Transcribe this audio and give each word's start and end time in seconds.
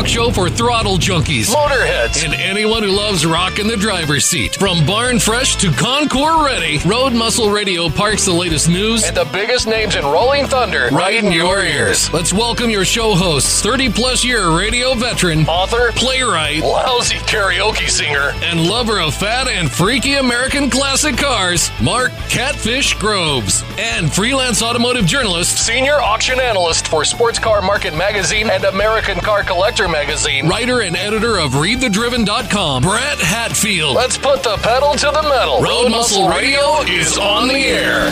talk 0.00 0.08
show 0.08 0.30
for 0.30 0.48
throttle 0.48 0.96
junkies, 0.96 1.50
Motorheads. 1.54 2.24
and 2.24 2.32
anyone 2.34 2.82
who 2.82 2.88
loves 2.90 3.26
rock 3.26 3.58
in 3.58 3.66
the 3.68 3.76
driver's 3.76 4.24
seat. 4.24 4.54
From 4.56 4.86
barn 4.86 5.18
fresh 5.18 5.56
to 5.56 5.70
Concours 5.72 6.42
ready, 6.42 6.78
Road 6.86 7.12
Muscle 7.12 7.50
Radio 7.50 7.88
parks 7.90 8.24
the 8.24 8.32
latest 8.32 8.68
news 8.68 9.04
And 9.04 9.14
the 9.16 9.28
biggest 9.30 9.66
names 9.66 9.96
in 9.96 10.04
Rolling 10.04 10.46
Thunder. 10.46 10.88
right 10.90 11.22
in 11.22 11.30
your 11.32 11.62
ears. 11.62 12.10
Let's 12.14 12.32
welcome 12.32 12.70
your 12.70 12.84
show 12.86 13.14
hosts, 13.14 13.60
30 13.62 13.90
plus 13.90 14.24
year 14.24 14.56
radio 14.56 14.94
veteran, 14.94 15.40
Author. 15.46 15.92
playwright, 15.92 16.62
Lousy 16.62 17.16
karaoke 17.16 17.88
singer. 17.90 18.32
and 18.42 18.66
lover 18.66 19.00
of 19.00 19.14
fat 19.14 19.48
and 19.48 19.70
freaky 19.70 20.14
American 20.14 20.70
classic 20.70 21.16
cars, 21.18 21.70
Mark 21.82 22.10
Catfish 22.30 22.94
Groves, 22.94 23.64
and 23.78 24.10
freelance 24.10 24.62
automotive 24.62 25.04
journalist, 25.04 25.58
Senior 25.66 26.00
auction 26.00 26.40
analyst 26.40 26.88
for 26.88 27.04
Sports 27.04 27.38
Car 27.38 27.60
Market 27.60 27.94
Magazine 27.94 28.48
and 28.48 28.64
American 28.64 29.18
Car 29.20 29.42
Collector 29.42 29.88
Magazine. 29.90 30.48
writer 30.48 30.80
and 30.80 30.96
editor 30.96 31.38
of 31.38 31.52
ReadTheDriven.com, 31.52 32.82
Brett 32.82 33.18
Hatfield. 33.18 33.94
Let's 33.96 34.16
put 34.16 34.42
the 34.42 34.56
pedal 34.62 34.92
to 34.94 35.06
the 35.06 35.22
metal. 35.22 35.60
Road 35.62 35.90
Muscle 35.90 36.28
Radio 36.28 36.80
is 36.82 37.18
on 37.18 37.48
the 37.48 37.54
air. 37.54 38.04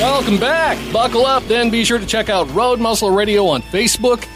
Welcome 0.00 0.38
back. 0.38 0.76
Buckle 0.92 1.24
up, 1.26 1.44
then 1.44 1.70
be 1.70 1.84
sure 1.84 1.98
to 1.98 2.06
check 2.06 2.28
out 2.28 2.52
Road 2.54 2.80
Muscle 2.80 3.10
Radio 3.10 3.46
on 3.46 3.62
Facebook. 3.62 4.26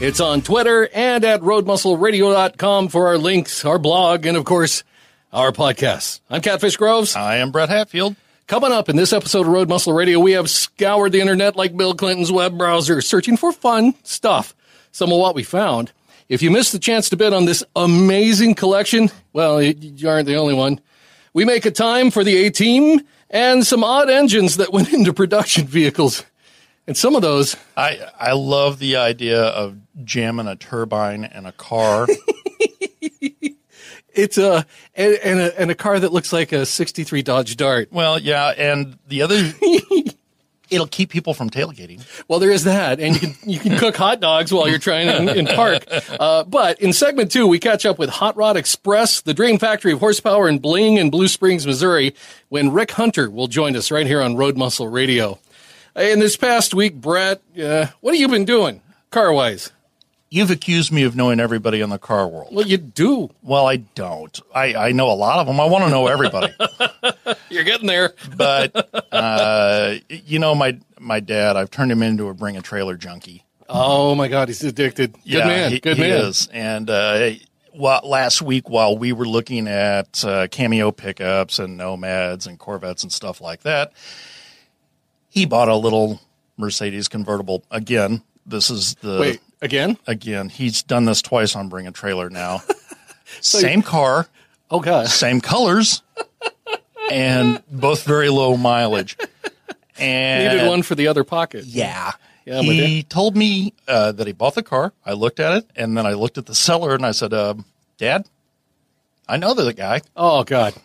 It's 0.00 0.20
on 0.20 0.42
Twitter 0.42 0.88
and 0.92 1.24
at 1.24 1.40
roadmuscleradio.com 1.40 2.88
for 2.88 3.06
our 3.06 3.16
links, 3.16 3.64
our 3.64 3.78
blog, 3.78 4.26
and 4.26 4.36
of 4.36 4.44
course, 4.44 4.84
our 5.32 5.52
podcasts. 5.52 6.20
I'm 6.28 6.42
Catfish 6.42 6.76
Groves. 6.76 7.16
I 7.16 7.36
am 7.36 7.50
Brett 7.50 7.70
Hatfield. 7.70 8.14
Coming 8.46 8.72
up 8.72 8.88
in 8.88 8.96
this 8.96 9.12
episode 9.12 9.46
of 9.46 9.48
Road 9.48 9.68
Muscle 9.68 9.92
Radio, 9.92 10.20
we 10.20 10.32
have 10.32 10.48
scoured 10.48 11.12
the 11.12 11.20
internet 11.20 11.56
like 11.56 11.76
Bill 11.76 11.94
Clinton's 11.94 12.30
web 12.30 12.56
browser, 12.56 13.00
searching 13.00 13.36
for 13.36 13.52
fun 13.52 13.94
stuff. 14.04 14.54
Some 14.92 15.10
of 15.10 15.18
what 15.18 15.34
we 15.34 15.42
found. 15.42 15.92
If 16.28 16.42
you 16.42 16.50
missed 16.50 16.72
the 16.72 16.78
chance 16.78 17.08
to 17.10 17.16
bid 17.16 17.32
on 17.32 17.44
this 17.44 17.62
amazing 17.76 18.54
collection, 18.54 19.10
well, 19.32 19.62
you- 19.62 19.74
you 19.80 20.08
aren't 20.08 20.26
the 20.26 20.36
only 20.36 20.54
one. 20.54 20.80
We 21.32 21.44
make 21.44 21.66
a 21.66 21.70
time 21.70 22.10
for 22.10 22.24
the 22.24 22.36
A 22.46 22.50
team 22.50 23.00
and 23.30 23.66
some 23.66 23.84
odd 23.84 24.08
engines 24.10 24.56
that 24.56 24.72
went 24.72 24.92
into 24.92 25.12
production 25.12 25.66
vehicles. 25.66 26.24
And 26.88 26.96
some 26.96 27.16
of 27.16 27.22
those, 27.22 27.56
I 27.76 27.98
I 28.18 28.32
love 28.32 28.78
the 28.78 28.94
idea 28.96 29.42
of 29.42 29.76
jamming 30.04 30.46
a 30.46 30.54
turbine 30.56 31.24
in 31.24 31.44
a 31.44 31.50
car. 31.52 32.06
it's 34.14 34.38
a 34.38 34.64
and, 34.94 35.14
and 35.24 35.40
a 35.40 35.60
and 35.60 35.70
a 35.70 35.74
car 35.74 35.98
that 35.98 36.12
looks 36.12 36.32
like 36.32 36.52
a 36.52 36.64
'63 36.64 37.22
Dodge 37.22 37.56
Dart. 37.56 37.88
well, 37.90 38.18
yeah, 38.20 38.48
and 38.56 38.98
the 39.08 39.22
other 39.22 39.36
it'll 40.70 40.86
keep 40.86 41.10
people 41.10 41.34
from 41.34 41.50
tailgating. 41.50 42.04
Well, 42.28 42.38
there 42.38 42.50
is 42.50 42.64
that, 42.64 43.00
and 43.00 43.14
you 43.14 43.20
can 43.20 43.50
you 43.50 43.58
can 43.58 43.78
cook 43.78 43.96
hot 43.96 44.20
dogs 44.20 44.52
while 44.52 44.68
you're 44.68 44.78
trying 44.78 45.08
in, 45.08 45.28
in 45.28 45.46
park. 45.46 45.84
Uh, 46.18 46.44
but 46.44 46.80
in 46.80 46.92
segment 46.92 47.30
two, 47.30 47.46
we 47.46 47.58
catch 47.58 47.84
up 47.84 47.98
with 47.98 48.10
Hot 48.10 48.36
Rod 48.36 48.56
Express, 48.56 49.20
the 49.20 49.34
dream 49.34 49.58
factory 49.58 49.92
of 49.92 50.00
horsepower 50.00 50.48
and 50.48 50.60
bling 50.60 50.96
in 50.96 51.10
Blue 51.10 51.28
Springs, 51.28 51.66
Missouri, 51.66 52.14
when 52.48 52.72
Rick 52.72 52.92
Hunter 52.92 53.30
will 53.30 53.48
join 53.48 53.76
us 53.76 53.90
right 53.90 54.06
here 54.06 54.22
on 54.22 54.36
Road 54.36 54.56
Muscle 54.56 54.88
Radio. 54.88 55.38
In 55.94 56.18
this 56.18 56.36
past 56.36 56.74
week, 56.74 56.94
Brett, 56.94 57.40
uh, 57.58 57.86
what 58.00 58.14
have 58.14 58.20
you 58.20 58.28
been 58.28 58.44
doing 58.44 58.82
car 59.10 59.32
wise? 59.32 59.72
You've 60.28 60.50
accused 60.50 60.90
me 60.90 61.04
of 61.04 61.14
knowing 61.14 61.38
everybody 61.38 61.80
in 61.80 61.90
the 61.90 61.98
car 61.98 62.26
world. 62.26 62.48
Well, 62.52 62.66
you 62.66 62.78
do. 62.78 63.30
Well, 63.42 63.66
I 63.66 63.76
don't. 63.76 64.38
I, 64.52 64.74
I 64.74 64.92
know 64.92 65.08
a 65.10 65.14
lot 65.14 65.38
of 65.38 65.46
them. 65.46 65.60
I 65.60 65.66
want 65.66 65.84
to 65.84 65.90
know 65.90 66.08
everybody. 66.08 66.52
You're 67.48 67.64
getting 67.64 67.86
there. 67.86 68.12
but 68.36 68.88
uh, 69.12 69.94
you 70.08 70.38
know, 70.40 70.54
my 70.54 70.78
my 70.98 71.20
dad, 71.20 71.56
I've 71.56 71.70
turned 71.70 71.92
him 71.92 72.02
into 72.02 72.28
a 72.28 72.34
bring 72.34 72.56
a 72.56 72.62
trailer 72.62 72.96
junkie. 72.96 73.44
Oh 73.68 74.14
my 74.14 74.28
God, 74.28 74.48
he's 74.48 74.62
addicted. 74.64 75.12
Good 75.12 75.22
yeah, 75.24 75.46
man. 75.46 75.72
He, 75.72 75.80
Good 75.80 75.96
he 75.96 76.02
man. 76.02 76.20
is. 76.26 76.48
And 76.52 76.90
uh, 76.90 77.30
well, 77.74 78.00
last 78.04 78.42
week, 78.42 78.68
while 78.68 78.96
we 78.96 79.12
were 79.12 79.26
looking 79.26 79.68
at 79.68 80.24
uh, 80.24 80.48
cameo 80.48 80.90
pickups 80.90 81.58
and 81.58 81.76
nomads 81.76 82.46
and 82.46 82.58
Corvettes 82.58 83.02
and 83.02 83.12
stuff 83.12 83.40
like 83.40 83.62
that, 83.62 83.92
he 85.28 85.46
bought 85.46 85.68
a 85.68 85.76
little 85.76 86.20
Mercedes 86.56 87.08
convertible. 87.08 87.64
Again, 87.70 88.22
this 88.46 88.70
is 88.70 88.94
the 88.96 89.18
Wait, 89.20 89.40
again? 89.62 89.98
again. 90.06 90.48
He's 90.48 90.82
done 90.82 91.04
this 91.04 91.22
twice 91.22 91.56
on 91.56 91.68
Bring 91.68 91.86
a 91.86 91.92
Trailer 91.92 92.30
now. 92.30 92.62
same 93.40 93.82
car, 93.82 94.26
Oh 94.70 94.80
God. 94.80 95.08
same 95.08 95.40
colors, 95.40 96.02
and 97.10 97.62
both 97.70 98.04
very 98.04 98.28
low 98.30 98.56
mileage. 98.56 99.16
And 99.98 100.52
Needed 100.54 100.68
one 100.68 100.82
for 100.82 100.94
the 100.94 101.08
other 101.08 101.24
pocket. 101.24 101.64
yeah. 101.64 102.12
Yeah, 102.44 102.62
he 102.62 103.02
told 103.02 103.36
me 103.36 103.72
uh, 103.88 104.12
that 104.12 104.24
he 104.28 104.32
bought 104.32 104.54
the 104.54 104.62
car. 104.62 104.92
I 105.04 105.14
looked 105.14 105.40
at 105.40 105.56
it, 105.56 105.70
and 105.74 105.98
then 105.98 106.06
I 106.06 106.12
looked 106.12 106.38
at 106.38 106.46
the 106.46 106.54
seller, 106.54 106.94
and 106.94 107.04
I 107.04 107.10
said, 107.10 107.32
uh, 107.34 107.54
"Dad, 107.98 108.28
I 109.26 109.36
know 109.36 109.52
the 109.52 109.72
guy." 109.72 110.02
Oh 110.16 110.44
God. 110.44 110.72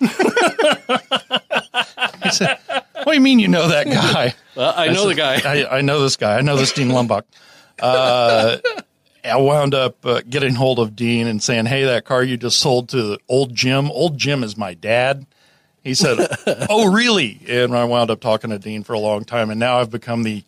He 2.24 2.30
said, 2.32 2.58
"What 2.68 3.06
do 3.06 3.14
you 3.14 3.22
mean 3.22 3.40
you 3.40 3.48
know 3.48 3.68
that 3.68 3.86
guy?" 3.88 4.34
Well, 4.56 4.74
I 4.76 4.88
know 4.90 5.08
the 5.08 5.16
guy. 5.16 5.42
I, 5.44 5.78
I 5.78 5.82
know 5.82 6.02
this 6.02 6.16
guy. 6.16 6.38
I 6.38 6.42
know 6.42 6.56
this 6.56 6.72
Dean 6.72 6.90
Lumbach. 6.90 7.24
Uh, 7.82 8.58
I 9.24 9.38
wound 9.38 9.74
up 9.76 10.04
uh, 10.06 10.22
getting 10.28 10.56
hold 10.56 10.80
of 10.80 10.96
Dean 10.96 11.28
and 11.28 11.42
saying, 11.42 11.66
"Hey, 11.68 11.84
that 11.86 12.06
car 12.06 12.24
you 12.24 12.38
just 12.38 12.60
sold 12.60 12.90
to 12.90 13.18
old 13.30 13.54
Jim. 13.56 13.92
Old 13.92 14.18
Jim 14.18 14.44
is 14.44 14.58
my 14.58 14.74
dad." 14.74 15.26
He 15.84 15.94
said, 15.94 16.18
"Oh, 16.70 16.92
really?" 16.92 17.40
And 17.48 17.76
I 17.76 17.84
wound 17.86 18.10
up 18.10 18.20
talking 18.20 18.50
to 18.50 18.60
Dean 18.60 18.84
for 18.84 18.94
a 18.94 19.00
long 19.00 19.24
time, 19.24 19.50
and 19.52 19.60
now 19.60 19.80
I've 19.80 19.92
become 19.92 20.24
the 20.24 20.44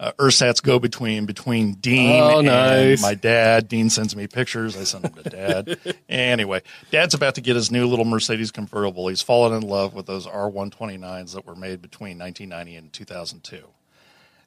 uh, 0.00 0.12
ersatz 0.18 0.60
go-between 0.60 1.24
between 1.26 1.74
Dean 1.74 2.20
Oh, 2.22 2.38
and 2.38 2.46
nice. 2.46 3.00
my 3.02 3.14
dad. 3.14 3.68
Dean 3.68 3.88
sends 3.90 4.16
me 4.16 4.26
pictures. 4.26 4.76
I 4.76 4.84
send 4.84 5.04
them 5.04 5.22
to 5.22 5.30
Dad. 5.30 5.96
anyway, 6.08 6.62
Dad's 6.90 7.14
about 7.14 7.36
to 7.36 7.40
get 7.40 7.54
his 7.56 7.70
new 7.70 7.86
little 7.86 8.04
Mercedes 8.04 8.50
convertible. 8.50 9.06
He's 9.08 9.22
fallen 9.22 9.52
in 9.54 9.62
love 9.68 9.94
with 9.94 10.06
those 10.06 10.26
R129s 10.26 11.34
that 11.34 11.46
were 11.46 11.54
made 11.54 11.80
between 11.80 12.18
1990 12.18 12.76
and 12.76 12.92
2002 12.92 13.64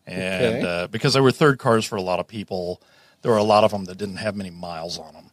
and 0.07 0.55
Okay. 0.55 0.61
uh, 0.83 0.87
because 0.87 1.13
they 1.13 1.21
were 1.21 1.31
third 1.31 1.59
cars 1.59 1.85
for 1.85 1.95
a 1.97 2.01
lot 2.01 2.19
of 2.19 2.27
people, 2.27 2.81
there 3.21 3.31
were 3.31 3.37
a 3.37 3.43
lot 3.43 3.63
of 3.63 3.71
them 3.71 3.85
that 3.85 3.97
didn't 3.97 4.17
have 4.17 4.35
many 4.35 4.49
miles 4.49 4.97
on 4.97 5.13
them. 5.13 5.31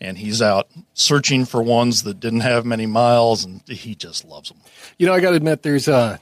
And 0.00 0.18
he's 0.18 0.40
out 0.42 0.68
searching 0.94 1.44
for 1.44 1.62
ones 1.62 2.02
that 2.02 2.18
didn't 2.18 2.40
have 2.40 2.64
many 2.66 2.86
miles, 2.86 3.44
and 3.44 3.60
he 3.68 3.94
just 3.94 4.24
loves 4.24 4.48
them. 4.48 4.58
You 4.98 5.06
know, 5.06 5.12
I 5.14 5.20
got 5.20 5.30
to 5.30 5.36
admit, 5.36 5.62
there's 5.62 5.86
uh, 5.86 6.18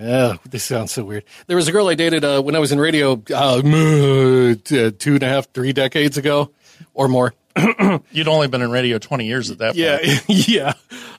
uh, 0.00 0.36
this 0.48 0.62
sounds 0.62 0.92
so 0.92 1.02
weird. 1.04 1.24
There 1.48 1.56
was 1.56 1.66
a 1.66 1.72
girl 1.72 1.88
I 1.88 1.94
dated 1.96 2.24
uh, 2.24 2.40
when 2.42 2.54
I 2.54 2.60
was 2.60 2.70
in 2.70 2.78
radio 2.78 3.14
uh, 3.34 3.60
two 3.62 4.54
and 4.70 5.22
a 5.22 5.28
half, 5.28 5.50
three 5.52 5.72
decades 5.72 6.16
ago 6.16 6.52
or 6.94 7.08
more. 7.08 7.34
You'd 8.12 8.28
only 8.28 8.46
been 8.46 8.62
in 8.62 8.70
radio 8.70 8.98
20 8.98 9.26
years 9.26 9.50
at 9.50 9.58
that 9.58 9.70
point. 9.74 9.78
Yeah, 9.78 9.98
point. 9.98 10.24
yeah. 10.48 10.72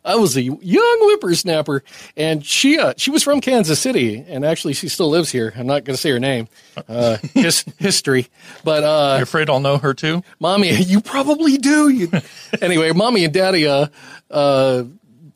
I 0.04 0.16
was 0.16 0.38
a 0.38 0.42
young 0.42 1.00
whippersnapper, 1.02 1.84
and 2.16 2.46
she 2.46 2.80
uh, 2.80 2.94
she 2.98 3.12
was 3.12 3.24
from 3.24 3.42
Kansas 3.42 3.80
City, 3.80 4.24
and 4.28 4.46
actually 4.46 4.74
she 4.74 4.88
still 4.88 5.10
lives 5.10 5.32
here. 5.32 5.54
I'm 5.56 5.68
not 5.68 5.84
going 5.84 5.96
to 5.96 6.02
say 6.02 6.10
her 6.12 6.20
name, 6.20 6.48
uh, 6.88 7.18
his, 7.34 7.66
history, 7.78 8.28
but 8.64 8.84
uh, 8.84 9.16
You're 9.16 9.24
afraid 9.24 9.50
I'll 9.50 9.60
know 9.60 9.78
her 9.78 9.94
too? 9.94 10.24
mommy, 10.40 10.72
you 10.72 11.02
probably 11.02 11.58
do. 11.58 11.90
You, 11.90 12.12
anyway, 12.62 12.92
mommy 12.92 13.26
and 13.26 13.34
daddy 13.34 13.68
uh, 13.68 13.88
uh, 14.32 14.84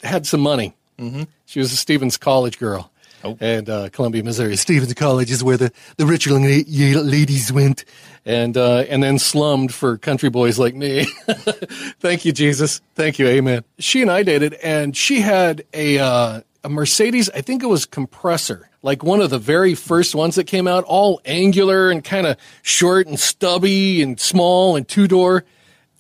had 0.02 0.26
some 0.26 0.42
money. 0.42 0.74
Mm-hmm. 0.98 1.24
She 1.46 1.60
was 1.60 1.74
a 1.74 1.76
Stephens 1.78 2.18
College 2.18 2.58
girl. 2.58 2.92
Oh. 3.24 3.38
And 3.40 3.70
uh, 3.70 3.90
Columbia, 3.90 4.24
Missouri. 4.24 4.56
Stephens 4.58 4.94
College 4.94 5.32
is 5.32 5.44
where 5.44 5.56
the, 5.58 5.72
the 5.98 6.06
la- 6.06 7.02
ladies 7.02 7.52
went, 7.54 7.86
and 8.26 8.58
uh, 8.58 8.86
and 8.90 9.02
then 9.02 9.18
slummed 9.18 9.74
for 9.74 9.98
country 9.98 10.30
boys 10.30 10.60
like 10.60 10.76
me. 10.76 11.06
Thank 12.00 12.26
you, 12.26 12.34
Jesus. 12.34 12.82
Thank 12.96 13.20
you, 13.20 13.28
Amen. 13.28 13.64
She 13.80 14.02
and 14.02 14.12
I 14.12 14.24
dated, 14.24 14.56
and 14.56 14.96
she 14.96 15.22
had 15.22 15.64
a 15.74 16.00
uh, 16.00 16.42
a 16.64 16.70
Mercedes. 16.70 17.30
I 17.30 17.42
think 17.42 17.64
it 17.64 17.68
was 17.68 17.86
compressor, 17.86 18.70
like 18.82 19.04
one 19.04 19.22
of 19.22 19.30
the 19.30 19.40
very 19.40 19.74
first 19.74 20.16
ones 20.16 20.36
that 20.36 20.46
came 20.46 20.68
out, 20.68 20.84
all 20.84 21.22
angular 21.24 21.90
and 21.90 22.04
kind 22.04 22.28
of 22.28 22.38
short 22.62 23.08
and 23.08 23.20
stubby 23.20 24.02
and 24.02 24.20
small 24.20 24.76
and 24.76 24.86
two 24.88 25.08
door. 25.08 25.46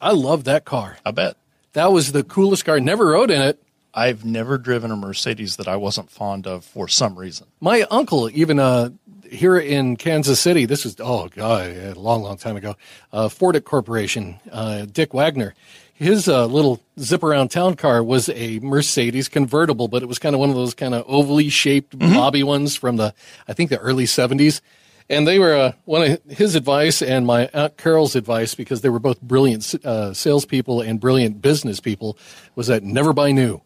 I 0.01 0.11
love 0.11 0.43
that 0.43 0.65
car. 0.65 0.97
I 1.05 1.11
bet. 1.11 1.37
That 1.71 1.91
was 1.91 2.11
the 2.11 2.23
coolest 2.23 2.65
car. 2.65 2.79
Never 2.81 3.07
rode 3.07 3.31
in 3.31 3.41
it. 3.41 3.62
I've 3.93 4.25
never 4.25 4.57
driven 4.57 4.91
a 4.91 4.95
Mercedes 4.95 5.57
that 5.57 5.67
I 5.67 5.75
wasn't 5.75 6.09
fond 6.09 6.47
of 6.47 6.65
for 6.65 6.87
some 6.87 7.17
reason. 7.17 7.47
My 7.59 7.83
uncle, 7.91 8.29
even 8.31 8.59
uh, 8.59 8.89
here 9.29 9.57
in 9.57 9.97
Kansas 9.97 10.39
City, 10.39 10.65
this 10.65 10.83
was 10.83 10.95
oh 10.99 11.27
god, 11.27 11.67
a 11.67 11.93
long, 11.93 12.23
long 12.23 12.37
time 12.37 12.55
ago. 12.55 12.75
Uh, 13.11 13.27
Fordic 13.27 13.65
Corporation, 13.65 14.39
uh, 14.51 14.85
Dick 14.85 15.13
Wagner, 15.13 15.53
his 15.93 16.27
uh, 16.27 16.47
little 16.47 16.81
zip 16.99 17.23
around 17.23 17.49
town 17.49 17.75
car 17.75 18.03
was 18.03 18.29
a 18.29 18.59
Mercedes 18.59 19.29
convertible, 19.29 19.87
but 19.87 20.01
it 20.01 20.07
was 20.07 20.19
kind 20.19 20.33
of 20.33 20.39
one 20.39 20.49
of 20.49 20.55
those 20.55 20.73
kind 20.73 20.95
of 20.95 21.05
ovally 21.07 21.51
shaped 21.51 21.97
bobby 21.97 22.43
ones 22.43 22.75
from 22.75 22.97
the 22.97 23.13
I 23.47 23.53
think 23.53 23.69
the 23.69 23.77
early 23.77 24.05
seventies. 24.05 24.61
And 25.09 25.27
they 25.27 25.37
were 25.37 25.53
uh, 25.53 25.71
one 25.85 26.11
of 26.11 26.21
his 26.29 26.55
advice 26.55 27.01
and 27.01 27.27
my 27.27 27.49
aunt 27.53 27.77
Carol's 27.77 28.15
advice 28.15 28.55
because 28.55 28.81
they 28.81 28.89
were 28.89 28.99
both 28.99 29.21
brilliant 29.21 29.75
uh, 29.85 30.13
salespeople 30.13 30.81
and 30.81 30.99
brilliant 30.99 31.41
business 31.41 31.79
people 31.79 32.17
was 32.55 32.67
that 32.67 32.83
never 32.83 33.13
buy 33.13 33.31
new. 33.31 33.61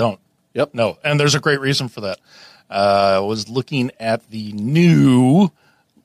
Don't. 0.00 0.18
Yep. 0.54 0.72
No. 0.72 0.96
And 1.04 1.20
there's 1.20 1.34
a 1.34 1.40
great 1.40 1.60
reason 1.60 1.88
for 1.88 2.00
that. 2.00 2.18
Uh, 2.70 3.16
I 3.16 3.18
was 3.18 3.50
looking 3.50 3.90
at 4.00 4.30
the 4.30 4.52
new 4.52 5.50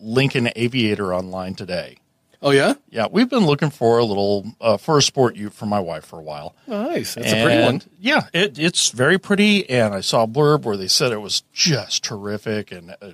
Lincoln 0.02 0.50
Aviator 0.54 1.14
online 1.14 1.56
today. 1.56 2.00
Oh 2.42 2.52
yeah, 2.52 2.74
Yeah, 2.90 3.08
we've 3.10 3.30
been 3.30 3.46
looking 3.46 3.70
for 3.70 3.98
a 3.98 4.04
little 4.04 4.46
uh, 4.60 4.76
for 4.76 4.98
a 4.98 5.02
sport 5.02 5.38
ute 5.38 5.54
for 5.54 5.66
my 5.66 5.80
wife 5.80 6.04
for 6.04 6.20
a 6.20 6.22
while. 6.22 6.54
nice. 6.68 7.16
That's 7.16 7.32
a 7.32 7.42
pretty 7.44 7.64
one. 7.64 7.82
Yeah, 7.98 8.28
it, 8.34 8.60
it's 8.60 8.90
very 8.90 9.18
pretty. 9.18 9.68
And 9.70 9.94
I 9.94 10.02
saw 10.02 10.24
a 10.24 10.28
blurb 10.28 10.64
where 10.64 10.76
they 10.76 10.90
said 10.90 11.14
it 11.14 11.22
was 11.22 11.42
just 11.54 12.04
terrific 12.04 12.74
and 12.74 12.92
uh, 13.02 13.12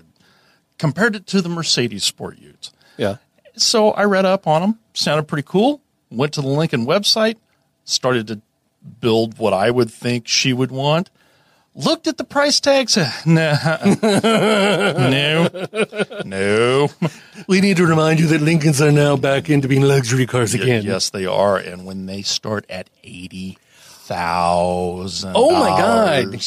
compared 0.79 1.15
it 1.15 1.27
to 1.27 1.41
the 1.43 1.47
Mercedes 1.49 2.03
Sport 2.03 2.39
Utes. 2.39 2.71
Yeah. 2.97 3.17
So 3.55 3.91
I 3.91 4.05
read 4.05 4.25
up 4.25 4.47
on 4.47 4.61
them. 4.61 4.79
Sounded 4.93 5.27
pretty 5.27 5.45
cool. 5.47 5.81
Went 6.09 6.33
to 6.33 6.41
the 6.41 6.47
Lincoln 6.49 6.87
website. 6.87 7.35
Started 7.85 8.27
to 8.27 8.41
build 8.99 9.37
what 9.37 9.53
I 9.53 9.71
would 9.71 9.91
think 9.91 10.27
she 10.27 10.53
would 10.53 10.71
want. 10.71 11.09
Looked 11.73 12.05
at 12.07 12.17
the 12.17 12.25
price 12.25 12.59
tags. 12.59 12.97
Uh, 12.97 13.09
nah, 13.25 13.55
no, 14.03 15.47
no. 16.25 16.89
We 17.47 17.61
need 17.61 17.77
to 17.77 17.85
remind 17.85 18.19
you 18.19 18.27
that 18.27 18.41
Lincolns 18.41 18.81
are 18.81 18.91
now 18.91 19.15
back 19.15 19.49
into 19.49 19.69
being 19.69 19.83
luxury 19.83 20.25
cars 20.25 20.53
again. 20.53 20.83
Yes, 20.83 21.11
they 21.11 21.25
are. 21.25 21.55
And 21.57 21.85
when 21.85 22.07
they 22.07 22.23
start 22.23 22.65
at 22.69 22.89
80000 23.03 23.57
Oh, 25.33 25.51
my 25.51 25.69
God. 25.69 26.45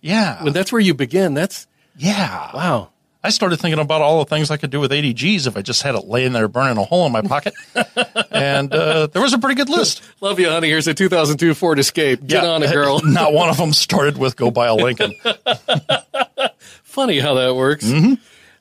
Yeah, 0.00 0.42
When 0.42 0.52
that's 0.52 0.72
where 0.72 0.80
you 0.80 0.94
begin. 0.94 1.34
That's 1.34 1.66
yeah. 1.96 2.50
wow. 2.52 2.90
I 3.22 3.30
started 3.30 3.58
thinking 3.58 3.80
about 3.80 4.00
all 4.00 4.20
the 4.20 4.28
things 4.28 4.50
I 4.50 4.56
could 4.56 4.70
do 4.70 4.78
with 4.78 4.92
80 4.92 5.12
Gs 5.12 5.46
if 5.48 5.56
I 5.56 5.62
just 5.62 5.82
had 5.82 5.96
it 5.96 6.04
laying 6.06 6.32
there 6.32 6.46
burning 6.46 6.78
a 6.78 6.84
hole 6.84 7.04
in 7.04 7.12
my 7.12 7.22
pocket. 7.22 7.52
and 8.30 8.72
uh, 8.72 9.08
there 9.08 9.20
was 9.20 9.32
a 9.32 9.38
pretty 9.38 9.56
good 9.56 9.68
list. 9.68 10.02
Love 10.20 10.38
you, 10.38 10.48
honey. 10.48 10.68
Here's 10.68 10.86
a 10.86 10.94
2002 10.94 11.54
Ford 11.54 11.80
Escape. 11.80 12.24
Get 12.26 12.44
on 12.44 12.62
it, 12.62 12.72
girl. 12.72 13.00
Not 13.04 13.32
one 13.32 13.48
of 13.48 13.56
them 13.56 13.72
started 13.72 14.18
with 14.18 14.36
"Go 14.36 14.50
buy 14.52 14.68
a 14.68 14.74
Lincoln." 14.74 15.14
Funny 16.84 17.18
how 17.18 17.34
that 17.34 17.56
works. 17.56 17.84
Mm-hmm. 17.84 18.14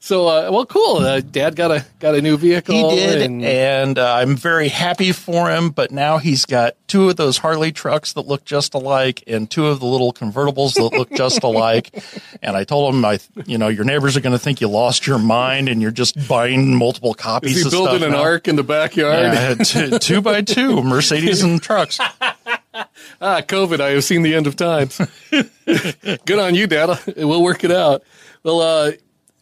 So, 0.08 0.26
uh, 0.30 0.50
well, 0.54 0.66
cool. 0.66 1.00
Uh, 1.00 1.20
Dad 1.20 1.58
got 1.58 1.70
a 1.70 1.86
got 2.00 2.16
a 2.16 2.22
new 2.22 2.38
vehicle. 2.38 2.74
He 2.92 2.96
did, 2.96 3.22
and- 3.24 3.44
and, 3.44 4.00
uh, 4.00 4.14
I'm 4.14 4.38
very 4.38 4.70
happy 4.70 5.12
for 5.12 5.50
him. 5.52 5.70
But 5.70 5.92
now 5.92 6.18
he's 6.18 6.46
got 6.46 6.76
two 6.88 7.10
of 7.10 7.18
those 7.18 7.40
Harley 7.40 7.74
trucks 7.74 8.14
that 8.14 8.22
look 8.22 8.46
just 8.46 8.74
alike, 8.74 9.22
and 9.28 9.52
two 9.52 9.68
of 9.68 9.82
the 9.82 9.86
little 9.86 10.14
convertibles 10.14 10.76
that 10.76 10.98
look 10.98 11.12
just 11.12 11.44
alike. 11.44 11.94
And 12.42 12.56
I 12.56 12.64
told 12.64 12.96
him, 12.96 13.04
I, 13.04 13.20
you 13.46 13.58
know, 13.58 13.68
your 13.68 13.84
neighbors 13.84 14.16
are 14.16 14.22
going 14.22 14.32
to 14.32 14.40
think 14.40 14.62
you 14.62 14.70
lost 14.70 15.06
your 15.08 15.20
mind, 15.20 15.68
and 15.68 15.82
you're 15.82 15.92
just 15.92 16.26
buying 16.30 16.74
multiple 16.74 17.14
copies. 17.14 17.58
is 17.58 17.64
he 17.64 17.68
of 17.68 17.72
building 17.72 18.04
an 18.04 18.12
now. 18.14 18.22
ark 18.22 18.48
in 18.48 18.56
the 18.56 18.64
backyard? 18.64 19.34
Yeah, 19.34 19.56
two, 19.56 20.00
two 20.00 20.22
by 20.22 20.42
two 20.42 20.82
Mercedes 20.84 21.42
and 21.44 21.62
trucks. 21.62 22.00
Ah, 23.20 23.42
COVID, 23.42 23.80
I 23.80 23.90
have 23.90 24.04
seen 24.04 24.22
the 24.22 24.36
end 24.36 24.46
of 24.46 24.56
times. 24.56 25.02
Good 25.32 26.40
on 26.40 26.54
you, 26.54 26.68
Dad. 26.68 27.00
We'll 27.18 27.42
work 27.42 27.64
it 27.64 27.72
out. 27.72 28.04
Well, 28.44 28.62
uh, 28.62 28.92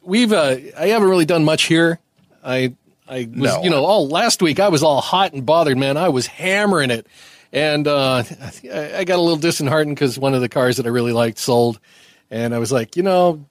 we've, 0.05 0.31
uh, 0.31 0.55
I 0.77 0.87
haven't 0.87 1.09
really 1.09 1.25
done 1.25 1.43
much 1.43 1.63
here. 1.63 1.99
I, 2.43 2.73
I 3.07 3.19
was, 3.29 3.53
No. 3.55 3.63
you 3.63 3.69
know, 3.69 3.83
all 3.85 4.07
last 4.07 4.41
week 4.41 4.59
I 4.59 4.69
was 4.69 4.83
all 4.83 5.01
hot 5.01 5.33
and 5.33 5.45
bothered, 5.45 5.77
man. 5.77 5.97
I 5.97 6.09
was 6.09 6.27
hammering 6.27 6.91
it. 6.91 7.07
And, 7.51 7.87
uh, 7.87 8.23
I, 8.71 8.93
I 8.97 9.03
got 9.03 9.17
a 9.17 9.21
little 9.21 9.37
disheartened 9.37 9.95
because 9.95 10.17
one 10.19 10.33
of 10.33 10.41
the 10.41 10.49
cars 10.49 10.77
that 10.77 10.85
I 10.85 10.89
really 10.89 11.13
liked 11.13 11.37
sold. 11.37 11.79
And 12.31 12.53
I 12.55 12.59
was 12.59 12.71
like, 12.71 12.95
you 12.97 13.03
know, 13.03 13.45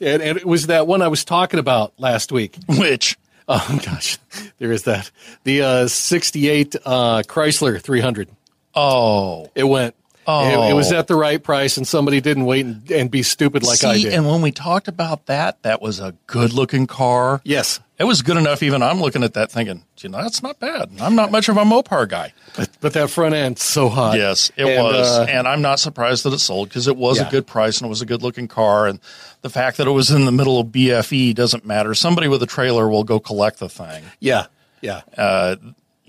and, 0.00 0.22
and 0.22 0.38
it 0.38 0.44
was 0.46 0.68
that 0.68 0.86
one 0.86 1.02
I 1.02 1.08
was 1.08 1.24
talking 1.24 1.58
about 1.60 1.92
last 1.98 2.32
week. 2.32 2.56
Which 2.68 3.16
Oh 3.52 3.80
gosh, 3.84 4.16
there 4.58 4.70
is 4.70 4.84
that. 4.84 5.10
The 5.42 5.62
uh, 5.62 5.88
68 5.88 6.76
uh, 6.84 7.22
Chrysler 7.26 7.80
300. 7.82 8.28
oh, 8.76 9.50
It 9.56 9.64
went. 9.64 9.96
Oh. 10.30 10.66
It, 10.66 10.70
it 10.70 10.74
was 10.74 10.92
at 10.92 11.06
the 11.06 11.14
right 11.16 11.42
price, 11.42 11.76
and 11.76 11.86
somebody 11.86 12.20
didn't 12.20 12.44
wait 12.44 12.64
and, 12.66 12.90
and 12.90 13.10
be 13.10 13.22
stupid 13.22 13.62
like 13.64 13.82
I 13.84 13.98
did. 13.98 14.12
and 14.12 14.26
when 14.26 14.42
we 14.42 14.52
talked 14.52 14.88
about 14.88 15.26
that, 15.26 15.62
that 15.62 15.82
was 15.82 15.98
a 16.00 16.14
good 16.26 16.52
looking 16.52 16.86
car. 16.86 17.40
yes, 17.44 17.80
It 17.98 18.04
was 18.04 18.22
good 18.22 18.36
enough. 18.36 18.62
Even 18.62 18.82
I'm 18.82 19.00
looking 19.00 19.22
at 19.24 19.34
that 19.34 19.50
thinking, 19.50 19.84
you 19.98 20.08
know, 20.08 20.22
that's 20.22 20.42
not 20.42 20.58
bad. 20.60 20.90
I'm 21.00 21.14
not 21.16 21.30
much 21.30 21.48
of 21.48 21.56
a 21.56 21.64
Mopar 21.64 22.08
guy. 22.08 22.32
but, 22.56 22.70
but 22.80 22.92
that 22.94 23.10
front 23.10 23.34
end 23.34 23.58
so 23.58 23.88
hot. 23.88 24.16
Yes, 24.16 24.50
it 24.56 24.64
And, 24.66 24.82
was, 24.84 25.06
uh, 25.18 25.26
and 25.28 25.46
I'm 25.48 25.60
not 25.62 25.78
surprised 25.80 26.24
that 26.24 26.32
it 26.32 26.38
sold 26.38 26.68
because 26.68 26.86
it 26.88 26.96
was 26.96 27.18
Yeah. 27.18 27.28
a 27.28 27.30
good 27.30 27.46
price 27.46 27.78
and 27.78 27.86
it 27.86 27.90
was 27.90 28.00
a 28.02 28.06
good 28.06 28.22
looking 28.22 28.48
car. 28.48 28.86
And 28.86 29.00
the 29.42 29.50
fact 29.50 29.76
that 29.78 29.86
it 29.86 29.90
was 29.90 30.10
in 30.10 30.24
the 30.24 30.32
middle 30.32 30.58
of 30.60 30.68
BFE 30.68 31.34
doesn't 31.34 31.66
matter. 31.66 31.94
Somebody 31.94 32.28
with 32.28 32.42
a 32.42 32.46
trailer 32.46 32.88
will 32.88 33.04
go 33.04 33.20
collect 33.20 33.58
the 33.58 33.68
thing. 33.68 34.04
yeah, 34.20 34.46
yeah. 34.80 35.02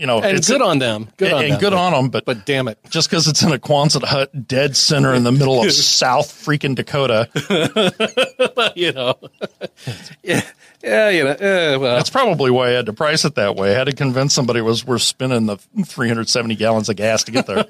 You 0.02 0.08
know, 0.08 0.20
and 0.20 0.36
it's 0.36 0.48
good 0.50 0.64
on 0.64 0.80
them. 0.80 1.10
Good 1.18 1.28
and, 1.28 1.36
on 1.36 1.44
and 1.44 1.54
them. 1.54 1.60
good 1.60 1.70
but, 1.74 1.78
on 1.78 1.92
them. 1.94 2.10
But 2.10 2.26
But 2.26 2.44
damn 2.48 2.68
it, 2.68 2.80
just 2.90 3.08
because 3.08 3.28
it's 3.28 3.44
in 3.44 3.52
a 3.52 3.60
Quonset 3.60 4.04
hut, 4.04 4.48
dead 4.48 4.76
center 4.76 5.14
in 5.14 5.24
the 5.24 5.32
middle 5.32 5.62
of 5.64 5.72
South 5.72 6.26
freaking 6.28 6.74
Dakota, 6.74 7.30
you 8.76 8.94
know. 8.94 9.14
yeah, 10.24 10.42
yeah, 10.84 11.10
you 11.10 11.24
know. 11.24 11.30
Uh, 11.34 11.78
well, 11.80 11.96
that's 11.98 12.10
probably 12.10 12.50
why 12.50 12.70
I 12.70 12.72
had 12.72 12.88
to 12.88 12.94
price 12.94 13.26
it 13.26 13.36
that 13.36 13.56
way. 13.56 13.76
I 13.76 13.78
had 13.78 13.84
to 13.84 13.94
convince 13.96 14.34
somebody 14.34 14.58
it 14.58 14.64
was 14.64 14.84
worth 14.84 15.04
spending 15.04 15.46
the 15.46 15.58
370 15.86 16.56
gallons 16.56 16.90
of 16.90 16.96
gas 16.96 17.24
to 17.26 17.32
get 17.32 17.46
there. 17.46 17.66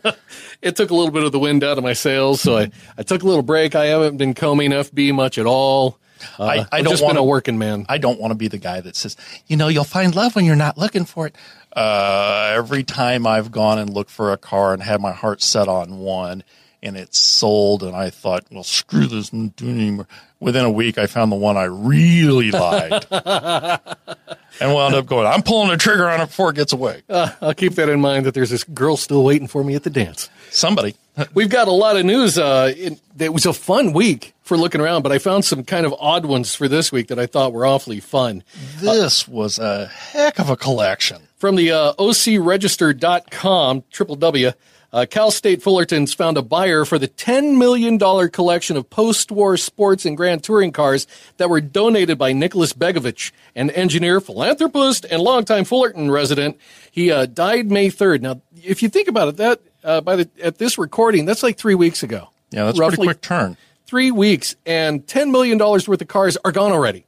it 0.61 0.77
took 0.77 0.89
a 0.89 0.95
little 0.95 1.11
bit 1.11 1.23
of 1.23 1.33
the 1.33 1.39
wind 1.39 1.65
out 1.65 1.77
of 1.77 1.83
my 1.83 1.91
sails, 1.91 2.39
so 2.39 2.57
I, 2.57 2.71
I 2.97 3.03
took 3.03 3.23
a 3.23 3.27
little 3.27 3.43
break. 3.43 3.75
I 3.75 3.87
haven't 3.87 4.15
been 4.15 4.33
combing 4.35 4.71
FB 4.71 5.13
much 5.13 5.37
at 5.37 5.45
all. 5.45 5.99
Uh, 6.39 6.43
I- 6.45 6.65
I 6.71 6.81
don't 6.81 6.91
just 6.91 7.03
wanna- 7.03 7.19
a 7.19 7.23
working 7.23 7.57
man. 7.57 7.85
I 7.89 7.97
don't 7.97 8.19
want 8.19 8.31
to 8.31 8.35
be 8.35 8.47
the 8.47 8.57
guy 8.57 8.79
that 8.79 8.95
says, 8.95 9.17
you 9.47 9.57
know, 9.57 9.67
you'll 9.67 9.83
find 9.83 10.15
love 10.15 10.35
when 10.35 10.45
you're 10.45 10.55
not 10.55 10.77
looking 10.77 11.03
for 11.03 11.27
it. 11.27 11.35
Uh, 11.73 12.53
every 12.55 12.83
time 12.83 13.25
I've 13.25 13.51
gone 13.51 13.79
and 13.79 13.89
looked 13.89 14.11
for 14.11 14.31
a 14.31 14.37
car 14.37 14.73
and 14.73 14.83
had 14.83 15.01
my 15.01 15.11
heart 15.11 15.41
set 15.41 15.67
on 15.67 15.99
one 15.99 16.43
and 16.83 16.97
it's 16.97 17.19
sold, 17.19 17.83
and 17.83 17.95
I 17.95 18.09
thought, 18.09 18.45
well, 18.51 18.63
screw 18.63 19.05
this, 19.05 19.31
I'm 19.31 19.49
doing 19.49 19.79
anymore. 19.79 20.07
Within 20.39 20.65
a 20.65 20.71
week, 20.71 20.97
I 20.97 21.05
found 21.05 21.31
the 21.31 21.35
one 21.35 21.55
I 21.55 21.65
really 21.65 22.49
liked 22.51 23.05
and 23.11 24.73
wound 24.73 24.95
up 24.95 25.05
going, 25.05 25.27
I'm 25.27 25.43
pulling 25.43 25.69
the 25.69 25.77
trigger 25.77 26.09
on 26.09 26.21
it 26.21 26.25
before 26.25 26.49
it 26.49 26.55
gets 26.55 26.73
away. 26.73 27.03
Uh, 27.07 27.31
I'll 27.39 27.53
keep 27.53 27.75
that 27.75 27.87
in 27.89 28.01
mind 28.01 28.25
that 28.25 28.33
there's 28.33 28.49
this 28.49 28.63
girl 28.63 28.97
still 28.97 29.23
waiting 29.23 29.47
for 29.47 29.63
me 29.63 29.75
at 29.75 29.83
the 29.83 29.91
dance. 29.91 30.29
Somebody. 30.49 30.95
We've 31.35 31.49
got 31.49 31.67
a 31.67 31.71
lot 31.71 31.97
of 31.97 32.05
news. 32.05 32.39
Uh, 32.39 32.73
it, 32.75 32.99
it 33.19 33.33
was 33.33 33.45
a 33.45 33.53
fun 33.53 33.93
week 33.93 34.33
for 34.41 34.57
looking 34.57 34.81
around, 34.81 35.03
but 35.03 35.11
I 35.11 35.19
found 35.19 35.45
some 35.45 35.63
kind 35.63 35.85
of 35.85 35.93
odd 35.99 36.25
ones 36.25 36.55
for 36.55 36.67
this 36.67 36.91
week 36.91 37.07
that 37.07 37.19
I 37.19 37.27
thought 37.27 37.53
were 37.53 37.65
awfully 37.65 37.99
fun. 37.99 38.43
This 38.79 39.27
was 39.27 39.59
a 39.59 39.85
heck 39.85 40.39
of 40.39 40.49
a 40.49 40.57
collection. 40.57 41.27
From 41.41 41.55
the 41.55 41.71
uh, 41.71 41.93
OCRegister.com, 41.93 43.83
triple 43.89 44.15
W, 44.15 44.51
uh, 44.93 45.07
Cal 45.09 45.31
State 45.31 45.63
Fullerton's 45.63 46.13
found 46.13 46.37
a 46.37 46.43
buyer 46.43 46.85
for 46.85 46.99
the 46.99 47.07
$10 47.07 47.57
million 47.57 47.97
collection 48.29 48.77
of 48.77 48.87
post 48.91 49.31
war 49.31 49.57
sports 49.57 50.05
and 50.05 50.15
grand 50.15 50.43
touring 50.43 50.71
cars 50.71 51.07
that 51.37 51.49
were 51.49 51.59
donated 51.59 52.19
by 52.19 52.31
Nicholas 52.31 52.73
Begovich, 52.73 53.31
an 53.55 53.71
engineer, 53.71 54.21
philanthropist, 54.21 55.03
and 55.09 55.19
longtime 55.23 55.65
Fullerton 55.65 56.11
resident. 56.11 56.59
He 56.91 57.11
uh, 57.11 57.25
died 57.25 57.71
May 57.71 57.87
3rd. 57.87 58.21
Now, 58.21 58.39
if 58.61 58.83
you 58.83 58.89
think 58.89 59.07
about 59.07 59.29
it, 59.29 59.37
that 59.37 59.61
uh, 59.83 59.99
by 60.01 60.17
the 60.17 60.29
at 60.43 60.59
this 60.59 60.77
recording, 60.77 61.25
that's 61.25 61.41
like 61.41 61.57
three 61.57 61.73
weeks 61.73 62.03
ago. 62.03 62.29
Yeah, 62.51 62.65
that's 62.65 62.77
a 62.77 62.81
pretty 62.83 63.01
quick 63.01 63.21
turn. 63.21 63.57
three 63.87 64.11
weeks, 64.11 64.55
and 64.67 65.07
$10 65.07 65.31
million 65.31 65.57
worth 65.57 65.89
of 65.89 66.07
cars 66.07 66.37
are 66.45 66.51
gone 66.51 66.71
already. 66.71 67.07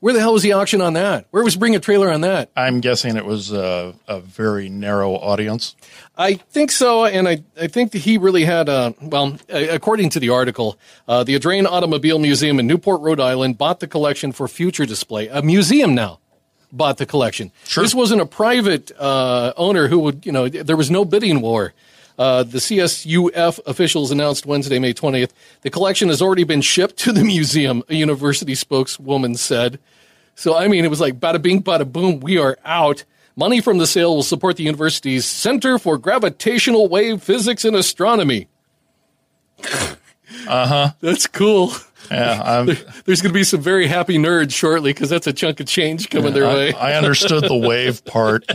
Where 0.00 0.12
the 0.12 0.20
hell 0.20 0.34
was 0.34 0.42
the 0.42 0.52
auction 0.52 0.82
on 0.82 0.92
that? 0.92 1.26
Where 1.30 1.42
was 1.42 1.56
Bring 1.56 1.74
a 1.74 1.80
Trailer 1.80 2.10
on 2.10 2.20
that? 2.20 2.50
I'm 2.54 2.80
guessing 2.80 3.16
it 3.16 3.24
was 3.24 3.50
a, 3.50 3.94
a 4.06 4.20
very 4.20 4.68
narrow 4.68 5.14
audience. 5.14 5.74
I 6.18 6.34
think 6.34 6.70
so, 6.70 7.06
and 7.06 7.26
I, 7.26 7.42
I 7.58 7.66
think 7.66 7.92
that 7.92 7.98
he 7.98 8.18
really 8.18 8.44
had, 8.44 8.68
a, 8.68 8.94
well, 9.00 9.38
according 9.48 10.10
to 10.10 10.20
the 10.20 10.28
article, 10.28 10.78
uh, 11.08 11.24
the 11.24 11.34
Audrain 11.34 11.66
Automobile 11.66 12.18
Museum 12.18 12.60
in 12.60 12.66
Newport, 12.66 13.00
Rhode 13.00 13.20
Island 13.20 13.56
bought 13.56 13.80
the 13.80 13.86
collection 13.86 14.32
for 14.32 14.46
future 14.48 14.84
display. 14.84 15.28
A 15.28 15.40
museum 15.40 15.94
now 15.94 16.20
bought 16.70 16.98
the 16.98 17.06
collection. 17.06 17.50
Sure. 17.64 17.82
This 17.82 17.94
wasn't 17.94 18.20
a 18.20 18.26
private 18.26 18.92
uh, 18.98 19.54
owner 19.56 19.88
who 19.88 19.98
would, 20.00 20.26
you 20.26 20.32
know, 20.32 20.48
there 20.48 20.76
was 20.76 20.90
no 20.90 21.04
bidding 21.04 21.40
war. 21.40 21.72
Uh, 22.18 22.42
the 22.42 22.58
CSUF 22.58 23.60
officials 23.66 24.10
announced 24.10 24.46
Wednesday, 24.46 24.78
May 24.78 24.94
20th, 24.94 25.30
the 25.62 25.70
collection 25.70 26.08
has 26.08 26.22
already 26.22 26.44
been 26.44 26.62
shipped 26.62 26.96
to 26.98 27.12
the 27.12 27.24
museum, 27.24 27.82
a 27.88 27.94
university 27.94 28.54
spokeswoman 28.54 29.34
said. 29.34 29.78
So, 30.34 30.56
I 30.56 30.68
mean, 30.68 30.84
it 30.84 30.88
was 30.88 31.00
like 31.00 31.20
bada 31.20 31.40
bing, 31.40 31.62
bada 31.62 31.90
boom, 31.90 32.20
we 32.20 32.38
are 32.38 32.58
out. 32.64 33.04
Money 33.36 33.60
from 33.60 33.78
the 33.78 33.86
sale 33.86 34.14
will 34.14 34.22
support 34.22 34.56
the 34.56 34.64
university's 34.64 35.26
Center 35.26 35.78
for 35.78 35.98
Gravitational 35.98 36.88
Wave 36.88 37.22
Physics 37.22 37.64
and 37.66 37.76
Astronomy. 37.76 38.48
uh 39.62 40.66
huh. 40.66 40.90
That's 41.00 41.26
cool. 41.26 41.72
Yeah, 42.10 42.40
I'm, 42.44 42.66
There's 43.04 43.20
going 43.20 43.32
to 43.32 43.38
be 43.38 43.44
some 43.44 43.60
very 43.60 43.86
happy 43.86 44.18
nerds 44.18 44.52
shortly 44.52 44.92
because 44.92 45.10
that's 45.10 45.26
a 45.26 45.32
chunk 45.32 45.60
of 45.60 45.66
change 45.66 46.08
coming 46.08 46.32
their 46.32 46.46
I, 46.46 46.54
way. 46.54 46.72
I 46.72 46.94
understood 46.94 47.44
the 47.44 47.56
wave 47.68 48.04
part. 48.04 48.46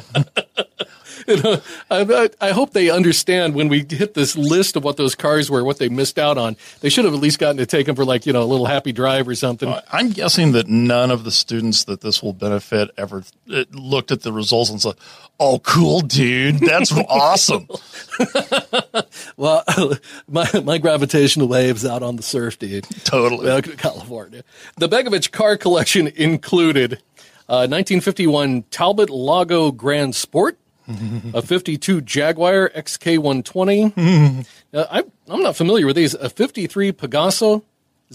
I, 1.28 1.62
I, 1.92 2.30
I 2.40 2.52
hope 2.52 2.72
they 2.74 2.90
understand 2.90 3.54
when 3.56 3.68
we 3.70 3.86
hit 3.90 4.14
this 4.14 4.36
list 4.36 4.76
of 4.76 4.84
what 4.84 4.98
those 4.98 5.16
cars 5.16 5.50
were, 5.50 5.64
what 5.64 5.78
they 5.78 5.90
missed 5.90 6.18
out 6.20 6.38
on. 6.38 6.56
They 6.82 6.90
should 6.90 7.06
have 7.06 7.14
at 7.14 7.20
least 7.20 7.40
gotten 7.40 7.58
to 7.58 7.66
take 7.66 7.86
them 7.86 7.96
for 7.96 8.06
like 8.06 8.26
you 8.26 8.34
know 8.34 8.44
a 8.44 8.46
little 8.46 8.66
happy 8.66 8.92
drive 8.92 9.28
or 9.28 9.36
something. 9.36 9.74
I'm 9.92 10.10
guessing 10.12 10.52
that 10.54 10.68
none 10.68 11.12
of 11.12 11.24
the 11.24 11.32
students 11.32 11.84
that 11.86 12.02
this 12.02 12.22
will 12.24 12.34
benefit 12.34 12.90
ever 12.98 13.24
uh, 13.54 13.64
looked 13.72 14.12
at 14.12 14.22
the 14.22 14.32
results 14.34 14.70
and 14.70 14.82
said, 14.82 14.96
"Oh, 15.40 15.60
cool, 15.60 16.02
dude, 16.02 16.60
that's 16.60 16.92
awesome." 17.10 17.68
Well, 19.38 19.64
my 20.28 20.48
my 20.64 20.78
gravitational 20.78 21.48
waves 21.48 21.86
out 21.86 22.04
on 22.04 22.16
the 22.16 22.24
surf, 22.24 22.60
dude. 22.60 22.84
Totally. 23.04 23.46
Welcome 23.46 23.76
California. 23.78 24.44
The 24.78 24.88
Begovich 24.88 25.32
car 25.32 25.58
collection 25.58 26.08
included 26.08 27.02
Uh, 27.50 27.68
1951 27.68 28.64
Talbot 28.72 29.10
Lago 29.10 29.72
Grand 29.72 30.16
Sport. 30.16 30.58
A 31.34 31.42
52 31.42 32.02
Jaguar 32.02 32.70
XK120. 32.70 34.46
uh, 34.74 34.86
I, 34.92 35.04
I'm 35.28 35.42
not 35.42 35.56
familiar 35.56 35.86
with 35.86 35.96
these. 35.96 36.14
A 36.14 36.30
53 36.30 36.92
Pegaso 36.92 37.64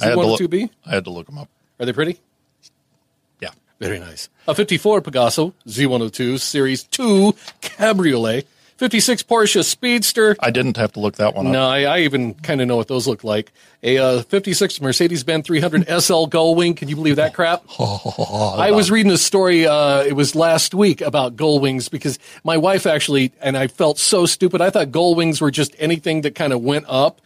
I 0.01 0.07
had, 0.07 0.15
to 0.15 0.21
look, 0.21 0.41
Z102B. 0.41 0.71
I 0.85 0.91
had 0.91 1.05
to 1.05 1.11
look 1.11 1.27
them 1.27 1.39
up. 1.39 1.49
Are 1.81 1.87
they 1.87 1.93
pretty? 1.93 2.19
Yeah. 3.41 3.51
Very 3.81 3.99
nice. 3.99 4.29
A 4.49 4.55
54 4.55 5.03
Pegaso 5.03 5.53
Z102 5.67 6.39
Series 6.41 6.83
2 6.85 7.35
Cabriolet. 7.61 8.47
56 8.77 9.23
Porsche 9.23 9.65
Speedster. 9.65 10.37
I 10.41 10.51
didn't 10.51 10.77
have 10.77 10.93
to 10.93 11.01
look 11.01 11.17
that 11.17 11.35
one 11.35 11.47
up. 11.47 11.53
No, 11.53 11.67
I, 11.67 11.83
I 11.85 11.99
even 12.01 12.35
kind 12.35 12.61
of 12.61 12.69
know 12.69 12.77
what 12.77 12.89
those 12.89 13.07
look 13.07 13.25
like. 13.25 13.53
A 13.83 13.99
uh, 13.99 14.23
56 14.23 14.81
Mercedes 14.81 15.25
Benz 15.25 15.47
300 15.47 15.87
SL 15.87 16.27
Gullwing. 16.27 16.77
Can 16.77 16.89
you 16.89 16.97
believe 16.97 17.17
that 17.17 17.33
crap? 17.35 17.65
I 17.79 18.71
was 18.73 18.91
reading 18.91 19.13
a 19.13 19.19
story, 19.19 19.67
uh, 19.67 20.03
it 20.03 20.13
was 20.15 20.35
last 20.35 20.75
week 20.75 21.01
about 21.01 21.37
Gullwings 21.37 21.91
because 21.91 22.19
my 22.45 22.57
wife 22.57 22.87
actually, 22.87 23.33
and 23.41 23.57
I 23.57 23.67
felt 23.69 23.99
so 23.99 24.27
stupid. 24.27 24.61
I 24.61 24.71
thought 24.71 24.89
Gullwings 24.89 25.41
were 25.41 25.51
just 25.51 25.75
anything 25.79 26.21
that 26.23 26.35
kind 26.35 26.53
of 26.53 26.61
went 26.63 26.85
up. 26.89 27.21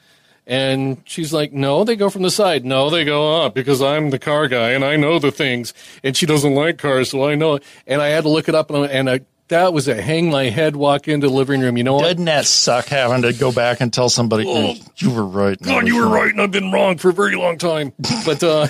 And 0.46 1.00
she's 1.04 1.32
like, 1.32 1.52
no, 1.52 1.84
they 1.84 1.94
go 1.96 2.10
from 2.10 2.22
the 2.22 2.30
side. 2.30 2.64
No, 2.64 2.90
they 2.90 3.04
go 3.04 3.42
up 3.42 3.54
because 3.54 3.80
I'm 3.80 4.10
the 4.10 4.18
car 4.18 4.48
guy 4.48 4.70
and 4.70 4.84
I 4.84 4.96
know 4.96 5.18
the 5.20 5.30
things. 5.30 5.72
And 6.02 6.16
she 6.16 6.26
doesn't 6.26 6.54
like 6.54 6.78
cars, 6.78 7.10
so 7.10 7.24
I 7.28 7.34
know 7.36 7.54
it. 7.54 7.62
And 7.86 8.02
I 8.02 8.08
had 8.08 8.22
to 8.24 8.28
look 8.30 8.48
it 8.48 8.54
up 8.54 8.70
and, 8.70 8.84
I- 8.84 8.88
and 8.88 9.10
I, 9.10 9.20
that 9.50 9.72
was 9.72 9.86
a 9.86 10.00
hang 10.00 10.30
my 10.30 10.44
head, 10.44 10.74
walk 10.74 11.06
into 11.06 11.28
the 11.28 11.32
living 11.32 11.60
room. 11.60 11.76
You 11.76 11.84
know 11.84 11.94
what? 11.94 12.02
Doesn't 12.02 12.24
that 12.24 12.46
suck 12.46 12.86
having 12.86 13.22
to 13.22 13.32
go 13.32 13.52
back 13.52 13.80
and 13.80 13.92
tell 13.92 14.08
somebody 14.08 14.44
"Mm, 14.44 14.90
you 15.02 15.10
were 15.10 15.24
right? 15.24 15.56
Oh. 15.60 15.64
God, 15.64 15.86
you 15.86 15.96
were 15.96 16.04
wrong." 16.04 16.12
right, 16.12 16.30
and 16.32 16.40
I've 16.40 16.50
been 16.50 16.72
wrong 16.72 16.96
for 16.98 17.10
a 17.10 17.12
very 17.12 17.36
long 17.36 17.58
time. 17.58 17.92
But 18.24 18.42
uh, 18.42 18.66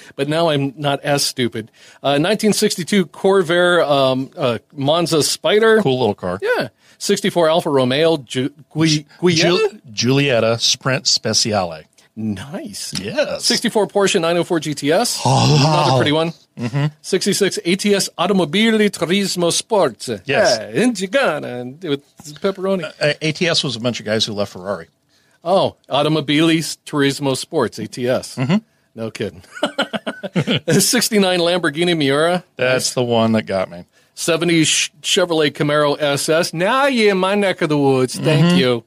but 0.16 0.28
now 0.28 0.48
I'm 0.48 0.72
not 0.76 1.00
as 1.02 1.24
stupid. 1.24 1.70
Uh, 2.02 2.18
1962 2.18 3.06
Corvair 3.06 3.86
um, 3.86 4.30
uh, 4.36 4.58
Monza 4.74 5.22
Spider. 5.22 5.80
Cool 5.82 5.98
little 5.98 6.14
car. 6.14 6.38
Yeah. 6.42 6.68
64 6.98 7.48
Alfa 7.48 7.70
Romeo 7.70 8.18
Ju- 8.18 8.52
Gui- 8.72 9.06
Giulietta? 9.22 9.80
Giulietta 9.90 10.58
Sprint 10.58 11.04
Speciale. 11.06 11.84
Nice. 12.16 12.92
Yes. 13.00 13.44
64 13.46 13.86
Porsche 13.86 14.20
904 14.20 14.60
GTS. 14.60 15.20
Another 15.24 15.96
pretty 15.96 16.12
one. 16.12 16.32
Mm-hmm. 16.60 16.86
66 17.02 17.58
ATS 17.58 18.08
Automobili 18.18 18.90
Turismo 18.90 19.50
Sports. 19.52 20.08
Yes. 20.08 20.26
Yeah, 20.26 20.68
in 20.82 20.92
Gigana 20.92 21.82
with 21.88 22.04
pepperoni. 22.40 22.84
Uh, 23.00 23.14
ATS 23.48 23.64
was 23.64 23.76
a 23.76 23.80
bunch 23.80 23.98
of 24.00 24.06
guys 24.06 24.24
who 24.24 24.32
left 24.32 24.52
Ferrari. 24.52 24.88
Oh, 25.42 25.76
Automobili 25.88 26.58
Turismo 26.84 27.36
Sports, 27.36 27.78
ATS. 27.78 28.36
Mm-hmm. 28.36 28.56
No 28.94 29.10
kidding. 29.10 29.42
69 30.68 31.38
Lamborghini 31.40 31.96
Miura, 31.96 32.44
That's 32.56 32.92
the 32.94 33.02
one 33.02 33.32
that 33.32 33.42
got 33.42 33.70
me. 33.70 33.84
70 34.14 34.62
Chevrolet 34.62 35.50
Camaro 35.50 35.96
SS. 36.00 36.52
Now 36.52 36.86
you're 36.86 37.12
in 37.12 37.18
my 37.18 37.34
neck 37.34 37.62
of 37.62 37.68
the 37.68 37.78
woods. 37.78 38.18
Thank 38.18 38.46
Mm-hmm. 38.46 38.56
you. 38.58 38.84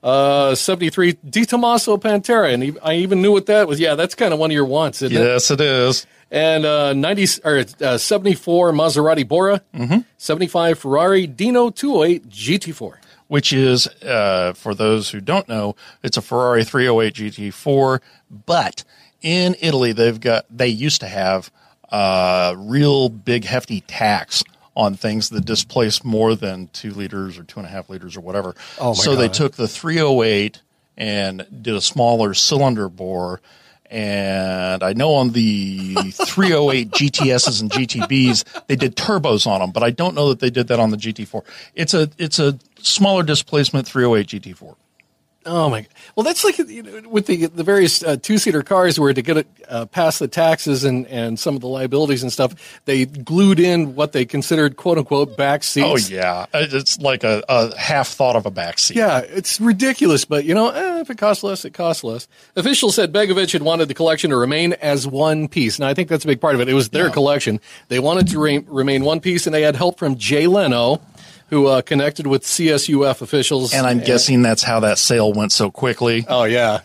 Uh, 0.00 0.54
73 0.54 1.18
De 1.28 1.44
Tomaso 1.44 1.96
Pantera. 1.96 2.54
And 2.54 2.78
I 2.84 2.94
even 2.94 3.20
knew 3.20 3.32
what 3.32 3.46
that 3.46 3.66
was. 3.66 3.80
Yeah, 3.80 3.96
that's 3.96 4.14
kind 4.14 4.32
of 4.32 4.38
one 4.38 4.50
of 4.50 4.54
your 4.54 4.64
wants, 4.64 5.02
isn't 5.02 5.16
it? 5.16 5.20
Yes, 5.20 5.50
it 5.50 5.60
is. 5.60 6.06
And 6.30 6.66
uh, 6.66 6.92
90 6.92 7.26
or 7.44 7.64
uh, 7.80 7.98
74 7.98 8.72
Maserati 8.72 9.26
Bora. 9.26 9.62
Mm-hmm. 9.74 10.00
75 10.18 10.78
Ferrari 10.78 11.26
Dino 11.26 11.70
208 11.70 12.28
GT4. 12.28 12.96
Which 13.28 13.52
is, 13.52 13.86
uh, 14.02 14.54
for 14.54 14.74
those 14.74 15.10
who 15.10 15.20
don't 15.20 15.46
know, 15.48 15.76
it's 16.02 16.16
a 16.16 16.22
Ferrari 16.22 16.64
308 16.64 17.14
GT4. 17.14 18.00
But 18.46 18.84
in 19.20 19.54
Italy, 19.60 19.92
they've 19.92 20.18
got 20.18 20.46
they 20.50 20.68
used 20.68 21.00
to 21.02 21.08
have 21.08 21.50
uh, 21.90 22.54
real 22.56 23.08
big 23.08 23.44
hefty 23.44 23.82
tax 23.82 24.42
on 24.76 24.94
things 24.94 25.30
that 25.30 25.44
displace 25.44 26.04
more 26.04 26.34
than 26.36 26.68
two 26.68 26.92
liters 26.92 27.36
or 27.36 27.42
two 27.42 27.58
and 27.58 27.66
a 27.66 27.70
half 27.70 27.90
liters 27.90 28.16
or 28.16 28.20
whatever. 28.20 28.54
Oh, 28.78 28.90
my 28.90 28.94
so 28.94 29.16
they 29.16 29.28
took 29.28 29.56
the 29.56 29.66
308 29.66 30.62
and 30.96 31.46
did 31.62 31.74
a 31.74 31.80
smaller 31.80 32.32
cylinder 32.32 32.88
bore. 32.88 33.40
And 33.90 34.82
I 34.82 34.92
know 34.92 35.14
on 35.14 35.30
the 35.30 35.94
308 35.94 36.90
GTSs 36.90 37.60
and 37.60 37.70
GTBs, 37.70 38.66
they 38.66 38.76
did 38.76 38.96
turbos 38.96 39.46
on 39.46 39.60
them, 39.60 39.70
but 39.70 39.82
I 39.82 39.90
don't 39.90 40.14
know 40.14 40.28
that 40.28 40.40
they 40.40 40.50
did 40.50 40.68
that 40.68 40.78
on 40.78 40.90
the 40.90 40.96
GT4. 40.96 41.42
It's 41.74 41.94
a 41.94 42.10
it's 42.18 42.38
a 42.38 42.58
smaller 42.80 43.22
displacement 43.22 43.86
308 43.86 44.42
GT4. 44.42 44.74
Oh 45.46 45.70
my! 45.70 45.86
Well, 46.14 46.24
that's 46.24 46.44
like 46.44 46.58
you 46.58 46.82
know, 46.82 47.08
with 47.08 47.26
the 47.26 47.46
the 47.46 47.62
various 47.62 48.02
uh, 48.02 48.16
two 48.20 48.38
seater 48.38 48.62
cars, 48.62 48.98
where 48.98 49.14
to 49.14 49.22
get 49.22 49.36
it 49.38 49.46
uh, 49.68 49.86
past 49.86 50.18
the 50.18 50.28
taxes 50.28 50.84
and 50.84 51.06
and 51.06 51.38
some 51.38 51.54
of 51.54 51.60
the 51.60 51.68
liabilities 51.68 52.22
and 52.22 52.32
stuff, 52.32 52.80
they 52.84 53.06
glued 53.06 53.60
in 53.60 53.94
what 53.94 54.12
they 54.12 54.24
considered 54.24 54.76
"quote 54.76 54.98
unquote" 54.98 55.36
back 55.36 55.62
seats. 55.62 56.10
Oh 56.10 56.12
yeah, 56.12 56.46
it's 56.52 56.98
like 56.98 57.24
a, 57.24 57.42
a 57.48 57.76
half 57.78 58.08
thought 58.08 58.36
of 58.36 58.46
a 58.46 58.50
backseat. 58.50 58.96
Yeah, 58.96 59.20
it's 59.20 59.60
ridiculous, 59.60 60.24
but 60.24 60.44
you 60.44 60.54
know, 60.54 60.70
eh, 60.70 61.00
if 61.00 61.08
it 61.08 61.18
costs 61.18 61.44
less, 61.44 61.64
it 61.64 61.72
costs 61.72 62.02
less. 62.02 62.26
Officials 62.56 62.96
said 62.96 63.12
Begovich 63.12 63.52
had 63.52 63.62
wanted 63.62 63.88
the 63.88 63.94
collection 63.94 64.30
to 64.30 64.36
remain 64.36 64.72
as 64.74 65.06
one 65.06 65.48
piece, 65.48 65.76
and 65.78 65.84
I 65.86 65.94
think 65.94 66.08
that's 66.08 66.24
a 66.24 66.28
big 66.28 66.40
part 66.40 66.56
of 66.56 66.60
it. 66.60 66.68
It 66.68 66.74
was 66.74 66.90
their 66.90 67.10
collection; 67.10 67.60
they 67.88 68.00
wanted 68.00 68.26
to 68.28 68.40
re- 68.40 68.64
remain 68.66 69.04
one 69.04 69.20
piece, 69.20 69.46
and 69.46 69.54
they 69.54 69.62
had 69.62 69.76
help 69.76 69.98
from 69.98 70.16
Jay 70.16 70.46
Leno, 70.48 71.00
who 71.48 71.66
uh, 71.66 71.82
connected 71.82 72.26
with 72.26 72.42
CSUF 72.42 73.20
officials. 73.22 73.72
And 73.74 73.86
I'm 73.86 74.00
guessing 74.00 74.42
that's 74.42 74.62
how 74.62 74.80
that 74.80 74.98
sale 74.98 75.32
went 75.32 75.52
so 75.52 75.70
quickly. 75.70 76.24
oh 76.28 76.44
yeah, 76.44 76.80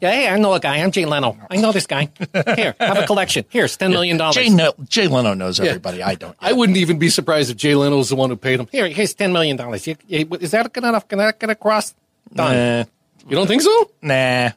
Yeah, 0.00 0.10
hey, 0.12 0.28
I 0.28 0.38
know 0.38 0.52
a 0.52 0.60
guy. 0.60 0.76
I'm 0.78 0.90
Jay 0.90 1.04
Leno. 1.06 1.36
I 1.50 1.56
know 1.56 1.72
this 1.72 1.86
guy. 1.86 2.10
Here, 2.54 2.74
have 2.78 2.98
a 2.98 3.06
collection. 3.06 3.44
Here's 3.48 3.76
ten 3.76 3.90
million 3.90 4.16
dollars. 4.18 4.34
Jay, 4.36 4.48
no, 4.50 4.74
Jay 4.88 5.08
Leno 5.08 5.32
knows 5.34 5.58
everybody. 5.60 6.02
I 6.02 6.14
don't. 6.14 6.36
I 6.40 6.52
wouldn't 6.52 6.76
even 6.78 6.98
be 6.98 7.08
surprised 7.08 7.50
if 7.50 7.56
Jay 7.56 7.74
Leno 7.74 7.96
was 7.96 8.10
the 8.10 8.16
one 8.16 8.28
who 8.30 8.36
paid 8.36 8.60
him. 8.60 8.68
Here, 8.70 8.88
here's 8.88 9.14
ten 9.14 9.32
million 9.32 9.56
dollars. 9.56 9.86
Is 9.88 10.50
that 10.50 10.72
good 10.72 10.84
enough? 10.84 11.08
Can 11.08 11.18
that 11.18 11.38
get 11.40 11.50
across? 11.50 11.94
Done. 12.34 12.54
Nah, 12.54 12.84
You 13.28 13.36
don't 13.36 13.46
think 13.46 13.62
so? 13.62 13.90
nah, 14.02 14.50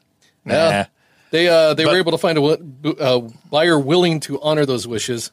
nah. 0.43 0.53
Yeah. 0.53 0.85
They 1.31 1.47
uh, 1.47 1.75
they 1.75 1.85
But- 1.85 1.91
were 1.93 1.99
able 1.99 2.11
to 2.13 2.17
find 2.17 2.37
a 2.37 2.41
wi- 2.41 2.95
uh, 2.99 3.19
buyer 3.51 3.79
willing 3.79 4.19
to 4.21 4.41
honor 4.41 4.65
those 4.65 4.87
wishes, 4.87 5.31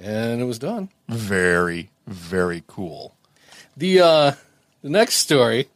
and 0.00 0.40
it 0.40 0.44
was 0.44 0.58
done. 0.58 0.90
Very, 1.08 1.90
very 2.08 2.64
cool. 2.66 3.14
The 3.80 4.00
uh, 4.00 4.32
the 4.82 4.90
next 4.90 5.14
story. 5.16 5.68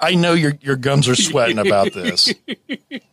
I 0.00 0.14
know 0.14 0.32
your 0.32 0.54
your 0.62 0.76
gums 0.76 1.08
are 1.08 1.14
sweating 1.14 1.58
about 1.58 1.92
this. 1.92 2.32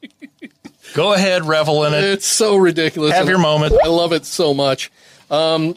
Go 0.93 1.13
ahead, 1.13 1.43
revel 1.45 1.83
in 1.83 1.93
it. 1.93 2.03
It's 2.03 2.25
so 2.27 2.55
ridiculous. 2.55 3.11
Have 3.11 3.27
your 3.27 3.39
moment. 3.39 3.75
I 3.83 3.87
love 3.87 4.13
it 4.13 4.25
so 4.25 4.53
much. 4.53 4.89
Um, 5.29 5.75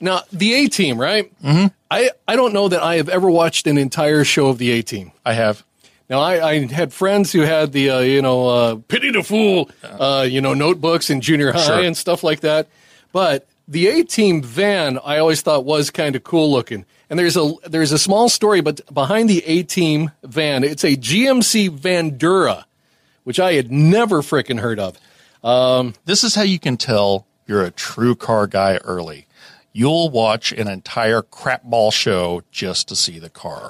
now 0.00 0.22
the 0.32 0.54
A 0.54 0.68
Team, 0.68 0.98
right? 0.98 1.30
Mm-hmm. 1.42 1.66
I 1.90 2.10
I 2.26 2.36
don't 2.36 2.54
know 2.54 2.68
that 2.68 2.82
I 2.82 2.96
have 2.96 3.10
ever 3.10 3.28
watched 3.30 3.66
an 3.66 3.76
entire 3.76 4.24
show 4.24 4.46
of 4.48 4.56
the 4.56 4.70
A 4.70 4.82
Team. 4.82 5.12
I 5.26 5.34
have. 5.34 5.62
Now 6.08 6.20
I, 6.20 6.48
I 6.52 6.66
had 6.72 6.92
friends 6.92 7.32
who 7.32 7.40
had 7.40 7.72
the 7.72 7.90
uh, 7.90 7.98
you 8.00 8.22
know 8.22 8.48
uh, 8.48 8.76
pity 8.88 9.10
the 9.10 9.22
fool 9.22 9.70
uh, 9.82 10.26
you 10.28 10.40
know 10.40 10.54
notebooks 10.54 11.10
in 11.10 11.20
junior 11.20 11.52
high 11.52 11.66
Sure. 11.66 11.80
and 11.82 11.94
stuff 11.96 12.22
like 12.24 12.40
that, 12.40 12.68
but 13.12 13.46
the 13.66 13.88
A 13.88 14.04
Team 14.04 14.42
van 14.42 14.98
I 15.04 15.18
always 15.18 15.42
thought 15.42 15.64
was 15.64 15.90
kind 15.90 16.16
of 16.16 16.24
cool 16.24 16.50
looking. 16.50 16.84
And 17.10 17.18
there's 17.18 17.36
a 17.36 17.52
there's 17.66 17.92
a 17.92 17.98
small 17.98 18.28
story, 18.28 18.60
but 18.60 18.80
behind 18.92 19.28
the 19.28 19.44
A 19.46 19.62
Team 19.62 20.10
van, 20.22 20.64
it's 20.64 20.84
a 20.84 20.96
GMC 20.96 21.70
Vandura, 21.70 22.64
which 23.24 23.38
I 23.38 23.54
had 23.54 23.70
never 23.70 24.22
frickin' 24.22 24.60
heard 24.60 24.80
of. 24.80 24.98
Um, 25.42 25.94
this 26.06 26.24
is 26.24 26.34
how 26.34 26.42
you 26.42 26.58
can 26.58 26.76
tell 26.76 27.26
you're 27.46 27.64
a 27.64 27.70
true 27.70 28.14
car 28.14 28.46
guy 28.46 28.76
early. 28.78 29.26
You'll 29.72 30.08
watch 30.08 30.52
an 30.52 30.68
entire 30.68 31.20
crapball 31.20 31.92
show 31.92 32.42
just 32.52 32.88
to 32.88 32.96
see 32.96 33.18
the 33.18 33.28
car. 33.28 33.68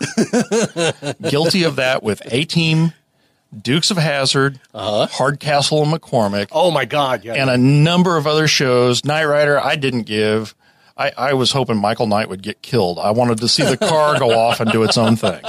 Guilty 1.31 1.65
of 1.65 1.77
that 1.77 2.03
with 2.03 2.21
A 2.31 2.45
Team, 2.45 2.93
Dukes 3.63 3.91
of 3.91 3.97
Hazzard, 3.97 4.59
Hardcastle 4.75 5.83
and 5.83 5.93
McCormick, 5.93 6.49
Oh 6.53 6.71
my 6.71 6.85
God! 6.85 7.25
Yeah, 7.25 7.35
and 7.35 7.51
a 7.51 7.57
number 7.59 8.17
of 8.17 8.27
other 8.27 8.49
shows. 8.49 9.05
Knight 9.05 9.25
Rider, 9.25 9.59
I 9.59 9.77
didn't 9.77 10.03
give. 10.03 10.55
I, 10.97 11.13
I 11.17 11.35
was 11.35 11.51
hoping 11.51 11.77
Michael 11.79 12.07
Knight 12.07 12.29
would 12.29 12.43
get 12.43 12.63
killed. 12.63 12.99
I 13.01 13.11
wanted 13.11 13.39
to 13.39 13.49
see 13.49 13.65
the 13.65 13.77
car 13.77 14.19
go 14.19 14.31
off 14.39 14.61
and 14.61 14.71
do 14.71 14.83
its 14.85 14.97
own 14.97 15.17
thing. 15.17 15.43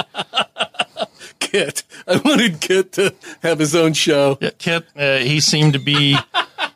KITT. 1.40 1.84
I 2.08 2.18
wanted 2.18 2.60
KITT 2.62 2.92
to 2.94 3.16
have 3.44 3.60
his 3.60 3.76
own 3.76 3.94
show. 3.94 4.38
Yeah, 4.42 4.50
KITT, 4.58 4.86
uh, 4.96 5.18
he 5.18 5.40
seemed 5.40 5.74
to 5.74 5.80
be. 5.80 6.18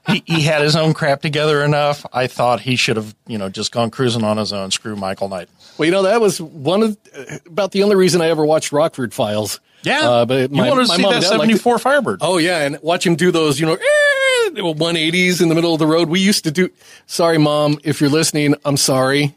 He, 0.08 0.24
he 0.26 0.42
had 0.42 0.62
his 0.64 0.76
own 0.76 0.94
crap 0.94 1.22
together 1.22 1.64
enough. 1.64 2.04
I 2.12 2.26
thought 2.28 2.62
he 2.62 2.76
should 2.76 2.96
have, 2.98 3.16
you 3.28 3.38
know, 3.38 3.48
just 3.50 3.72
gone 3.72 3.92
cruising 3.92 4.24
on 4.24 4.38
his 4.38 4.52
own. 4.52 4.72
Screw 4.72 4.96
Michael 4.96 5.30
Knight. 5.30 5.50
Well, 5.78 5.86
you 5.86 5.92
know 5.92 6.02
that 6.04 6.20
was 6.20 6.42
one 6.42 6.82
of 6.82 6.98
uh, 7.16 7.38
about 7.46 7.72
the 7.72 7.84
only 7.84 7.96
reason 7.96 8.20
I 8.22 8.28
ever 8.30 8.44
watched 8.46 8.72
Rockford 8.72 9.14
Files. 9.14 9.60
Uh, 9.88 10.26
but 10.26 10.52
you 10.52 10.58
my, 10.58 10.70
wanted 10.70 10.84
to 10.84 10.88
my 10.90 10.96
see 10.96 11.02
mom 11.02 11.12
that 11.12 11.18
liked 11.18 11.26
it. 11.26 11.30
seventy 11.30 11.58
four 11.58 11.80
Firebird. 11.80 12.20
Oh 12.22 12.38
yeah, 12.38 12.62
and 12.62 12.80
watch 12.82 13.06
him 13.06 13.16
do 13.16 13.32
those, 13.32 13.60
you 13.60 13.66
know, 13.66 13.74
eh, 13.74 14.50
180s 14.52 15.42
in 15.42 15.50
the 15.50 15.56
middle 15.56 15.74
of 15.74 15.80
the 15.80 15.88
road. 15.88 16.10
We 16.10 16.20
used 16.20 16.44
to 16.46 16.52
do. 16.52 16.70
Sorry, 17.06 17.38
mom, 17.38 17.80
if 17.84 18.02
you're 18.02 18.10
listening, 18.10 18.56
I'm 18.66 18.78
sorry. 18.78 19.36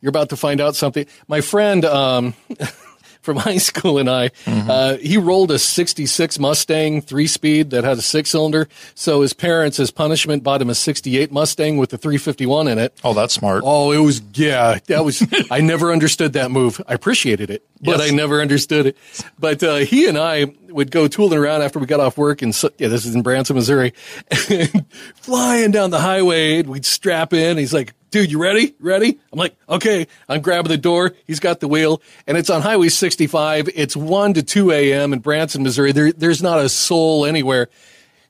You're 0.00 0.10
about 0.10 0.30
to 0.30 0.36
find 0.36 0.60
out 0.60 0.76
something. 0.76 1.06
My 1.28 1.40
friend, 1.40 1.84
um, 1.84 2.34
from 3.24 3.38
high 3.38 3.56
school 3.56 3.98
and 3.98 4.08
I. 4.08 4.30
Uh, 4.46 4.96
he 4.98 5.16
rolled 5.16 5.50
a 5.50 5.58
66 5.58 6.38
Mustang 6.38 7.00
three 7.00 7.26
speed 7.26 7.70
that 7.70 7.82
had 7.82 7.98
a 7.98 8.02
six 8.02 8.30
cylinder. 8.30 8.68
So 8.94 9.22
his 9.22 9.32
parents, 9.32 9.80
as 9.80 9.90
punishment, 9.90 10.44
bought 10.44 10.60
him 10.60 10.70
a 10.70 10.74
68 10.74 11.32
Mustang 11.32 11.78
with 11.78 11.90
the 11.90 11.98
351 11.98 12.68
in 12.68 12.78
it. 12.78 12.96
Oh, 13.02 13.14
that's 13.14 13.32
smart. 13.32 13.62
Oh, 13.64 13.92
it 13.92 13.98
was 13.98 14.20
yeah. 14.34 14.78
That 14.86 15.04
was 15.04 15.26
I 15.50 15.60
never 15.60 15.90
understood 15.90 16.34
that 16.34 16.50
move. 16.50 16.80
I 16.86 16.94
appreciated 16.94 17.50
it, 17.50 17.66
but 17.84 17.98
Yes. 17.98 18.10
I 18.10 18.14
never 18.14 18.40
understood 18.40 18.86
it. 18.86 18.96
But 19.38 19.62
uh, 19.62 19.76
he 19.76 20.06
and 20.08 20.18
I 20.18 20.46
would 20.68 20.90
go 20.90 21.06
tooling 21.06 21.38
around 21.38 21.62
after 21.62 21.78
we 21.78 21.86
got 21.86 22.00
off 22.00 22.16
work, 22.18 22.42
and 22.42 22.54
so, 22.54 22.70
yeah, 22.78 22.88
this 22.88 23.04
is 23.04 23.14
in 23.14 23.22
Branson, 23.22 23.54
Missouri, 23.56 23.92
and 24.50 24.86
flying 25.16 25.70
down 25.70 25.90
the 25.90 26.00
highway. 26.00 26.60
And 26.60 26.68
we'd 26.68 26.84
strap 26.84 27.32
in. 27.32 27.58
He's 27.58 27.72
like, 27.74 27.94
"Dude, 28.10 28.30
you 28.30 28.38
ready? 28.42 28.74
Ready?" 28.80 29.18
I'm 29.32 29.38
like, 29.38 29.54
"Okay." 29.68 30.06
I'm 30.28 30.40
grabbing 30.40 30.70
the 30.70 30.78
door. 30.78 31.14
He's 31.26 31.40
got 31.40 31.60
the 31.60 31.68
wheel, 31.68 32.02
and 32.26 32.36
it's 32.36 32.50
on 32.50 32.62
Highway 32.62 32.88
65. 32.88 33.68
It's 33.74 33.94
one 33.96 34.34
to 34.34 34.42
two 34.42 34.72
a.m. 34.72 35.12
in 35.12 35.20
Branson, 35.20 35.62
Missouri. 35.62 35.92
There, 35.92 36.12
there's 36.12 36.42
not 36.42 36.58
a 36.58 36.68
soul 36.68 37.24
anywhere 37.26 37.68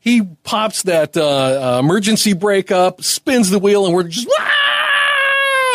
he 0.01 0.21
pops 0.43 0.83
that 0.83 1.17
uh, 1.17 1.23
uh, 1.77 1.81
emergency 1.83 2.35
brake 2.35 2.71
up, 2.71 3.03
spins 3.03 3.49
the 3.49 3.59
wheel, 3.59 3.87
and 3.87 3.95
we're 3.95 4.03
just 4.03 4.29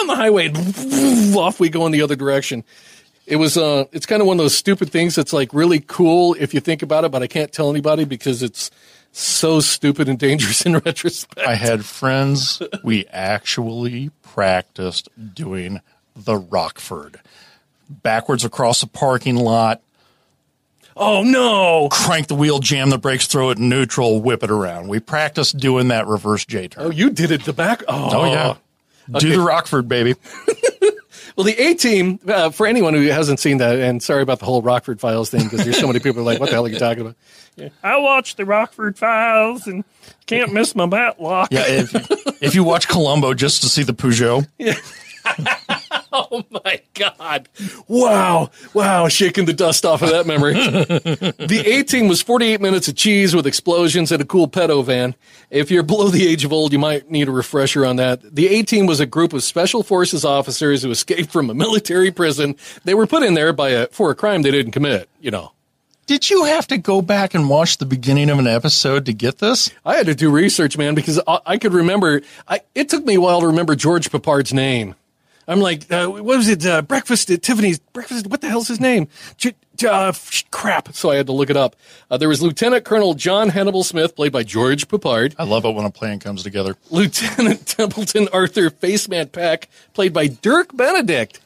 on 0.02 0.08
the 0.08 0.16
highway. 0.16 0.50
Off 1.36 1.60
we 1.60 1.70
go 1.70 1.88
in 1.88 1.92
the 1.92 2.04
other 2.04 2.16
direction. 2.16 2.64
It 3.30 3.36
was 3.36 3.58
uh, 3.58 3.86
it's 3.92 4.08
kind 4.08 4.22
of 4.22 4.28
one 4.28 4.40
of 4.40 4.44
those 4.44 4.58
stupid 4.58 4.90
things 4.90 5.14
that's 5.14 5.32
like 5.34 5.54
really 5.54 5.80
cool 5.80 6.36
if 6.40 6.54
you 6.54 6.60
think 6.60 6.82
about 6.82 7.04
it, 7.04 7.12
but 7.12 7.22
I 7.22 7.28
can't 7.28 7.52
tell 7.52 7.70
anybody 7.70 8.04
because 8.04 8.42
it's 8.42 8.72
so 9.12 9.60
stupid 9.60 10.10
and 10.10 10.18
dangerous 10.18 10.66
in 10.66 10.74
retrospect. 10.86 11.48
I 11.48 11.54
had 11.54 11.86
friends. 11.86 12.60
We 12.84 13.06
actually 13.08 14.10
practiced 14.24 15.10
doing 15.36 15.82
the 16.16 16.38
Rockford 16.38 17.20
backwards 17.88 18.44
across 18.44 18.82
a 18.82 18.88
parking 18.88 19.36
lot. 19.36 19.82
oh 20.98 21.22
no! 21.24 21.88
Crank 21.92 22.28
the 22.28 22.36
wheel, 22.36 22.58
jam 22.58 22.90
the 22.90 22.98
brakes, 22.98 23.28
throw 23.28 23.52
it 23.52 23.60
in 23.60 23.70
neutral, 23.70 24.22
whip 24.22 24.42
it 24.44 24.50
around. 24.50 24.88
We 24.88 25.00
practiced 25.00 25.58
doing 25.58 25.90
that 25.90 26.08
reverse 26.08 26.46
J 26.46 26.68
turn. 26.68 26.84
Oh, 26.88 26.90
you 26.90 27.12
did 27.12 27.30
it 27.30 27.44
the 27.46 27.54
back. 27.54 27.84
Oh, 27.88 28.10
Oh, 28.12 28.26
yeah. 28.26 28.56
Do 29.20 29.30
the 29.32 29.42
Rockford, 29.42 29.88
baby. 29.88 30.16
Well, 31.40 31.46
the 31.46 31.58
A 31.58 31.74
team, 31.74 32.20
uh, 32.28 32.50
for 32.50 32.68
anyone 32.68 32.94
who 32.94 33.08
hasn't 33.08 33.40
seen 33.40 33.60
that, 33.60 33.80
and 33.80 34.04
sorry 34.04 34.24
about 34.24 34.40
the 34.40 34.46
whole 34.46 34.62
Rockford 34.62 35.00
Files 35.00 35.30
thing, 35.30 35.46
because 35.46 35.64
there's 35.64 35.80
so 35.80 35.88
many 35.88 36.00
people 36.00 36.20
are 36.20 36.26
like, 36.26 36.38
what 36.38 36.50
the 36.50 36.56
hell 36.56 36.66
are 36.66 36.68
you 36.68 36.78
talking 36.78 37.00
about? 37.00 37.16
I 37.82 37.96
watched 37.96 38.36
the 38.36 38.44
Rockford 38.44 38.98
Files 38.98 39.66
and 39.66 39.86
can't 40.26 40.52
miss 40.52 40.76
my 40.76 40.86
Matlock. 40.86 41.48
Yeah, 41.50 41.64
if, 41.66 41.96
if 42.44 42.56
you 42.56 42.66
watch 42.66 42.90
Columbo 42.90 43.34
just 43.34 43.62
to 43.62 43.70
see 43.70 43.84
the 43.84 43.94
Peugeot, 43.94 44.50
Oh 46.32 46.44
my 46.50 46.82
God. 46.96 47.50
Wow. 47.88 48.50
Wow. 48.74 49.08
Shaking 49.10 49.46
the 49.46 49.54
dust 49.54 49.86
off 49.86 50.02
of 50.02 50.10
that 50.10 50.26
memory. 50.26 50.54
the 50.54 51.64
A 51.66 51.84
team 51.84 52.08
was 52.08 52.22
48 52.22 52.60
minutes 52.62 52.88
of 52.88 52.96
cheese 52.96 53.36
with 53.36 53.46
explosions 53.46 54.12
and 54.12 54.20
a 54.22 54.26
cool 54.26 54.48
pedo 54.48 54.84
van. 54.84 55.14
If 55.52 55.70
you're 55.70 55.84
below 55.84 56.10
the 56.10 56.28
age 56.28 56.44
of 56.46 56.52
old, 56.52 56.74
you 56.74 56.80
might 56.80 57.12
need 57.12 57.28
a 57.28 57.32
refresher 57.32 57.86
on 57.86 57.98
that. 57.98 58.22
The 58.24 58.48
A 58.48 58.64
team 58.64 58.88
was 58.88 59.00
a 59.00 59.06
group 59.06 59.34
of 59.34 59.44
special 59.44 59.84
forces 59.84 60.26
officers 60.26 60.82
who 60.82 60.90
escaped 60.90 61.32
from 61.32 61.50
a 61.50 61.54
military 61.54 62.10
prison. 62.12 62.56
They 62.86 62.96
were 62.96 63.08
put 63.08 63.22
in 63.24 63.36
there 63.36 63.54
by 63.54 63.70
a, 63.70 63.88
for 63.88 64.10
a 64.10 64.16
crime 64.16 64.42
they 64.42 64.52
didn't 64.52 64.72
commit, 64.72 65.10
you 65.22 65.30
know. 65.32 65.52
did 66.08 66.30
you 66.30 66.46
have 66.46 66.66
to 66.68 66.78
go 66.80 67.02
back 67.04 67.36
and 67.36 67.50
watch 67.50 67.78
the 67.78 67.86
beginning 67.86 68.32
of 68.32 68.40
an 68.40 68.48
episode 68.48 69.06
to 69.06 69.14
get 69.14 69.38
this? 69.38 69.70
I 69.86 69.96
had 69.96 70.08
to 70.08 70.16
do 70.16 70.32
research, 70.32 70.76
man, 70.76 70.96
because 70.96 71.20
I, 71.28 71.40
I 71.46 71.58
could 71.60 71.74
remember. 71.74 72.22
I, 72.48 72.62
it 72.74 72.90
took 72.90 73.06
me 73.06 73.16
a 73.16 73.22
while 73.22 73.42
to 73.42 73.48
remember 73.48 73.76
George 73.76 74.10
Peppard's 74.12 74.54
name. 74.54 74.96
I'm 75.50 75.60
like, 75.62 75.92
uh, 75.92 76.08
what 76.08 76.24
was 76.24 76.48
it? 76.48 76.66
Uh, 76.66 76.82
breakfast 76.82 77.30
at 77.32 77.42
Tiffany's. 77.42 77.80
Breakfast. 77.80 78.28
What 78.28 78.42
the 78.42 78.48
hell's 78.50 78.68
his 78.68 78.80
name? 78.80 79.08
J- 79.38 79.56
uh, 79.88 80.14
crap. 80.52 80.94
So 80.94 81.10
I 81.10 81.16
had 81.16 81.26
to 81.28 81.32
look 81.32 81.50
it 81.50 81.58
up. 81.58 81.76
Uh, 82.12 82.18
there 82.18 82.30
was 82.30 82.42
Lieutenant 82.42 82.86
Colonel 82.86 83.14
John 83.16 83.50
Hannibal 83.50 83.84
Smith, 83.84 84.16
played 84.16 84.32
by 84.32 84.44
George 84.44 84.88
Peppard. 84.88 85.34
I 85.40 85.44
love 85.46 85.66
it 85.66 85.74
when 85.74 85.86
a 85.86 85.90
plan 85.92 86.20
comes 86.20 86.44
together. 86.44 86.76
Lieutenant 86.92 87.66
Templeton 87.68 88.28
Arthur 88.32 88.70
Faceman 88.70 89.32
Peck, 89.32 89.70
played 89.94 90.14
by 90.14 90.28
Dirk 90.28 90.76
Benedict. 90.76 91.40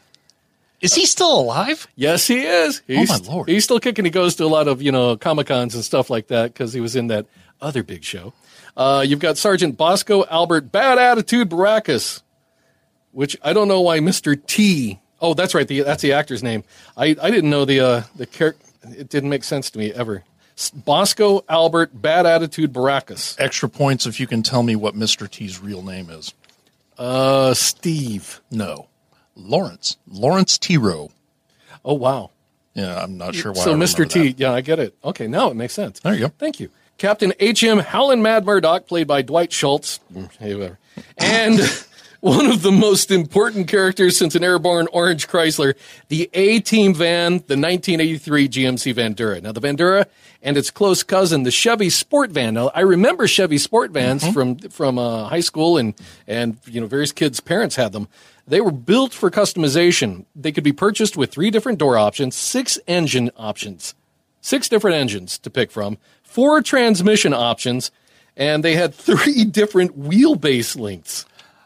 Is 0.82 0.96
he 0.96 1.06
still 1.06 1.40
alive? 1.40 1.88
Yes, 1.96 2.28
he 2.28 2.42
is. 2.42 2.82
He's, 2.88 3.10
Oh, 3.10 3.18
my 3.20 3.32
Lord. 3.32 3.48
He's 3.50 3.64
still 3.64 3.80
kicking. 3.80 4.04
He 4.04 4.12
goes 4.12 4.36
to 4.36 4.44
a 4.44 4.48
lot 4.48 4.68
of, 4.68 4.82
you 4.82 4.92
know, 4.92 5.16
Comic 5.16 5.48
Cons 5.48 5.76
and 5.76 5.84
stuff 5.86 6.10
like 6.10 6.28
that 6.28 6.52
because 6.54 6.74
he 6.74 6.82
was 6.82 6.98
in 6.98 7.08
that 7.08 7.26
other 7.62 7.84
big 7.84 8.04
show. 8.04 8.34
Uh, 8.76 9.06
you've 9.08 9.20
got 9.20 9.38
Sergeant 9.38 9.78
Bosco 9.78 10.26
Albert 10.26 10.72
Bad 10.74 10.98
Attitude 10.98 11.50
Baracus, 11.50 12.22
which 13.14 13.38
I 13.42 13.54
don't 13.54 13.68
know 13.70 13.82
why 13.82 14.00
Mr. 14.00 14.36
T. 14.46 15.00
Oh, 15.22 15.34
that's 15.34 15.56
right. 15.56 15.68
The, 15.68 15.82
that's 15.82 16.02
the 16.02 16.12
actor's 16.12 16.44
name. 16.44 16.64
I, 16.98 17.16
I 17.22 17.32
didn't 17.32 17.50
know 17.50 17.64
the, 17.66 17.80
uh, 17.80 18.04
the 18.16 18.26
character. 18.26 18.60
It 18.84 19.08
didn't 19.08 19.30
make 19.30 19.46
sense 19.46 19.70
to 19.72 19.80
me 19.80 19.94
ever. 19.94 20.24
Bosco 20.74 21.44
Albert 21.48 22.00
Bad 22.02 22.26
Attitude 22.26 22.74
Baracus. 22.74 23.40
Extra 23.40 23.70
points 23.70 24.06
if 24.06 24.20
you 24.20 24.28
can 24.28 24.44
tell 24.44 24.62
me 24.62 24.76
what 24.76 24.94
Mr. 24.96 25.30
T's 25.30 25.62
real 25.62 25.82
name 25.82 26.10
is. 26.10 26.34
Uh, 26.98 27.54
Steve. 27.54 28.42
No. 28.52 28.88
Lawrence. 29.36 29.98
Lawrence 30.08 30.58
Tero. 30.58 31.10
Oh, 31.86 31.94
wow. 31.96 32.32
Yeah, 32.76 33.02
I'm 33.02 33.18
not 33.18 33.36
sure 33.36 33.52
why. 33.54 33.64
So 33.64 33.72
I 33.74 33.76
Mr. 33.76 34.08
T, 34.10 34.30
that. 34.34 34.40
yeah, 34.40 34.52
I 34.52 34.62
get 34.62 34.80
it. 34.80 34.96
Okay, 35.04 35.28
now 35.28 35.50
it 35.50 35.56
makes 35.56 35.74
sense. 35.74 36.00
There 36.02 36.14
you 36.14 36.20
go. 36.22 36.34
Thank 36.38 36.60
you. 36.60 36.70
Captain 36.98 37.34
H.M. 37.40 37.80
Howling 37.80 38.22
Mad 38.22 38.46
Murdock, 38.46 38.88
played 38.88 39.08
by 39.08 39.22
Dwight 39.22 39.52
Schultz. 39.52 40.00
Mm, 40.14 40.36
Hey, 40.38 40.54
whatever. 40.56 40.78
And 41.18 41.60
one 42.24 42.46
of 42.46 42.62
the 42.62 42.72
most 42.72 43.12
important 43.12 43.68
characters 43.68 44.16
since 44.16 44.34
an 44.34 44.46
airborne 44.46 44.88
orange 44.94 45.28
Chrysler, 45.28 45.74
the 46.08 46.30
A-Team 46.34 46.94
van, 46.94 47.34
the 47.48 47.58
1983 47.58 48.48
GMC 48.48 48.94
Vandura. 48.94 49.42
Now, 49.42 49.52
the 49.52 49.60
Vandura 49.60 50.06
and 50.42 50.56
its 50.56 50.72
close 50.72 51.04
cousin, 51.04 51.44
the 51.44 51.52
Chevy 51.52 51.90
Sport 51.90 52.32
Van. 52.32 52.54
Now, 52.54 52.72
I 52.74 52.80
remember 52.80 53.28
Chevy 53.28 53.58
Sport 53.58 53.92
Vans 53.92 54.26
from 54.32 54.58
from 54.58 54.98
uh, 54.98 55.28
high 55.28 55.42
school, 55.42 55.78
and 55.78 55.94
and 56.26 56.58
you 56.66 56.80
know 56.80 56.88
various 56.88 57.12
kids' 57.12 57.42
parents 57.42 57.76
had 57.76 57.92
them. 57.92 58.08
They 58.48 58.62
were 58.62 58.72
built 58.72 59.14
for 59.14 59.30
customization. 59.30 60.24
They 60.34 60.54
could 60.54 60.64
be 60.64 60.72
purchased 60.72 61.18
with 61.18 61.30
three 61.30 61.52
different 61.52 61.78
door 61.78 61.98
options, 61.98 62.36
six 62.36 62.80
engine 62.88 63.32
options 63.36 63.96
six 64.44 64.68
different 64.70 64.98
engines 64.98 65.38
to 65.40 65.50
pick 65.50 65.72
from, 65.72 65.98
four 66.22 66.62
transmission 66.62 67.34
options, 67.34 67.92
and 68.36 68.64
they 68.64 68.76
had 68.76 68.94
three 68.94 69.46
different 69.60 69.98
wheelbase 69.98 70.78
lengths. 70.78 71.26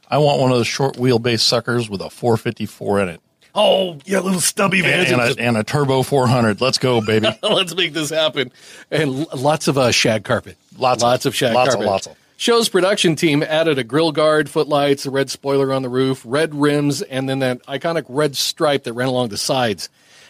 I 0.10 0.18
want 0.20 0.40
one 0.40 0.52
of 0.52 0.58
those 0.58 0.68
short 0.68 0.96
wheelbase 0.96 1.42
suckers 1.42 1.90
with 1.90 2.02
a 2.02 2.10
454 2.10 3.02
in 3.02 3.10
it 3.10 3.22
Oh, 3.60 3.98
yeah, 4.06 4.20
little 4.20 4.40
stubby 4.40 4.86
and, 4.86 5.08
and, 5.08 5.20
a, 5.20 5.42
and 5.42 5.58
a 5.58 5.64
turbo 5.64 6.04
400. 6.04 6.62
Let's 6.62 6.78
go, 6.78 7.02
baby. 7.02 7.28
Let's 7.42 7.76
make 7.76 7.92
this 7.92 8.12
happen. 8.12 8.52
And 8.92 9.26
lots 9.34 9.68
of 9.68 9.80
uh, 9.80 9.90
shag 9.92 10.24
carpet. 10.24 10.58
Lots 10.78 11.02
lots 11.02 11.26
of 11.26 11.36
shag 11.36 11.56
lots 11.56 11.70
of- 11.70 11.80
carpet. 11.80 11.88
lots 11.88 12.08
of. 12.08 12.16
Show's 12.40 12.70
production 12.70 13.16
team 13.16 13.42
added 13.42 13.80
a 13.80 13.84
grill 13.84 14.12
guard, 14.12 14.48
footlights, 14.48 15.08
a 15.08 15.10
red 15.10 15.32
spoiler 15.32 15.74
on 15.74 15.82
the 15.82 15.90
roof, 15.90 16.22
red 16.24 16.54
rims, 16.54 17.02
and 17.02 17.28
then 17.28 17.40
that 17.40 17.66
iconic 17.66 18.06
red 18.08 18.36
stripe 18.38 18.84
that 18.84 18.94
ran 18.94 19.08
along 19.08 19.30
the 19.30 19.38
sides. 19.40 19.90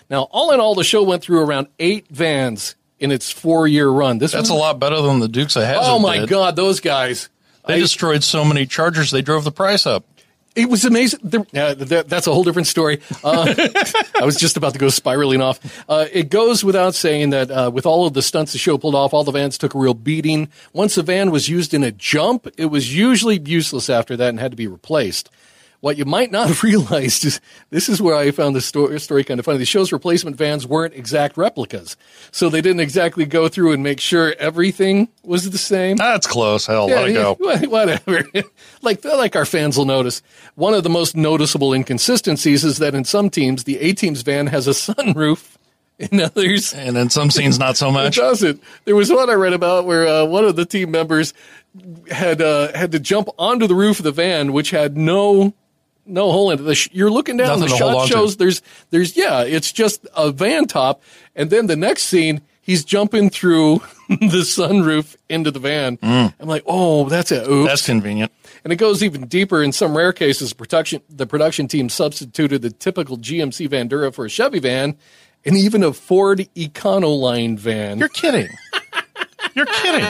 Now, 0.10 0.30
all 0.32 0.52
in 0.54 0.62
all, 0.62 0.74
the 0.74 0.86
show 0.86 1.04
went 1.04 1.22
through 1.22 1.42
around 1.42 1.68
eight 1.80 2.08
vans 2.08 2.76
in 2.98 3.12
its 3.12 3.30
four-year 3.30 3.90
run. 3.90 4.20
This 4.20 4.32
That's 4.32 4.44
was 4.44 4.52
a 4.52 4.54
lot 4.54 4.80
better 4.80 5.02
than 5.02 5.20
the 5.20 5.28
Dukes 5.28 5.58
of 5.58 5.63
Hazzard. 5.63 5.84
Oh 5.84 6.00
my 6.00 6.20
did. 6.20 6.30
God, 6.30 6.56
those 6.56 6.80
guys! 6.80 7.28
They 7.67 7.75
I- 7.75 7.80
destroyed 7.80 8.23
so 8.23 8.43
many 8.45 8.65
Chargers, 8.65 9.12
they 9.12 9.21
drove 9.21 9.43
the 9.43 9.51
price 9.51 9.86
up. 9.86 10.06
It 10.56 10.71
was 10.71 10.86
amazing. 10.86 11.19
There, 11.23 11.41
uh, 11.56 11.75
that, 11.75 12.10
that's 12.10 12.25
a 12.25 12.34
whole 12.34 12.43
different 12.43 12.67
story. 12.67 12.99
Uh, 13.23 13.53
I 14.19 14.25
was 14.25 14.38
just 14.38 14.58
about 14.58 14.73
to 14.73 14.80
go 14.80 14.89
spiraling 14.89 15.39
off. 15.39 15.60
Uh, 15.88 16.08
it 16.12 16.32
goes 16.32 16.63
without 16.63 16.95
saying 16.95 17.30
that 17.30 17.51
uh, 17.51 17.69
with 17.71 17.86
all 17.86 18.08
of 18.08 18.13
the 18.15 18.23
stunts 18.23 18.53
the 18.53 18.58
show 18.58 18.75
pulled 18.80 18.95
off, 18.95 19.13
all 19.13 19.23
the 19.23 19.32
vans 19.32 19.60
took 19.60 19.75
a 19.75 19.77
real 19.77 19.93
beating. 19.93 20.49
Once 20.73 20.97
a 20.97 21.03
van 21.03 21.30
was 21.30 21.47
used 21.47 21.75
in 21.75 21.84
a 21.84 21.91
jump, 21.91 22.47
it 22.58 22.67
was 22.67 22.95
usually 22.95 23.39
useless 23.39 23.88
after 23.88 24.17
that 24.17 24.30
and 24.30 24.39
had 24.39 24.49
to 24.49 24.58
be 24.58 24.65
replaced. 24.65 25.30
What 25.80 25.98
you 25.98 26.06
might 26.06 26.32
not 26.32 26.48
have 26.50 26.63
realized 26.63 27.24
is 27.26 27.40
this 27.70 27.88
is 27.88 28.02
where 28.02 28.16
I 28.16 28.32
found 28.32 28.56
the 28.56 28.62
story, 28.62 29.00
story 29.00 29.24
kind 29.24 29.40
of 29.40 29.46
funny. 29.46 29.60
The 29.60 29.66
show's 29.66 29.92
replacement 29.92 30.36
vans 30.36 30.66
weren't 30.66 30.94
exact 30.96 31.38
replicas, 31.38 31.96
so 32.32 32.50
they 32.50 32.62
didn't 32.62 32.80
exactly 32.80 33.26
go 33.26 33.48
through 33.48 33.74
and 33.74 33.84
make 33.84 34.00
sure 34.00 34.34
everything 34.40 35.08
was 35.24 35.50
the 35.50 35.58
same. 35.58 35.98
That's 35.98 36.26
close. 36.26 36.66
Hell, 36.66 36.88
let 36.88 37.10
it 37.10 37.13
go. 37.13 37.38
yeah, 37.42 37.66
Whatever. 37.68 38.24
like 38.82 39.04
like 39.06 39.36
our 39.36 39.46
fans 39.46 39.78
will 39.78 39.86
notice. 39.86 40.22
One 40.56 40.74
of 40.74 40.84
the 40.84 40.90
most 40.90 41.16
noticeable 41.16 41.74
inconsistencies 41.74 42.63
is 42.63 42.80
that 42.80 42.96
in 42.96 43.04
some 43.06 43.30
teams, 43.30 43.66
the 43.66 43.78
A 43.80 43.94
team's 43.94 44.22
van 44.24 44.48
has 44.48 44.68
a 44.68 44.72
sunroof. 44.72 45.54
In 46.00 46.22
others, 46.22 46.76
And 46.76 46.96
in 46.96 47.10
some 47.10 47.32
scenes, 47.32 47.58
not 47.58 47.76
so 47.76 47.90
it 47.90 47.94
much. 47.94 48.18
doesn't. 48.18 48.62
There 48.86 48.96
was 48.96 49.12
one 49.12 49.32
I 49.32 49.34
read 49.34 49.54
about 49.54 49.86
where 49.86 50.08
uh, 50.08 50.26
one 50.26 50.46
of 50.46 50.56
the 50.56 50.63
team 50.63 50.92
members 50.92 51.34
had 52.12 52.40
uh, 52.40 52.72
had 52.78 52.92
to 52.92 53.00
jump 53.00 53.30
onto 53.40 53.66
the 53.66 53.74
roof 53.74 53.98
of 53.98 54.04
the 54.04 54.12
van, 54.12 54.54
which 54.54 54.70
had 54.70 54.96
no 54.96 55.56
no 56.08 56.32
hole 56.32 56.52
in 56.52 56.60
it. 56.60 56.63
The 56.63 56.76
sh- 56.76 56.89
you're 56.91 57.12
looking 57.12 57.38
down. 57.38 57.60
Nothing 57.60 57.70
the 57.72 57.78
shot 57.78 57.96
on 57.96 58.08
to. 58.08 58.13
shows 58.13 58.38
there's 58.38 58.62
there's 58.89 59.15
yeah, 59.17 59.43
it's 59.43 59.72
just 59.72 60.08
a 60.15 60.32
van 60.32 60.65
top, 60.65 61.02
and 61.36 61.50
then 61.50 61.67
the 61.67 61.76
next 61.76 62.04
scene 62.04 62.41
he's 62.62 62.84
jumping 62.84 63.30
through 63.30 63.82
the 64.10 64.43
sunroof 64.43 65.15
into 65.30 65.50
the 65.50 65.60
van. 65.60 65.98
I'm 66.02 66.34
like, 66.48 66.63
oh, 66.67 67.10
that's 67.10 67.32
it. 67.32 67.43
Oops. 67.43 67.50
Mm. 67.50 67.65
That's 67.65 67.86
convenient. 67.86 68.32
And 68.63 68.74
it 68.74 68.76
goes 68.76 69.02
even 69.02 69.28
deeper. 69.28 69.63
In 69.63 69.72
some 69.72 69.96
rare 69.96 70.13
cases, 70.13 70.54
production 70.54 71.02
the 71.10 71.26
production 71.26 71.67
team 71.67 71.89
substituted 71.89 72.62
the 72.62 72.70
typical 72.70 73.17
GMC 73.17 73.70
Vandura 73.70 74.13
for 74.13 74.26
a 74.26 74.30
Chevy 74.30 74.60
van, 74.60 74.98
and 75.46 75.58
even 75.58 75.84
a 75.84 75.93
Ford 75.93 76.48
Econoline 76.56 77.58
van. 77.58 77.98
You're 77.98 78.10
kidding. 78.10 78.50
You're 79.56 79.65
kidding. 79.65 80.06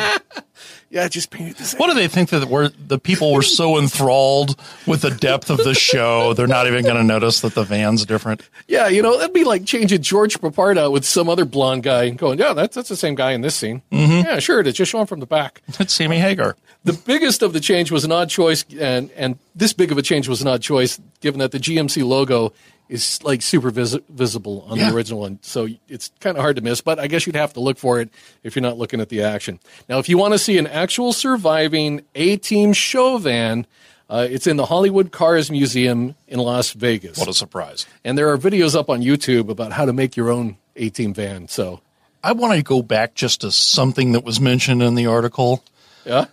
Yeah, 0.90 1.08
just 1.10 1.32
painted 1.32 1.58
the 1.58 1.66
same. 1.66 1.80
What 1.80 1.88
do 1.88 1.94
they 1.94 2.08
think 2.08 2.30
that 2.30 2.48
we're, 2.48 2.70
the 2.70 2.98
people 2.98 3.34
were 3.34 3.42
so 3.42 3.78
enthralled 3.78 4.60
with 4.86 5.02
the 5.02 5.12
depth 5.12 5.50
of 5.50 5.58
the 5.58 5.74
show, 5.74 6.34
they're 6.34 6.48
not 6.48 6.68
even 6.68 6.84
going 6.84 6.96
to 6.96 7.04
notice 7.04 7.42
that 7.42 7.56
the 7.56 7.64
van's 7.64 8.06
different? 8.06 8.48
Yeah, 8.68 8.88
you 8.88 9.02
know, 9.02 9.18
that'd 9.18 9.34
be 9.34 9.44
like 9.44 9.66
changing 9.66 10.02
George 10.02 10.40
Peppard 10.40 10.92
with 10.92 11.06
some 11.06 11.28
other 11.28 11.46
blonde 11.46 11.84
guy 11.84 12.04
and 12.06 12.18
going, 12.18 12.40
yeah, 12.40 12.54
that's, 12.54 12.76
that's 12.76 12.90
the 12.90 12.96
same 12.96 13.16
guy 13.16 13.32
in 13.32 13.42
this 13.42 13.56
scene. 13.56 13.82
Mm-hmm. 13.92 14.28
Yeah, 14.28 14.40
sure 14.40 14.60
it 14.62 14.68
is. 14.68 14.76
Just 14.76 14.92
show 14.92 15.02
him 15.02 15.08
from 15.08 15.20
the 15.20 15.26
back. 15.26 15.62
It's 15.80 15.94
Sammy 15.94 16.20
Hagar. 16.20 16.56
The 16.86 16.94
biggest 16.94 17.42
of 17.42 17.54
the 17.54 17.60
change 17.60 17.92
was 17.92 18.04
an 18.06 18.12
odd 18.12 18.30
choice, 18.30 18.64
and, 18.80 19.12
and 19.12 19.38
this 19.56 19.74
big 19.74 19.92
of 19.92 19.98
a 19.98 20.02
change 20.02 20.28
was 20.28 20.42
an 20.42 20.48
odd 20.48 20.62
choice, 20.62 21.00
given 21.22 21.40
that 21.40 21.52
the 21.52 21.60
GMC 21.60 22.06
logo 22.06 22.54
is 22.90 23.22
like 23.24 23.42
super 23.42 23.70
vis- 23.70 23.98
visible 24.10 24.66
on 24.70 24.78
Yeah. 24.78 24.90
the 24.90 24.96
original 24.96 25.20
one. 25.22 25.40
So 25.42 25.68
it's 25.90 26.12
kind 26.20 26.38
of 26.38 26.42
hard 26.42 26.56
to 26.56 26.62
miss, 26.62 26.80
but 26.82 27.00
I 27.00 27.08
guess 27.08 27.26
you'd 27.28 27.36
have 27.36 27.54
to 27.54 27.60
look 27.60 27.78
for 27.78 28.00
it 28.00 28.10
if 28.44 28.56
you're 28.56 28.62
not 28.64 28.78
looking 28.78 29.02
at 29.02 29.10
the 29.10 29.24
action. 29.24 29.60
Now, 29.90 30.00
if 30.00 30.08
you 30.10 30.18
want 30.18 30.34
to 30.34 30.40
see 30.40 30.58
an 30.58 30.68
actual 30.68 31.12
surviving 31.14 32.02
A 32.16 32.38
Team 32.38 32.72
show 32.74 33.18
van, 33.18 33.66
uh, 34.10 34.26
it's 34.30 34.48
in 34.48 34.56
the 34.56 34.66
Hollywood 34.68 35.12
Cars 35.12 35.52
Museum 35.52 36.16
in 36.30 36.40
Las 36.40 36.72
Vegas. 36.72 37.18
What 37.18 37.28
a 37.28 37.34
surprise. 37.34 37.86
and 38.06 38.18
there 38.18 38.30
are 38.32 38.38
videos 38.38 38.74
up 38.74 38.90
on 38.90 39.02
YouTube 39.02 39.50
about 39.50 39.74
how 39.74 39.84
to 39.86 39.92
make 39.92 40.16
your 40.16 40.30
own 40.32 40.56
A 40.78 40.90
Team 40.90 41.14
van. 41.14 41.48
So, 41.50 41.82
I 42.24 42.32
want 42.32 42.54
to 42.56 42.64
go 42.64 42.82
back 42.82 43.16
just 43.16 43.42
to 43.42 43.52
something 43.52 44.14
that 44.14 44.24
was 44.24 44.40
mentioned 44.40 44.82
in 44.82 44.96
the 44.96 45.08
article. 45.08 45.64
yeah. 46.06 46.26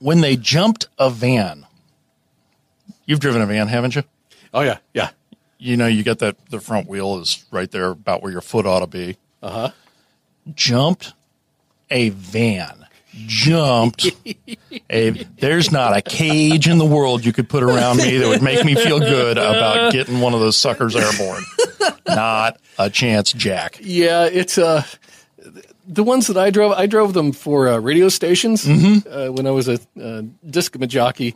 When 0.00 0.20
they 0.20 0.36
jumped 0.36 0.86
a 0.98 1.10
van, 1.10 1.66
you've 3.06 3.20
driven 3.20 3.42
a 3.42 3.46
van, 3.46 3.66
haven't 3.68 3.96
you? 3.96 4.04
Oh, 4.54 4.60
yeah. 4.60 4.78
Yeah. 4.94 5.10
You 5.58 5.76
know, 5.76 5.86
you 5.86 6.04
got 6.04 6.20
that, 6.20 6.36
the 6.50 6.60
front 6.60 6.88
wheel 6.88 7.18
is 7.18 7.44
right 7.50 7.70
there 7.70 7.90
about 7.90 8.22
where 8.22 8.30
your 8.30 8.40
foot 8.40 8.64
ought 8.66 8.80
to 8.80 8.86
be. 8.86 9.16
Uh 9.42 9.50
huh. 9.50 9.70
Jumped 10.54 11.12
a 11.90 12.10
van. 12.10 12.86
Jumped 13.26 14.06
a, 14.90 15.10
there's 15.40 15.72
not 15.72 15.96
a 15.96 16.02
cage 16.02 16.68
in 16.68 16.78
the 16.78 16.84
world 16.86 17.24
you 17.24 17.32
could 17.32 17.48
put 17.48 17.64
around 17.64 17.96
me 17.96 18.16
that 18.18 18.28
would 18.28 18.42
make 18.42 18.64
me 18.64 18.76
feel 18.76 19.00
good 19.00 19.36
about 19.38 19.92
getting 19.92 20.20
one 20.20 20.34
of 20.34 20.40
those 20.40 20.56
suckers 20.56 20.94
airborne. 20.94 21.42
Not 22.06 22.60
a 22.78 22.88
chance, 22.90 23.32
Jack. 23.32 23.78
Yeah, 23.82 24.26
it's 24.26 24.56
uh 24.58 24.84
the 25.88 26.04
ones 26.04 26.26
that 26.28 26.36
I 26.36 26.50
drove. 26.50 26.72
I 26.72 26.86
drove 26.86 27.14
them 27.14 27.32
for 27.32 27.66
uh, 27.68 27.78
radio 27.78 28.08
stations 28.08 28.64
Mm-hmm. 28.64 29.08
uh, 29.12 29.32
when 29.32 29.46
I 29.46 29.50
was 29.50 29.68
a 29.68 29.80
uh, 30.00 30.22
disc 30.48 30.78
jockey, 30.78 31.34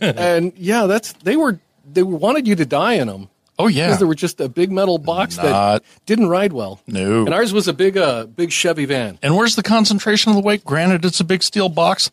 and 0.00 0.52
yeah, 0.56 0.86
that's 0.86 1.12
they 1.24 1.36
were 1.36 1.60
they 1.92 2.02
wanted 2.02 2.48
you 2.48 2.56
to 2.56 2.64
die 2.64 2.94
in 2.94 3.06
them. 3.06 3.28
Oh, 3.58 3.66
yeah. 3.68 3.86
because 3.86 3.98
there 3.98 4.08
were 4.08 4.14
just 4.14 4.40
a 4.40 4.48
big 4.48 4.72
metal 4.72 4.98
box 4.98 5.36
Not- 5.36 5.44
that 5.44 5.82
didn't 6.06 6.28
ride 6.28 6.52
well. 6.52 6.80
No. 6.86 7.24
and 7.26 7.34
ours 7.34 7.52
was 7.52 7.68
a 7.68 7.72
big 7.72 7.96
uh 7.96 8.26
big 8.26 8.50
Chevy 8.50 8.84
van. 8.86 9.18
And 9.22 9.36
where's 9.36 9.56
the 9.56 9.62
concentration 9.62 10.30
of 10.30 10.36
the 10.36 10.42
weight? 10.42 10.64
Granted, 10.64 11.04
it's 11.04 11.20
a 11.20 11.24
big 11.24 11.42
steel 11.42 11.68
box, 11.68 12.10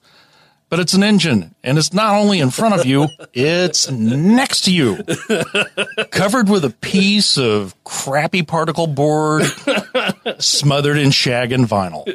but 0.70 0.80
it's 0.80 0.94
an 0.94 1.04
engine, 1.04 1.56
and 1.64 1.78
it's 1.78 1.94
not 1.94 2.16
only 2.16 2.40
in 2.40 2.52
front 2.52 2.80
of 2.80 2.86
you, 2.86 3.08
it's 3.34 3.90
next 3.90 4.62
to 4.62 4.72
you, 4.74 5.04
covered 6.12 6.50
with 6.50 6.64
a 6.64 6.70
piece 6.82 7.38
of 7.38 7.76
crappy 7.84 8.44
particle 8.44 8.88
board, 8.88 9.44
smothered 10.40 10.98
in 10.98 11.12
shag 11.12 11.52
and 11.52 11.66
vinyl. 11.66 12.06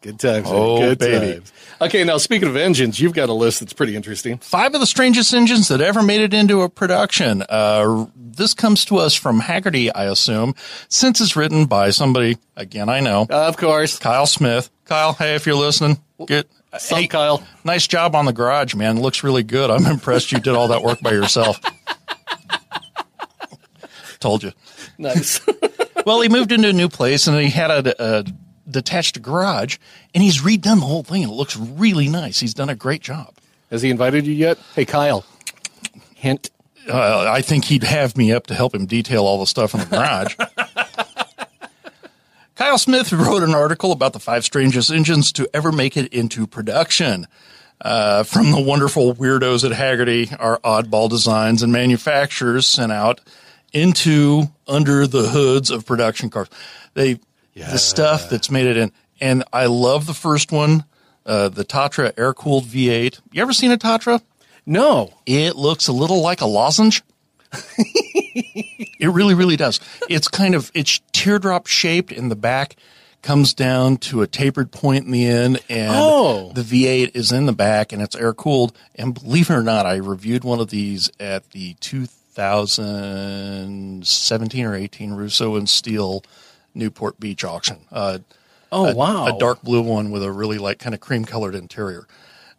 Good 0.00 0.18
times. 0.18 0.46
Oh, 0.48 0.78
good 0.78 0.98
baby. 0.98 1.32
times. 1.34 1.52
Okay, 1.82 2.04
now 2.04 2.16
speaking 2.18 2.48
of 2.48 2.56
engines, 2.56 3.00
you've 3.00 3.14
got 3.14 3.28
a 3.28 3.34
list 3.34 3.60
that's 3.60 3.72
pretty 3.72 3.96
interesting. 3.96 4.38
Five 4.38 4.74
of 4.74 4.80
the 4.80 4.86
strangest 4.86 5.32
engines 5.32 5.68
that 5.68 5.80
ever 5.80 6.02
made 6.02 6.20
it 6.20 6.34
into 6.34 6.62
a 6.62 6.68
production. 6.68 7.42
Uh, 7.48 8.06
this 8.16 8.54
comes 8.54 8.84
to 8.86 8.96
us 8.98 9.14
from 9.14 9.40
Hagerty, 9.40 9.90
I 9.94 10.04
assume, 10.04 10.54
since 10.88 11.20
it's 11.20 11.36
written 11.36 11.66
by 11.66 11.90
somebody, 11.90 12.38
again, 12.56 12.88
I 12.88 13.00
know, 13.00 13.26
of 13.28 13.56
course, 13.56 13.98
Kyle 13.98 14.26
Smith. 14.26 14.70
Kyle, 14.86 15.12
hey, 15.12 15.34
if 15.34 15.46
you're 15.46 15.56
listening, 15.56 15.98
get. 16.26 16.48
Hey, 16.72 17.06
Kyle. 17.06 17.42
Nice 17.64 17.86
job 17.86 18.14
on 18.14 18.24
the 18.26 18.32
garage, 18.32 18.74
man. 18.74 19.00
Looks 19.00 19.22
really 19.24 19.42
good. 19.42 19.70
I'm 19.70 19.86
impressed 19.86 20.32
you 20.32 20.40
did 20.40 20.54
all 20.54 20.68
that 20.68 20.82
work 20.82 21.00
by 21.00 21.12
yourself. 21.12 21.58
Told 24.20 24.42
you. 24.42 24.52
Nice. 24.98 25.40
Well, 26.06 26.22
he 26.22 26.30
moved 26.30 26.50
into 26.50 26.66
a 26.70 26.72
new 26.72 26.88
place 26.88 27.26
and 27.26 27.38
he 27.38 27.50
had 27.50 27.70
a, 27.70 28.02
a 28.20 28.24
detached 28.68 29.20
garage 29.20 29.76
and 30.14 30.24
he's 30.24 30.40
redone 30.40 30.76
the 30.80 30.86
whole 30.86 31.02
thing. 31.02 31.22
and 31.24 31.30
It 31.30 31.34
looks 31.34 31.58
really 31.58 32.08
nice. 32.08 32.40
He's 32.40 32.54
done 32.54 32.70
a 32.70 32.74
great 32.74 33.02
job. 33.02 33.34
Has 33.70 33.82
he 33.82 33.90
invited 33.90 34.26
you 34.26 34.32
yet? 34.32 34.56
Hey, 34.74 34.86
Kyle. 34.86 35.26
Hint. 36.14 36.48
Uh, 36.88 37.26
I 37.30 37.42
think 37.42 37.66
he'd 37.66 37.82
have 37.84 38.16
me 38.16 38.32
up 38.32 38.46
to 38.46 38.54
help 38.54 38.74
him 38.74 38.86
detail 38.86 39.26
all 39.26 39.38
the 39.38 39.46
stuff 39.46 39.74
in 39.74 39.80
the 39.80 39.86
garage. 39.86 40.34
Kyle 42.60 42.76
Smith 42.76 43.10
wrote 43.10 43.42
an 43.42 43.54
article 43.54 43.90
about 43.90 44.12
the 44.12 44.18
five 44.18 44.44
strangest 44.44 44.90
engines 44.90 45.32
to 45.32 45.48
ever 45.54 45.72
make 45.72 45.96
it 45.96 46.12
into 46.12 46.46
production. 46.46 47.26
Uh, 47.80 48.22
from 48.22 48.50
the 48.50 48.60
wonderful 48.60 49.14
weirdos 49.14 49.64
at 49.64 49.74
Hagerty, 49.74 50.36
our 50.38 50.58
oddball 50.58 51.08
designs 51.08 51.62
and 51.62 51.72
manufacturers 51.72 52.66
sent 52.66 52.92
out 52.92 53.22
into 53.72 54.42
under 54.68 55.06
the 55.06 55.30
hoods 55.30 55.70
of 55.70 55.86
production 55.86 56.28
cars. 56.28 56.48
They 56.92 57.18
the 57.54 57.78
stuff 57.78 58.28
that's 58.28 58.50
made 58.50 58.66
it 58.66 58.76
in, 58.76 58.92
and 59.22 59.42
I 59.54 59.64
love 59.64 60.04
the 60.04 60.12
first 60.12 60.52
one, 60.52 60.84
uh, 61.24 61.48
the 61.48 61.64
Tatra 61.64 62.12
air 62.18 62.34
cooled 62.34 62.64
V8. 62.64 63.20
You 63.32 63.40
ever 63.40 63.54
seen 63.54 63.72
a 63.72 63.78
Tatra? 63.78 64.20
No. 64.66 65.14
It 65.24 65.56
looks 65.56 65.88
a 65.88 65.92
little 65.92 66.20
like 66.20 66.42
a 66.42 66.46
lozenge. 66.46 67.00
it 67.78 69.10
really, 69.10 69.34
really 69.34 69.56
does. 69.56 69.80
It's 70.08 70.28
kind 70.28 70.54
of 70.54 70.70
it's 70.74 71.00
teardrop 71.12 71.66
shaped 71.66 72.12
in 72.12 72.28
the 72.28 72.36
back, 72.36 72.76
comes 73.22 73.54
down 73.54 73.96
to 73.98 74.22
a 74.22 74.26
tapered 74.26 74.70
point 74.72 75.04
in 75.06 75.10
the 75.12 75.26
end, 75.26 75.60
and 75.68 75.92
Oh. 75.94 76.52
the 76.54 76.62
V8 76.62 77.10
is 77.14 77.32
in 77.32 77.46
the 77.46 77.52
back 77.52 77.92
and 77.92 78.00
it's 78.02 78.14
air 78.16 78.32
cooled. 78.32 78.72
And 78.94 79.14
believe 79.14 79.50
it 79.50 79.54
or 79.54 79.62
not, 79.62 79.86
I 79.86 79.96
reviewed 79.96 80.44
one 80.44 80.60
of 80.60 80.70
these 80.70 81.10
at 81.18 81.50
the 81.50 81.74
2017 81.80 84.66
or 84.66 84.74
18 84.74 85.12
Russo 85.12 85.56
and 85.56 85.68
Steele 85.68 86.22
Newport 86.74 87.18
Beach 87.20 87.44
auction. 87.44 87.78
Uh, 87.92 88.18
Oh, 88.72 88.86
a, 88.86 88.94
wow. 88.94 89.26
a 89.26 89.36
dark 89.36 89.62
blue 89.62 89.82
one 89.82 90.12
with 90.12 90.22
a 90.22 90.30
really 90.30 90.56
like 90.58 90.78
kind 90.78 90.94
of 90.94 91.00
cream 91.00 91.24
colored 91.24 91.56
interior. 91.56 92.06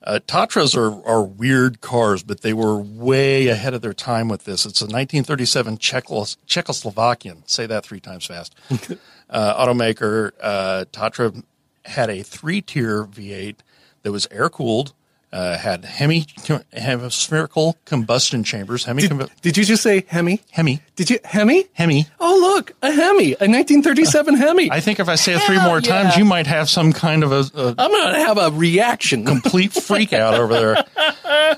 Uh, 0.03 0.19
Tatras 0.25 0.75
are, 0.75 1.05
are 1.07 1.23
weird 1.23 1.79
cars, 1.81 2.23
but 2.23 2.41
they 2.41 2.53
were 2.53 2.77
way 2.77 3.47
ahead 3.47 3.73
of 3.75 3.81
their 3.81 3.93
time 3.93 4.27
with 4.27 4.45
this. 4.45 4.65
It's 4.65 4.81
a 4.81 4.85
1937 4.85 5.77
Czechos- 5.77 6.37
Czechoslovakian, 6.47 7.47
say 7.47 7.67
that 7.67 7.85
three 7.85 7.99
times 7.99 8.25
fast, 8.25 8.55
uh, 9.29 9.65
automaker. 9.65 10.31
Uh, 10.41 10.85
Tatra 10.91 11.43
had 11.85 12.09
a 12.09 12.23
three 12.23 12.61
tier 12.61 13.05
V8 13.05 13.57
that 14.01 14.11
was 14.11 14.27
air 14.31 14.49
cooled, 14.49 14.93
uh, 15.33 15.57
had 15.57 15.85
hemi 15.85 16.25
hemispherical 16.73 17.77
combustion 17.85 18.43
chambers. 18.43 18.83
Hemi, 18.85 19.07
Did, 19.07 19.29
did 19.41 19.57
you 19.57 19.63
just 19.65 19.83
say 19.83 20.03
Hemi? 20.07 20.41
hemi, 20.51 20.81
Did 20.95 21.09
you 21.09 21.19
Hemi? 21.23 21.65
hemi. 21.73 22.05
Oh, 22.19 22.37
look, 22.41 22.73
a 22.81 22.91
Hemi, 22.91 23.27
a 23.33 23.47
1937 23.47 24.35
Hemi. 24.35 24.71
I 24.71 24.79
think 24.79 24.99
if 24.99 25.07
I 25.07 25.15
say 25.15 25.33
it 25.33 25.41
three 25.43 25.57
Hell 25.57 25.69
more 25.69 25.81
times, 25.81 26.17
you 26.17 26.25
might 26.25 26.47
have 26.47 26.69
some 26.69 26.91
kind 26.93 27.23
of 27.23 27.31
a, 27.31 27.45
a 27.55 27.75
I'm 27.77 27.91
to 28.13 28.19
have 28.19 28.37
a 28.37 28.51
reaction. 28.51 29.25
complete 29.25 29.71
freak 29.73 30.13
out 30.13 30.33
over 30.35 30.53
there. 30.53 30.85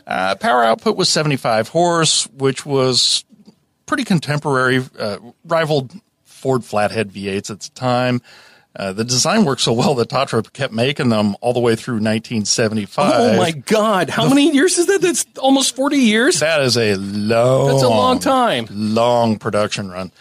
Uh, 0.06 0.36
power 0.36 0.64
output 0.64 0.98
was 0.98 1.08
75 1.10 1.70
horse, 1.70 2.26
which 2.34 2.66
was 2.66 3.24
pretty 3.86 4.04
contemporary, 4.04 4.84
uh, 5.00 5.18
rivaled 5.46 5.94
Ford 6.26 6.64
flathead 6.66 7.12
V8s 7.12 7.50
at 7.50 7.60
the 7.62 7.70
time. 7.74 8.22
Uh, 8.76 8.92
the 8.92 9.04
design 9.04 9.46
worked 9.46 9.62
so 9.62 9.72
well 9.72 9.94
that 9.96 10.10
Tatra 10.10 10.52
kept 10.52 10.74
making 10.74 11.10
them 11.10 11.36
all 11.42 11.54
the 11.54 11.60
way 11.60 11.76
through 11.76 11.96
1975. 11.96 13.14
Oh 13.14 13.38
my 13.38 13.52
God! 13.52 14.10
How 14.10 14.28
many 14.28 14.52
years 14.52 14.80
is 14.80 14.88
that? 14.88 15.02
That's 15.02 15.26
almost 15.38 15.76
40 15.76 15.98
years. 15.98 16.40
That 16.40 16.62
is 16.62 16.76
a 16.76 16.96
long, 16.96 17.68
That's 17.68 17.84
a 17.84 17.90
long 17.90 18.18
time. 18.20 18.66
long 18.72 19.38
production 19.38 19.92
run. 19.92 20.12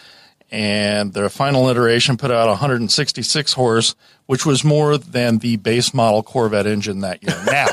And 0.51 1.13
their 1.13 1.29
final 1.29 1.67
iteration 1.69 2.15
put 2.15 2.29
out 2.29 2.47
166 2.47 3.53
horse, 3.53 3.95
which 4.27 4.45
was 4.45 4.63
more 4.63 4.99
than 4.99 5.39
the 5.39 5.55
base 5.57 5.95
model 5.95 6.21
Corvette 6.21 6.67
engine 6.67 6.99
that 6.99 7.23
year. 7.23 7.35
Now, 7.51 7.67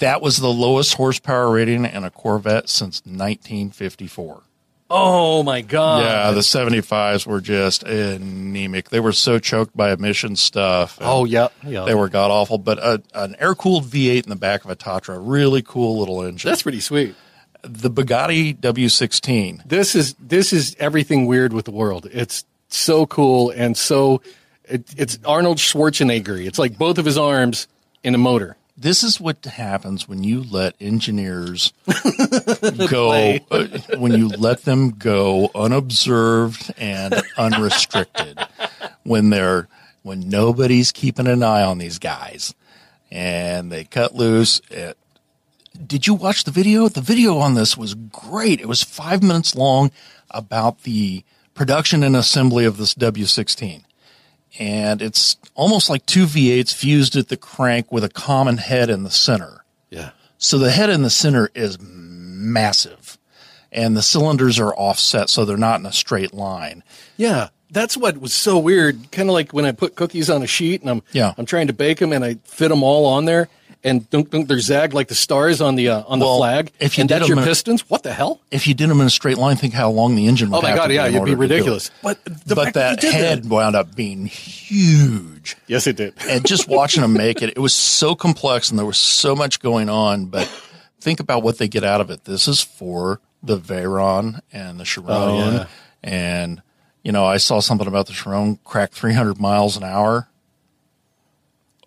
that 0.00 0.22
was 0.22 0.38
the 0.38 0.48
lowest 0.48 0.94
horsepower 0.94 1.50
rating 1.50 1.84
in 1.84 2.04
a 2.04 2.10
Corvette 2.10 2.70
since 2.70 3.02
1954. 3.04 4.42
Oh 4.96 5.42
my 5.42 5.60
God! 5.60 6.04
yeah, 6.04 6.30
the 6.30 6.40
75s 6.40 7.26
were 7.26 7.40
just 7.40 7.82
anemic. 7.82 8.90
They 8.90 9.00
were 9.00 9.12
so 9.12 9.38
choked 9.40 9.76
by 9.76 9.92
emission 9.92 10.36
stuff. 10.36 10.98
Oh 11.00 11.24
yeah, 11.24 11.48
yeah. 11.66 11.84
They 11.84 11.94
were 11.94 12.08
god 12.08 12.30
awful, 12.30 12.58
but 12.58 12.78
a, 12.78 13.02
an 13.12 13.34
air 13.40 13.54
cooled 13.56 13.84
V8 13.86 14.22
in 14.22 14.30
the 14.30 14.36
back 14.36 14.64
of 14.64 14.70
a 14.70 14.76
Tatra, 14.76 15.18
really 15.20 15.62
cool 15.62 15.98
little 15.98 16.22
engine. 16.22 16.48
That's 16.48 16.62
pretty 16.62 16.80
sweet. 16.80 17.14
the 17.62 17.90
Bugatti 17.90 18.56
W16. 18.58 19.66
This 19.68 19.94
is 19.96 20.14
this 20.20 20.52
is 20.52 20.76
everything 20.78 21.26
weird 21.26 21.52
with 21.52 21.64
the 21.64 21.72
world. 21.72 22.06
It's 22.12 22.44
so 22.68 23.06
cool 23.06 23.50
and 23.50 23.76
so. 23.76 24.22
It, 24.66 24.94
it's 24.96 25.18
Arnold 25.26 25.58
Schwarzenegger. 25.58 26.46
It's 26.46 26.58
like 26.58 26.78
both 26.78 26.96
of 26.98 27.04
his 27.04 27.18
arms 27.18 27.68
in 28.02 28.14
a 28.14 28.18
motor. 28.18 28.56
This 28.76 29.04
is 29.04 29.20
what 29.20 29.44
happens 29.44 30.08
when 30.08 30.24
you 30.24 30.42
let 30.42 30.74
engineers 30.80 31.72
go, 32.88 33.38
uh, 33.50 33.66
when 33.98 34.12
you 34.12 34.28
let 34.28 34.62
them 34.62 34.90
go 34.90 35.48
unobserved 35.54 36.74
and 36.76 37.14
unrestricted, 37.38 38.38
when 39.04 39.30
they're, 39.30 39.68
when 40.02 40.28
nobody's 40.28 40.90
keeping 40.90 41.28
an 41.28 41.44
eye 41.44 41.62
on 41.62 41.78
these 41.78 42.00
guys 42.00 42.52
and 43.12 43.70
they 43.70 43.84
cut 43.84 44.16
loose. 44.16 44.60
It, 44.70 44.98
did 45.86 46.08
you 46.08 46.14
watch 46.14 46.42
the 46.42 46.50
video? 46.50 46.88
The 46.88 47.00
video 47.00 47.38
on 47.38 47.54
this 47.54 47.76
was 47.76 47.94
great. 47.94 48.60
It 48.60 48.66
was 48.66 48.82
five 48.82 49.22
minutes 49.22 49.54
long 49.54 49.92
about 50.30 50.82
the 50.82 51.22
production 51.54 52.02
and 52.02 52.16
assembly 52.16 52.64
of 52.64 52.76
this 52.76 52.94
W16 52.94 53.84
and 54.58 55.02
it's 55.02 55.36
almost 55.54 55.90
like 55.90 56.06
two 56.06 56.26
V8s 56.26 56.72
fused 56.74 57.16
at 57.16 57.28
the 57.28 57.36
crank 57.36 57.90
with 57.90 58.04
a 58.04 58.08
common 58.08 58.58
head 58.58 58.90
in 58.90 59.02
the 59.02 59.10
center. 59.10 59.64
Yeah. 59.90 60.10
So 60.38 60.58
the 60.58 60.70
head 60.70 60.90
in 60.90 61.02
the 61.02 61.10
center 61.10 61.50
is 61.54 61.78
massive 61.80 63.18
and 63.72 63.96
the 63.96 64.02
cylinders 64.02 64.58
are 64.58 64.74
offset 64.74 65.28
so 65.28 65.44
they're 65.44 65.56
not 65.56 65.80
in 65.80 65.86
a 65.86 65.92
straight 65.92 66.34
line. 66.34 66.82
Yeah. 67.16 67.48
That's 67.70 67.96
what 67.96 68.18
was 68.18 68.32
so 68.32 68.58
weird. 68.58 69.10
Kind 69.10 69.28
of 69.28 69.32
like 69.32 69.52
when 69.52 69.64
I 69.64 69.72
put 69.72 69.96
cookies 69.96 70.30
on 70.30 70.42
a 70.42 70.46
sheet 70.46 70.80
and 70.82 70.90
I'm 70.90 71.02
Yeah. 71.12 71.34
I'm 71.36 71.46
trying 71.46 71.66
to 71.66 71.72
bake 71.72 71.98
them 71.98 72.12
and 72.12 72.24
I 72.24 72.34
fit 72.44 72.68
them 72.68 72.82
all 72.84 73.06
on 73.06 73.24
there 73.24 73.48
and 73.84 74.08
dunk 74.10 74.30
dunk 74.30 74.48
they're 74.48 74.58
zagged 74.58 74.94
like 74.94 75.08
the 75.08 75.14
stars 75.14 75.60
on 75.60 75.74
the 75.76 75.90
uh, 75.90 76.02
on 76.08 76.18
the 76.18 76.24
flag. 76.26 76.72
if 76.80 76.96
you 76.98 77.02
and 77.02 77.08
did 77.08 77.16
that's 77.16 77.28
them 77.28 77.36
your 77.36 77.42
in- 77.44 77.48
pistons. 77.48 77.88
What 77.90 78.02
the 78.02 78.12
hell? 78.12 78.40
If 78.50 78.66
you 78.66 78.74
did 78.74 78.88
them 78.88 79.00
in 79.00 79.06
a 79.06 79.10
straight 79.10 79.36
line, 79.38 79.56
think 79.56 79.74
how 79.74 79.90
long 79.90 80.14
the 80.16 80.26
engine 80.26 80.50
would 80.50 80.58
Oh 80.58 80.62
my 80.62 80.70
have 80.70 80.78
god, 80.78 80.86
to 80.88 80.94
yeah, 80.94 81.06
in 81.06 81.12
you'd 81.14 81.24
be 81.24 81.30
to 81.32 81.36
do 81.36 81.42
it. 81.42 81.48
ridiculous. 81.48 81.90
But 82.02 82.24
the 82.24 82.54
But 82.54 82.74
that 82.74 83.02
you 83.02 83.10
did 83.10 83.14
head 83.14 83.48
wound 83.50 83.76
up 83.76 83.94
being 83.94 84.26
huge. 84.26 85.56
Yes, 85.66 85.86
it 85.86 85.96
did. 85.96 86.14
and 86.28 86.44
just 86.46 86.68
watching 86.68 87.02
them 87.02 87.12
make 87.12 87.42
it, 87.42 87.50
it 87.50 87.58
was 87.58 87.74
so 87.74 88.14
complex 88.14 88.70
and 88.70 88.78
there 88.78 88.86
was 88.86 88.98
so 88.98 89.34
much 89.36 89.60
going 89.60 89.88
on. 89.88 90.26
But 90.26 90.46
think 91.00 91.20
about 91.20 91.42
what 91.42 91.58
they 91.58 91.68
get 91.68 91.84
out 91.84 92.00
of 92.00 92.10
it. 92.10 92.24
This 92.24 92.48
is 92.48 92.60
for 92.60 93.20
the 93.42 93.58
Veyron 93.58 94.40
and 94.52 94.80
the 94.80 94.84
Chiron. 94.84 95.10
Oh, 95.10 95.38
yeah. 95.38 95.66
And, 96.02 96.62
you 97.02 97.12
know, 97.12 97.24
I 97.26 97.36
saw 97.36 97.60
something 97.60 97.86
about 97.86 98.06
the 98.06 98.12
Chiron 98.14 98.58
crack 98.64 98.92
300 98.92 99.38
miles 99.38 99.76
an 99.76 99.84
hour. 99.84 100.28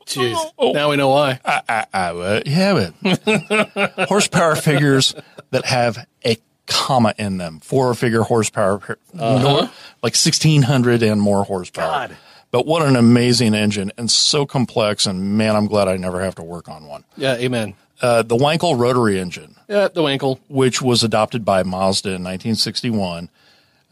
Jeez. 0.07 0.73
Now 0.73 0.89
we 0.89 0.95
know 0.95 1.09
why. 1.09 1.39
I, 1.45 1.85
I, 1.93 1.99
uh, 2.09 2.41
yeah, 2.45 2.91
but 3.03 3.97
horsepower 4.09 4.55
figures 4.55 5.13
that 5.51 5.65
have 5.65 6.07
a 6.25 6.37
comma 6.65 7.13
in 7.17 7.37
them, 7.37 7.59
four 7.59 7.93
figure 7.93 8.21
horsepower, 8.23 8.97
nor- 9.13 9.69
like 10.01 10.15
1600 10.15 11.03
and 11.03 11.21
more 11.21 11.43
horsepower. 11.43 12.07
God. 12.07 12.17
But 12.51 12.65
what 12.65 12.81
an 12.81 12.95
amazing 12.95 13.53
engine 13.53 13.91
and 13.97 14.09
so 14.09 14.45
complex. 14.45 15.05
And 15.05 15.37
man, 15.37 15.55
I'm 15.55 15.67
glad 15.67 15.87
I 15.89 15.97
never 15.97 16.21
have 16.21 16.35
to 16.35 16.43
work 16.43 16.69
on 16.69 16.87
one. 16.87 17.03
Yeah, 17.17 17.35
amen. 17.35 17.73
Uh, 18.01 18.21
the 18.21 18.35
Wankel 18.37 18.77
rotary 18.79 19.19
engine, 19.19 19.55
Yeah, 19.67 19.87
the 19.89 20.01
Wankel. 20.01 20.39
which 20.47 20.81
was 20.81 21.03
adopted 21.03 21.43
by 21.43 21.63
Mazda 21.63 22.09
in 22.09 22.23
1961. 22.23 23.29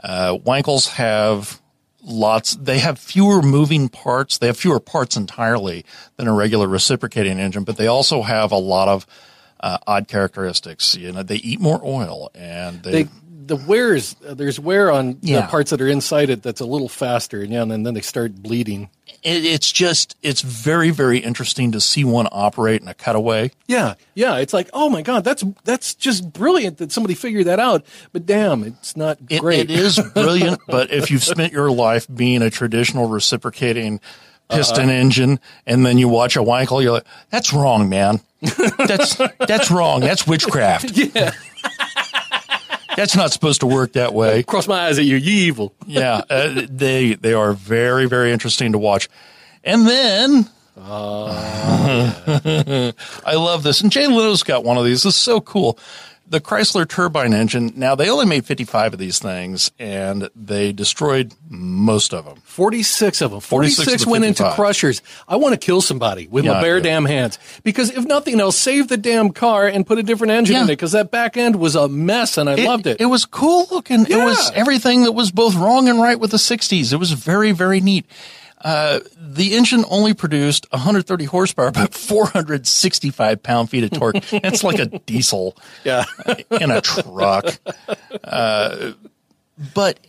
Uh, 0.04 0.38
Wankels 0.38 0.90
have 0.90 1.60
lots, 2.06 2.56
they 2.56 2.80
have 2.80 3.00
fewer 3.00 3.42
moving 3.42 3.90
parts. 3.90 4.38
They 4.38 4.48
have 4.48 4.58
fewer 4.58 4.80
parts 4.80 5.18
entirely 5.18 5.86
than 6.18 6.28
a 6.28 6.34
regular 6.34 6.68
reciprocating 6.68 7.40
engine, 7.40 7.64
but 7.64 7.78
they 7.78 7.88
also 7.88 8.22
have 8.22 8.52
a 8.52 8.58
lot 8.58 8.88
of 8.88 9.06
uh, 9.60 9.78
odd 9.88 10.08
characteristics. 10.08 10.96
You 10.96 11.12
know, 11.12 11.24
they 11.24 11.38
eat 11.38 11.60
more 11.60 11.82
oil 11.84 12.30
and 12.36 12.84
they, 12.84 13.04
They 13.04 13.10
the 13.46 13.56
wears 13.56 14.16
uh, 14.28 14.34
there's 14.34 14.60
wear 14.60 14.92
on 14.92 15.18
Yeah. 15.22 15.42
the 15.42 15.48
parts 15.48 15.70
that 15.72 15.82
are 15.82 15.88
inside 15.88 16.30
it 16.30 16.42
that's 16.44 16.62
a 16.62 16.66
little 16.66 16.90
faster, 16.90 17.42
and 17.42 17.52
yeah, 17.52 17.62
and 17.62 17.72
then, 17.72 17.84
then 17.84 17.94
they 17.94 18.02
start 18.02 18.36
bleeding. 18.36 18.90
it, 19.24 19.46
it's 19.46 19.72
just, 19.72 20.16
it's 20.24 20.42
very, 20.42 20.90
very 20.90 21.20
interesting 21.20 21.72
to 21.74 21.80
see 21.82 22.04
one 22.04 22.28
operate 22.32 22.82
in 22.82 22.88
a 22.88 22.94
cutaway. 22.94 23.52
Yeah, 23.68 23.96
yeah. 24.14 24.38
It's 24.38 24.54
like, 24.54 24.70
oh 24.74 24.90
my 24.90 25.02
god, 25.02 25.24
that's 25.24 25.44
that's 25.64 25.94
just 25.96 26.34
brilliant 26.34 26.78
that 26.80 26.92
somebody 26.92 27.14
figured 27.14 27.46
that 27.46 27.60
out. 27.60 27.86
But 28.14 28.26
damn, 28.26 28.64
it's 28.64 28.96
not 28.98 29.18
It, 29.30 29.42
great. 29.42 29.60
it 29.62 29.72
is 29.72 30.00
brilliant, 30.14 30.60
but 30.68 30.92
if 30.92 31.12
you've 31.12 31.24
spent 31.24 31.54
your 31.54 31.72
life 31.72 32.08
being 32.14 32.42
a 32.42 32.50
traditional 32.50 33.08
reciprocating 33.08 34.00
piston 34.50 34.90
engine 34.92 35.40
and 35.66 35.84
then 35.86 35.98
you 35.98 36.08
watch 36.08 36.36
a 36.36 36.40
Wankel, 36.40 36.82
you're 36.84 36.92
like, 36.94 37.06
that's 37.32 37.52
wrong, 37.52 37.90
man. 37.90 38.22
That's 38.78 39.16
that's 39.40 39.72
wrong. 39.72 40.02
That's 40.02 40.28
witchcraft. 40.28 40.92
Yeah. 41.16 41.32
That's 42.96 43.16
not 43.16 43.32
supposed 43.32 43.62
to 43.62 43.68
work 43.68 43.94
that 43.94 44.14
way. 44.14 44.44
Cross 44.44 44.68
my 44.68 44.88
eyes 44.88 45.00
at 45.00 45.06
you, 45.06 45.18
you 45.18 45.48
evil. 45.48 45.74
Yeah, 45.88 46.22
uh, 46.30 46.66
they 46.70 47.14
they 47.14 47.34
are 47.34 47.54
very 47.54 48.08
very 48.08 48.32
interesting 48.32 48.72
to 48.72 48.78
watch. 48.78 49.08
And 49.64 49.88
then 49.88 50.50
I 50.78 52.14
love 53.36 53.64
this. 53.64 53.82
And 53.82 53.92
Jay 53.92 54.08
Leno's 54.08 54.44
got 54.44 54.64
one 54.64 54.78
of 54.78 54.86
these. 54.86 55.04
This 55.04 55.16
is 55.16 55.22
so 55.22 55.42
cool. 55.42 55.78
The 56.28 56.42
Chrysler 56.42 56.88
turbine 56.88 57.34
engine. 57.34 57.74
Now 57.76 57.94
they 57.94 58.10
only 58.10 58.26
made 58.26 58.46
55 58.46 58.94
of 58.94 59.00
these 59.00 59.20
things 59.20 59.70
and 59.78 60.28
they 60.36 60.72
destroyed 60.72 61.34
most 61.50 62.14
of 62.14 62.26
them. 62.26 62.38
Forty 62.44 62.82
six 62.82 63.22
of 63.22 63.30
them. 63.32 63.42
46 63.42 63.76
Forty 63.78 63.92
six 63.92 64.02
of 64.02 64.06
the 64.08 64.12
went 64.12 64.26
into 64.26 64.52
crushers. 64.56 65.04
I 65.28 65.36
want 65.36 65.54
to 65.54 65.58
kill 65.64 65.82
somebody 65.82 66.28
with 66.28 66.44
Yeah, 66.46 66.54
my 66.54 66.62
bare 66.62 66.82
damn 66.82 67.06
hands 67.06 67.38
because 67.64 67.92
if 67.92 68.06
nothing 68.06 68.40
else, 68.40 68.58
save 68.58 68.88
the 68.88 68.98
damn 68.98 69.30
car 69.32 69.68
and 69.68 69.86
put 69.86 70.00
a 70.00 70.04
different 70.04 70.32
engine 70.32 70.56
Yeah. 70.56 70.64
in 70.64 70.70
it 70.70 70.74
because 70.74 70.94
that 70.94 71.12
back 71.12 71.38
end 71.38 71.58
was 71.58 71.76
a 71.76 71.88
mess 71.88 72.38
and 72.40 72.50
I 72.50 72.56
loved 72.56 72.88
it. 72.88 73.00
It 73.00 73.06
was 73.06 73.26
cool 73.26 73.68
looking. 73.70 74.02
It 74.10 74.16
was 74.16 74.52
everything 74.56 75.04
that 75.04 75.12
was 75.12 75.32
both 75.32 75.54
wrong 75.56 75.88
and 75.90 76.02
right 76.02 76.20
with 76.20 76.32
the 76.32 76.38
60s. 76.38 76.92
It 76.92 76.98
was 76.98 77.12
very, 77.12 77.52
very 77.52 77.82
neat. 77.82 78.06
Uh, 78.62 79.00
the 79.18 79.56
engine 79.56 79.84
only 79.90 80.14
produced 80.14 80.66
130 80.72 81.26
horsepower, 81.26 81.72
but 81.72 81.94
465 81.94 83.44
pound 83.44 83.70
feet 83.70 83.84
of 83.84 83.92
torque. 83.92 84.16
It's 84.34 84.64
like 84.64 84.80
a 84.80 84.86
diesel 84.86 85.56
yeah. 85.84 86.06
in 86.50 86.72
a 86.72 86.82
truck. 86.82 87.60
Uh, 88.24 88.94
but 89.74 90.00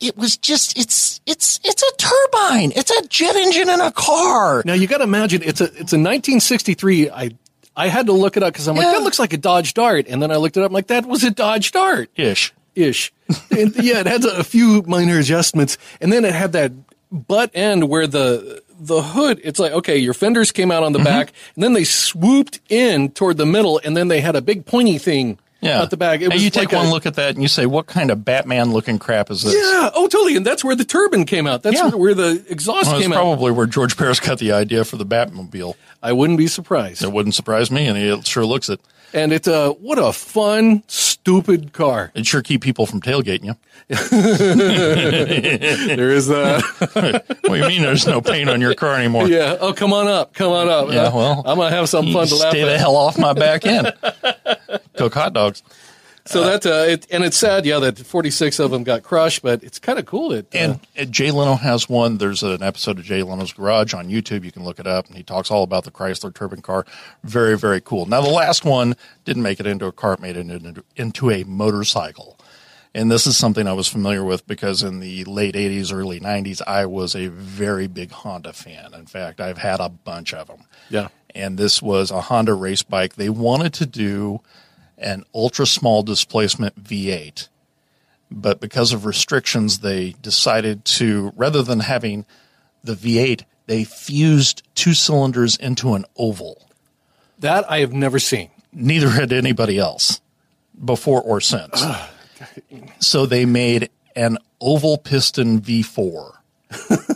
it 0.00 0.16
was 0.16 0.36
just, 0.36 0.78
it's, 0.78 1.20
it's, 1.24 1.60
it's 1.64 1.82
a 1.82 1.96
turbine. 1.96 2.72
It's 2.74 2.90
a 2.90 3.06
jet 3.08 3.36
engine 3.36 3.68
in 3.68 3.80
a 3.80 3.92
car. 3.92 4.62
Now 4.64 4.74
you 4.74 4.86
got 4.86 4.98
to 4.98 5.04
imagine 5.04 5.42
it's 5.42 5.60
a 5.60 5.64
it's 5.64 5.92
a 5.92 5.98
1963. 5.98 7.10
I 7.10 7.30
I 7.76 7.88
had 7.88 8.06
to 8.06 8.12
look 8.12 8.36
it 8.36 8.42
up 8.42 8.52
because 8.52 8.68
I'm 8.68 8.76
like 8.76 8.86
that 8.86 9.02
looks 9.02 9.18
like 9.18 9.32
a 9.32 9.38
Dodge 9.38 9.74
Dart, 9.74 10.06
and 10.08 10.22
then 10.22 10.30
I 10.30 10.36
looked 10.36 10.56
it 10.56 10.62
up. 10.62 10.70
I'm 10.70 10.74
like 10.74 10.88
that 10.88 11.06
was 11.06 11.24
a 11.24 11.30
Dodge 11.30 11.72
Dart 11.72 12.10
Ish. 12.16 12.52
ish. 12.74 13.12
and 13.50 13.74
yeah, 13.76 14.00
it 14.00 14.06
had 14.06 14.24
a 14.24 14.44
few 14.44 14.82
minor 14.86 15.18
adjustments, 15.18 15.78
and 16.00 16.12
then 16.12 16.24
it 16.24 16.34
had 16.34 16.52
that 16.52 16.72
butt 17.12 17.50
end 17.54 17.88
where 17.88 18.06
the 18.06 18.62
the 18.80 19.02
hood. 19.02 19.40
It's 19.44 19.58
like 19.60 19.72
okay, 19.72 19.98
your 19.98 20.14
fenders 20.14 20.50
came 20.50 20.70
out 20.70 20.82
on 20.82 20.92
the 20.92 20.98
mm-hmm. 20.98 21.04
back, 21.04 21.32
and 21.54 21.62
then 21.62 21.72
they 21.72 21.84
swooped 21.84 22.60
in 22.68 23.10
toward 23.10 23.36
the 23.36 23.46
middle, 23.46 23.80
and 23.84 23.96
then 23.96 24.08
they 24.08 24.20
had 24.20 24.34
a 24.34 24.42
big 24.42 24.66
pointy 24.66 24.98
thing 24.98 25.38
Yeah. 25.60 25.80
out 25.80 25.90
the 25.90 25.96
back. 25.96 26.20
It 26.20 26.32
and 26.32 26.40
you 26.40 26.50
take 26.50 26.72
like 26.72 26.78
one 26.78 26.86
a- 26.86 26.90
look 26.90 27.06
at 27.06 27.14
that 27.14 27.34
and 27.34 27.42
you 27.42 27.48
say, 27.48 27.66
what 27.66 27.86
kind 27.86 28.10
of 28.10 28.24
Batman 28.24 28.72
looking 28.72 28.98
crap 28.98 29.30
is 29.30 29.42
this? 29.42 29.54
Yeah. 29.54 29.90
Oh, 29.94 30.08
totally. 30.08 30.36
And 30.36 30.44
that's 30.44 30.64
where 30.64 30.74
the 30.74 30.84
turbine 30.84 31.24
came 31.24 31.46
out. 31.46 31.62
That's 31.62 31.76
Yeah. 31.76 31.90
where 31.90 32.14
the 32.14 32.44
exhaust 32.48 32.90
Well, 32.90 33.00
came 33.00 33.12
out. 33.12 33.16
probably 33.16 33.52
where 33.52 33.66
George 33.66 33.96
Barris 33.96 34.18
got 34.18 34.38
the 34.40 34.50
idea 34.50 34.84
for 34.84 34.96
the 34.96 35.06
Batmobile. 35.06 35.74
I 36.02 36.12
wouldn't 36.12 36.38
be 36.38 36.48
surprised. 36.48 37.04
It 37.04 37.12
wouldn't 37.12 37.36
surprise 37.36 37.70
me, 37.70 37.86
and 37.86 37.96
it 37.96 38.26
sure 38.26 38.44
looks 38.44 38.68
it. 38.68 38.80
And 39.14 39.32
it's 39.32 39.48
a 39.48 39.70
what 39.72 39.98
a 39.98 40.12
fun, 40.12 40.82
stupid 40.86 41.72
car. 41.72 42.10
It 42.14 42.26
sure 42.26 42.42
keep 42.42 42.62
people 42.62 42.86
from 42.86 43.00
tailgating 43.00 43.44
you. 43.44 43.56
There 45.96 46.10
is 46.10 46.26
that. 46.28 46.62
What 47.42 47.48
do 47.48 47.56
you 47.56 47.66
mean? 47.68 47.82
There's 47.82 48.06
no 48.06 48.20
paint 48.22 48.48
on 48.48 48.60
your 48.60 48.74
car 48.74 48.94
anymore? 48.94 49.26
yeah. 49.28 49.56
Oh, 49.60 49.72
come 49.74 49.92
on 49.92 50.06
up. 50.08 50.32
Come 50.34 50.52
on 50.52 50.68
up. 50.68 50.90
Yeah, 50.92 51.08
Uh, 51.08 51.16
well, 51.16 51.42
I'm 51.44 51.58
gonna 51.58 51.74
have 51.74 51.88
some 51.88 52.12
fun 52.12 52.26
to 52.28 52.36
laugh 52.36 52.50
Stay 52.52 52.64
the 52.64 52.78
hell 52.78 52.96
off 52.96 53.18
my 53.18 53.32
back 53.34 53.66
end. 53.66 53.92
Cook 54.96 55.12
hot 55.14 55.32
dogs. 55.34 55.62
So 56.24 56.44
that 56.44 56.64
uh, 56.64 56.84
it, 56.88 57.06
and 57.10 57.24
it's 57.24 57.36
sad, 57.36 57.66
yeah, 57.66 57.80
that 57.80 57.98
46 57.98 58.60
of 58.60 58.70
them 58.70 58.84
got 58.84 59.02
crushed, 59.02 59.42
but 59.42 59.62
it's 59.64 59.80
kind 59.80 59.98
of 59.98 60.06
cool. 60.06 60.28
That 60.28 60.54
uh, 60.54 60.58
And 60.58 60.80
uh, 60.98 61.04
Jay 61.04 61.32
Leno 61.32 61.54
has 61.56 61.88
one. 61.88 62.18
There's 62.18 62.44
an 62.44 62.62
episode 62.62 62.98
of 62.98 63.04
Jay 63.04 63.22
Leno's 63.22 63.52
Garage 63.52 63.92
on 63.92 64.08
YouTube. 64.08 64.44
You 64.44 64.52
can 64.52 64.62
look 64.64 64.78
it 64.78 64.86
up, 64.86 65.08
and 65.08 65.16
he 65.16 65.24
talks 65.24 65.50
all 65.50 65.64
about 65.64 65.84
the 65.84 65.90
Chrysler 65.90 66.32
turbine 66.32 66.62
car. 66.62 66.86
Very, 67.24 67.58
very 67.58 67.80
cool. 67.80 68.06
Now, 68.06 68.20
the 68.20 68.30
last 68.30 68.64
one 68.64 68.94
didn't 69.24 69.42
make 69.42 69.58
it 69.58 69.66
into 69.66 69.86
a 69.86 69.92
car, 69.92 70.14
it 70.14 70.20
made 70.20 70.36
it 70.36 70.48
into, 70.48 70.84
into 70.96 71.30
a 71.30 71.42
motorcycle. 71.44 72.38
And 72.94 73.10
this 73.10 73.26
is 73.26 73.36
something 73.36 73.66
I 73.66 73.72
was 73.72 73.88
familiar 73.88 74.22
with 74.22 74.46
because 74.46 74.82
in 74.82 75.00
the 75.00 75.24
late 75.24 75.54
80s, 75.54 75.92
early 75.92 76.20
90s, 76.20 76.60
I 76.66 76.86
was 76.86 77.16
a 77.16 77.28
very 77.28 77.86
big 77.86 78.12
Honda 78.12 78.52
fan. 78.52 78.92
In 78.94 79.06
fact, 79.06 79.40
I've 79.40 79.58
had 79.58 79.80
a 79.80 79.88
bunch 79.88 80.34
of 80.34 80.46
them. 80.46 80.64
Yeah. 80.90 81.08
And 81.34 81.56
this 81.56 81.80
was 81.80 82.10
a 82.10 82.20
Honda 82.20 82.52
race 82.52 82.82
bike. 82.82 83.14
They 83.14 83.30
wanted 83.30 83.72
to 83.74 83.86
do 83.86 84.40
an 85.02 85.24
ultra 85.34 85.66
small 85.66 86.02
displacement 86.02 86.82
V8 86.82 87.48
but 88.34 88.60
because 88.60 88.94
of 88.94 89.04
restrictions, 89.04 89.80
they 89.80 90.14
decided 90.22 90.86
to, 90.86 91.34
rather 91.36 91.62
than 91.62 91.80
having 91.80 92.24
the 92.82 92.94
V8, 92.94 93.44
they 93.66 93.84
fused 93.84 94.62
two 94.74 94.94
cylinders 94.94 95.54
into 95.58 95.92
an 95.92 96.06
oval. 96.16 96.66
that 97.40 97.70
I 97.70 97.80
have 97.80 97.92
never 97.92 98.18
seen. 98.18 98.50
Neither 98.72 99.10
had 99.10 99.34
anybody 99.34 99.78
else 99.78 100.22
before 100.82 101.20
or 101.20 101.42
since. 101.42 101.84
so 103.00 103.26
they 103.26 103.44
made 103.44 103.90
an 104.16 104.38
oval 104.62 104.96
piston 104.96 105.60
V4. 105.60 106.32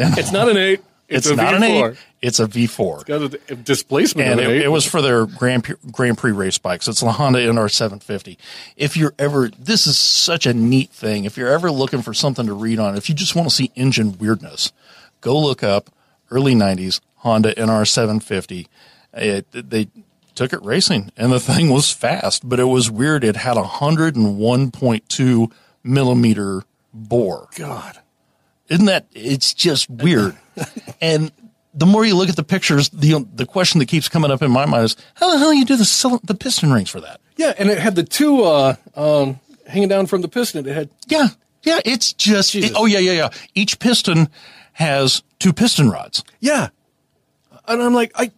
It's 0.00 0.30
not 0.30 0.48
an 0.48 0.56
eight. 0.56 0.80
It's, 1.08 1.26
It's, 1.26 1.32
a 1.32 1.36
not 1.36 1.54
an 1.54 1.62
V4. 1.62 1.90
eight. 1.92 1.98
It's 2.20 2.40
a 2.40 2.46
V4 2.46 3.06
Got 3.06 3.34
a 3.50 3.54
displacement. 3.54 4.28
and 4.28 4.40
it, 4.40 4.62
it 4.62 4.68
was 4.72 4.84
for 4.84 5.00
their 5.00 5.26
Grand 5.26 5.64
Prix, 5.64 5.76
Grand 5.92 6.18
Prix 6.18 6.32
race 6.32 6.58
bikes. 6.58 6.88
It's 6.88 7.00
the 7.00 7.12
Honda 7.12 7.38
NR 7.38 7.70
750. 7.70 8.38
If 8.76 8.96
you're 8.96 9.14
ever, 9.18 9.48
this 9.50 9.86
is 9.86 9.96
such 9.96 10.44
a 10.46 10.52
neat 10.52 10.90
thing. 10.90 11.24
If 11.24 11.36
you're 11.36 11.48
ever 11.48 11.70
looking 11.70 12.02
for 12.02 12.12
something 12.12 12.46
to 12.46 12.52
read 12.52 12.78
on, 12.78 12.96
if 12.96 13.08
you 13.08 13.14
just 13.14 13.36
want 13.36 13.48
to 13.48 13.54
see 13.54 13.70
engine 13.76 14.18
weirdness, 14.18 14.72
go 15.20 15.38
look 15.38 15.62
up 15.62 15.90
early 16.30 16.54
90s 16.54 17.00
Honda 17.18 17.54
NR 17.54 17.86
750. 17.86 18.68
It, 19.14 19.46
they 19.52 19.88
took 20.34 20.52
it 20.52 20.62
racing, 20.62 21.10
and 21.16 21.32
the 21.32 21.40
thing 21.40 21.70
was 21.70 21.92
fast, 21.92 22.48
but 22.48 22.60
it 22.60 22.64
was 22.64 22.90
weird. 22.90 23.24
It 23.24 23.36
had 23.36 23.56
a 23.56 23.62
101.2 23.62 25.52
millimeter 25.82 26.62
bore. 26.92 27.48
God. 27.56 27.98
Isn't 28.68 28.86
that? 28.86 29.06
It's 29.12 29.54
just 29.54 29.88
weird. 29.88 30.36
and 31.00 31.32
the 31.78 31.86
more 31.86 32.04
you 32.04 32.16
look 32.16 32.28
at 32.28 32.36
the 32.36 32.42
pictures, 32.44 32.88
the 32.90 33.24
the 33.34 33.46
question 33.46 33.78
that 33.78 33.86
keeps 33.86 34.08
coming 34.08 34.30
up 34.30 34.42
in 34.42 34.50
my 34.50 34.66
mind 34.66 34.84
is, 34.84 34.96
how 35.14 35.30
the 35.30 35.38
hell 35.38 35.52
you 35.52 35.64
do 35.64 35.76
the 35.76 36.20
the 36.24 36.34
piston 36.34 36.72
rings 36.72 36.90
for 36.90 37.00
that? 37.00 37.20
Yeah, 37.36 37.54
and 37.58 37.70
it 37.70 37.78
had 37.78 37.94
the 37.94 38.02
two 38.02 38.42
uh, 38.42 38.74
um, 38.96 39.38
hanging 39.66 39.88
down 39.88 40.06
from 40.06 40.22
the 40.22 40.28
piston. 40.28 40.66
It 40.66 40.74
had 40.74 40.90
Yeah, 41.06 41.28
yeah. 41.62 41.80
It's 41.84 42.12
just. 42.12 42.52
Jesus. 42.52 42.72
oh 42.74 42.86
yeah, 42.86 42.98
yeah, 42.98 43.12
yeah. 43.12 43.28
Each 43.54 43.78
piston 43.78 44.28
has 44.72 45.22
two 45.38 45.52
piston 45.52 45.88
rods. 45.90 46.24
yeah, 46.40 46.68
and 47.66 47.82
I'm 47.82 47.94
like, 47.94 48.12
I 48.16 48.32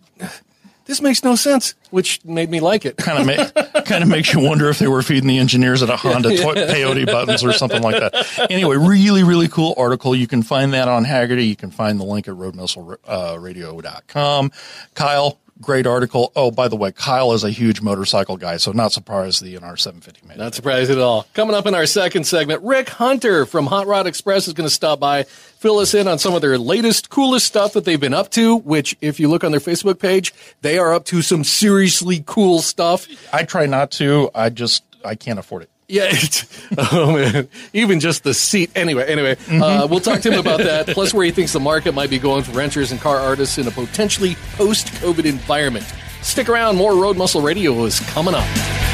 this 0.91 1.01
makes 1.01 1.23
no 1.23 1.37
sense, 1.37 1.77
which 1.91 2.23
made 2.25 2.51
me 2.51 2.59
like 2.59 2.85
it. 2.85 2.97
Kind 2.97 3.21
of 3.21 3.27
ma- 3.27 3.47
kind 3.83 4.03
of 4.03 4.09
makes 4.09 4.35
you 4.35 4.41
wonder 4.41 4.69
if 4.69 4.81
they 4.81 4.89
were 4.89 5.03
feeding 5.03 5.29
the 5.29 5.39
engineers 5.39 5.85
at 5.85 5.89
a 5.89 5.95
Honda 5.97 6.37
toy- 6.37 6.55
peyote 6.55 7.07
buttons 7.07 7.45
or 7.45 7.53
something 7.53 7.81
like 7.81 8.01
that. 8.01 8.51
Anyway, 8.51 8.77
really, 8.77 9.23
really 9.23 9.47
cool 9.47 9.73
article. 9.77 10.17
You 10.17 10.27
can 10.27 10.43
find 10.43 10.73
that 10.73 10.89
on 10.89 11.05
Hagerty. 11.05 11.47
You 11.49 11.55
can 11.55 11.71
find 11.71 12.01
the 12.01 12.05
link 12.05 12.27
at 12.27 12.35
roadmuscleradio.com. 12.35 14.47
Uh, 14.47 14.49
Kyle, 14.95 15.39
great 15.61 15.87
article. 15.87 16.33
Oh, 16.35 16.51
by 16.51 16.69
the 16.69 16.77
way, 16.77 16.93
Kyle 16.93 17.33
is 17.33 17.45
a 17.45 17.51
huge 17.51 17.81
motorcycle 17.81 18.37
guy, 18.37 18.57
so 18.57 18.73
not 18.73 18.93
surprised 18.93 19.43
the 19.43 19.55
NR 19.55 19.79
750 19.79 20.27
made 20.27 20.35
it. 20.35 20.39
Not 20.39 20.55
surprised 20.55 20.91
at 20.91 20.99
all. 20.99 21.27
Coming 21.35 21.55
up 21.55 21.67
in 21.67 21.75
our 21.75 21.87
second 21.87 22.25
segment, 22.25 22.63
Rick 22.63 22.89
Hunter 22.91 23.47
from 23.47 23.67
Hot 23.67 23.87
Rod 23.87 24.07
Express 24.07 24.49
is 24.49 24.55
going 24.55 24.69
to 24.69 24.75
stop 24.75 25.01
by, 25.01 25.25
fill 25.25 25.79
us 25.79 25.95
in 25.95 26.09
on 26.09 26.19
some 26.19 26.35
of 26.35 26.41
their 26.41 26.59
latest, 26.59 27.11
coolest 27.11 27.47
stuff 27.47 27.73
that 27.75 27.85
they've 27.85 28.01
been 28.01 28.15
up 28.15 28.31
to, 28.31 28.57
which, 28.57 28.97
if 29.01 29.21
you 29.21 29.29
look 29.29 29.45
on 29.45 29.51
their 29.51 29.61
Facebook 29.61 29.99
page, 29.99 30.33
they 30.63 30.79
are 30.79 30.93
up 30.93 31.05
to 31.07 31.23
some 31.23 31.45
seriously 31.45 32.23
cool 32.27 32.61
stuff. 32.61 33.07
I 33.33 33.45
try 33.45 33.67
not 33.67 33.91
to. 33.93 34.31
I 34.35 34.51
just 34.51 34.85
I 35.05 35.15
can't 35.15 35.39
afford 35.39 35.63
it. 35.63 35.71
Yeah, 35.91 36.07
it's, 36.09 36.47
oh 36.93 37.15
man, 37.15 37.49
even 37.73 37.99
just 37.99 38.23
the 38.23 38.33
seat. 38.33 38.71
Anyway, 38.77 39.05
anyway, 39.07 39.37
uh, 39.51 39.89
we'll 39.91 39.99
talk 39.99 40.21
to 40.21 40.31
him 40.31 40.39
about 40.39 40.59
that. 40.59 40.87
Plus, 40.89 41.13
where 41.13 41.25
he 41.25 41.33
thinks 41.33 41.53
the 41.53 41.59
market 41.61 41.95
might 41.95 42.11
be 42.11 42.19
going 42.19 42.45
for 42.45 42.53
renters 42.53 42.93
and 42.93 43.01
car 43.01 43.17
artists 43.17 43.59
in 43.59 43.67
a 43.67 43.73
potentially 43.73 44.37
post-COVID 44.55 45.25
environment. 45.25 45.85
Stick 46.23 46.49
around. 46.49 46.77
More 46.77 46.95
Road 46.95 47.17
Muscle 47.17 47.43
Radio 47.43 47.85
is 47.85 47.99
coming 48.01 48.35
up. 48.35 48.90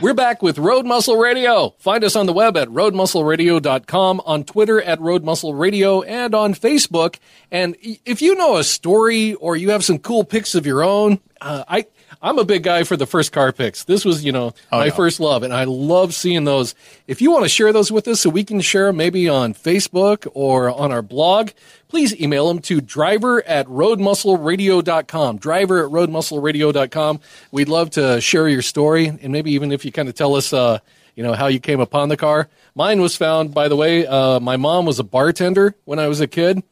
We're 0.00 0.14
back 0.14 0.42
with 0.42 0.58
Road 0.58 0.86
Muscle 0.86 1.16
Radio. 1.16 1.74
Find 1.78 2.04
us 2.04 2.14
on 2.14 2.26
the 2.26 2.32
web 2.32 2.56
at 2.56 2.68
roadmuscleradio.com, 2.68 4.22
on 4.24 4.44
Twitter 4.44 4.80
at 4.80 5.00
Road 5.00 5.24
Muscle 5.24 5.54
Radio, 5.54 6.02
and 6.02 6.36
on 6.36 6.54
Facebook. 6.54 7.16
And 7.50 7.76
if 7.82 8.22
you 8.22 8.36
know 8.36 8.58
a 8.58 8.64
story 8.64 9.34
or 9.34 9.56
you 9.56 9.70
have 9.70 9.84
some 9.84 9.98
cool 9.98 10.22
pics 10.22 10.54
of 10.54 10.66
your 10.66 10.84
own, 10.84 11.18
uh, 11.40 11.64
I, 11.66 11.86
I'm 12.20 12.38
a 12.38 12.44
big 12.44 12.64
guy 12.64 12.82
for 12.82 12.96
the 12.96 13.06
first 13.06 13.30
car 13.30 13.52
pics. 13.52 13.84
This 13.84 14.04
was, 14.04 14.24
you 14.24 14.32
know, 14.32 14.52
my 14.72 14.86
yeah. 14.86 14.90
first 14.90 15.20
love, 15.20 15.44
and 15.44 15.52
I 15.52 15.64
love 15.64 16.14
seeing 16.14 16.44
those. 16.44 16.74
If 17.06 17.22
you 17.22 17.30
want 17.30 17.44
to 17.44 17.48
share 17.48 17.72
those 17.72 17.92
with 17.92 18.08
us 18.08 18.20
so 18.20 18.30
we 18.30 18.42
can 18.42 18.60
share 18.60 18.86
them 18.86 18.96
maybe 18.96 19.28
on 19.28 19.54
Facebook 19.54 20.26
or 20.34 20.68
on 20.70 20.90
our 20.90 21.02
blog, 21.02 21.50
please 21.86 22.18
email 22.20 22.48
them 22.48 22.58
to 22.62 22.80
driver 22.80 23.46
at 23.46 23.66
roadmuscleradio.com. 23.66 25.38
Driver 25.38 25.84
at 25.84 25.92
roadmuscleradio.com. 25.92 27.20
We'd 27.52 27.68
love 27.68 27.90
to 27.90 28.20
share 28.20 28.48
your 28.48 28.62
story, 28.62 29.06
and 29.06 29.32
maybe 29.32 29.52
even 29.52 29.70
if 29.70 29.84
you 29.84 29.92
kind 29.92 30.08
of 30.08 30.16
tell 30.16 30.34
us, 30.34 30.52
uh, 30.52 30.80
you 31.14 31.22
know, 31.22 31.34
how 31.34 31.46
you 31.46 31.60
came 31.60 31.78
upon 31.78 32.08
the 32.08 32.16
car. 32.16 32.48
Mine 32.74 33.00
was 33.00 33.14
found, 33.14 33.54
by 33.54 33.68
the 33.68 33.76
way, 33.76 34.06
uh, 34.06 34.40
my 34.40 34.56
mom 34.56 34.86
was 34.86 34.98
a 34.98 35.04
bartender 35.04 35.76
when 35.84 36.00
I 36.00 36.08
was 36.08 36.20
a 36.20 36.26
kid 36.26 36.64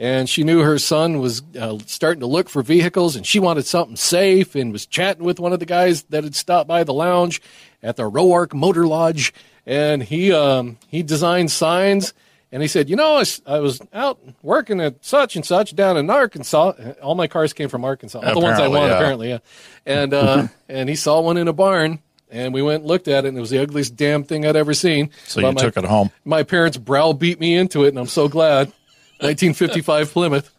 and 0.00 0.28
she 0.28 0.42
knew 0.42 0.60
her 0.60 0.78
son 0.78 1.20
was 1.20 1.42
uh, 1.60 1.78
starting 1.86 2.20
to 2.20 2.26
look 2.26 2.48
for 2.48 2.62
vehicles 2.62 3.14
and 3.14 3.24
she 3.26 3.38
wanted 3.38 3.66
something 3.66 3.96
safe 3.96 4.54
and 4.56 4.72
was 4.72 4.86
chatting 4.86 5.22
with 5.22 5.38
one 5.38 5.52
of 5.52 5.60
the 5.60 5.66
guys 5.66 6.02
that 6.04 6.24
had 6.24 6.34
stopped 6.34 6.66
by 6.66 6.82
the 6.82 6.94
lounge 6.94 7.40
at 7.82 7.96
the 7.96 8.10
Roark 8.10 8.54
Motor 8.54 8.86
Lodge 8.86 9.32
and 9.66 10.02
he 10.02 10.32
um, 10.32 10.78
he 10.88 11.02
designed 11.02 11.50
signs 11.52 12.14
and 12.52 12.62
he 12.62 12.68
said, 12.68 12.90
"You 12.90 12.96
know, 12.96 13.22
I 13.46 13.60
was 13.60 13.80
out 13.92 14.18
working 14.42 14.80
at 14.80 15.04
such 15.04 15.36
and 15.36 15.44
such 15.46 15.76
down 15.76 15.96
in 15.96 16.10
Arkansas. 16.10 16.72
All 17.02 17.14
my 17.14 17.28
cars 17.28 17.52
came 17.52 17.68
from 17.68 17.84
Arkansas. 17.84 18.20
All 18.20 18.34
the 18.34 18.40
ones 18.40 18.58
I 18.58 18.66
want, 18.68 18.88
yeah. 18.88 18.96
apparently, 18.96 19.28
yeah. 19.28 19.38
And 19.86 20.12
uh, 20.12 20.48
and 20.68 20.88
he 20.88 20.96
saw 20.96 21.20
one 21.20 21.36
in 21.36 21.46
a 21.46 21.52
barn." 21.52 22.00
And 22.32 22.54
we 22.54 22.62
went 22.62 22.82
and 22.82 22.88
looked 22.88 23.08
at 23.08 23.24
it, 23.24 23.28
and 23.28 23.36
it 23.36 23.40
was 23.40 23.50
the 23.50 23.58
ugliest 23.60 23.96
damn 23.96 24.22
thing 24.22 24.46
I'd 24.46 24.54
ever 24.54 24.72
seen. 24.72 25.10
So 25.26 25.42
But 25.42 25.48
you 25.48 25.54
my- 25.54 25.60
took 25.62 25.76
it 25.76 25.84
home. 25.84 26.12
my 26.24 26.44
parents 26.44 26.76
browbeat 26.76 27.40
me 27.40 27.56
into 27.56 27.84
it, 27.84 27.88
and 27.88 27.98
I'm 27.98 28.06
so 28.06 28.28
glad. 28.28 28.72
1955 29.20 30.12
Plymouth. 30.12 30.50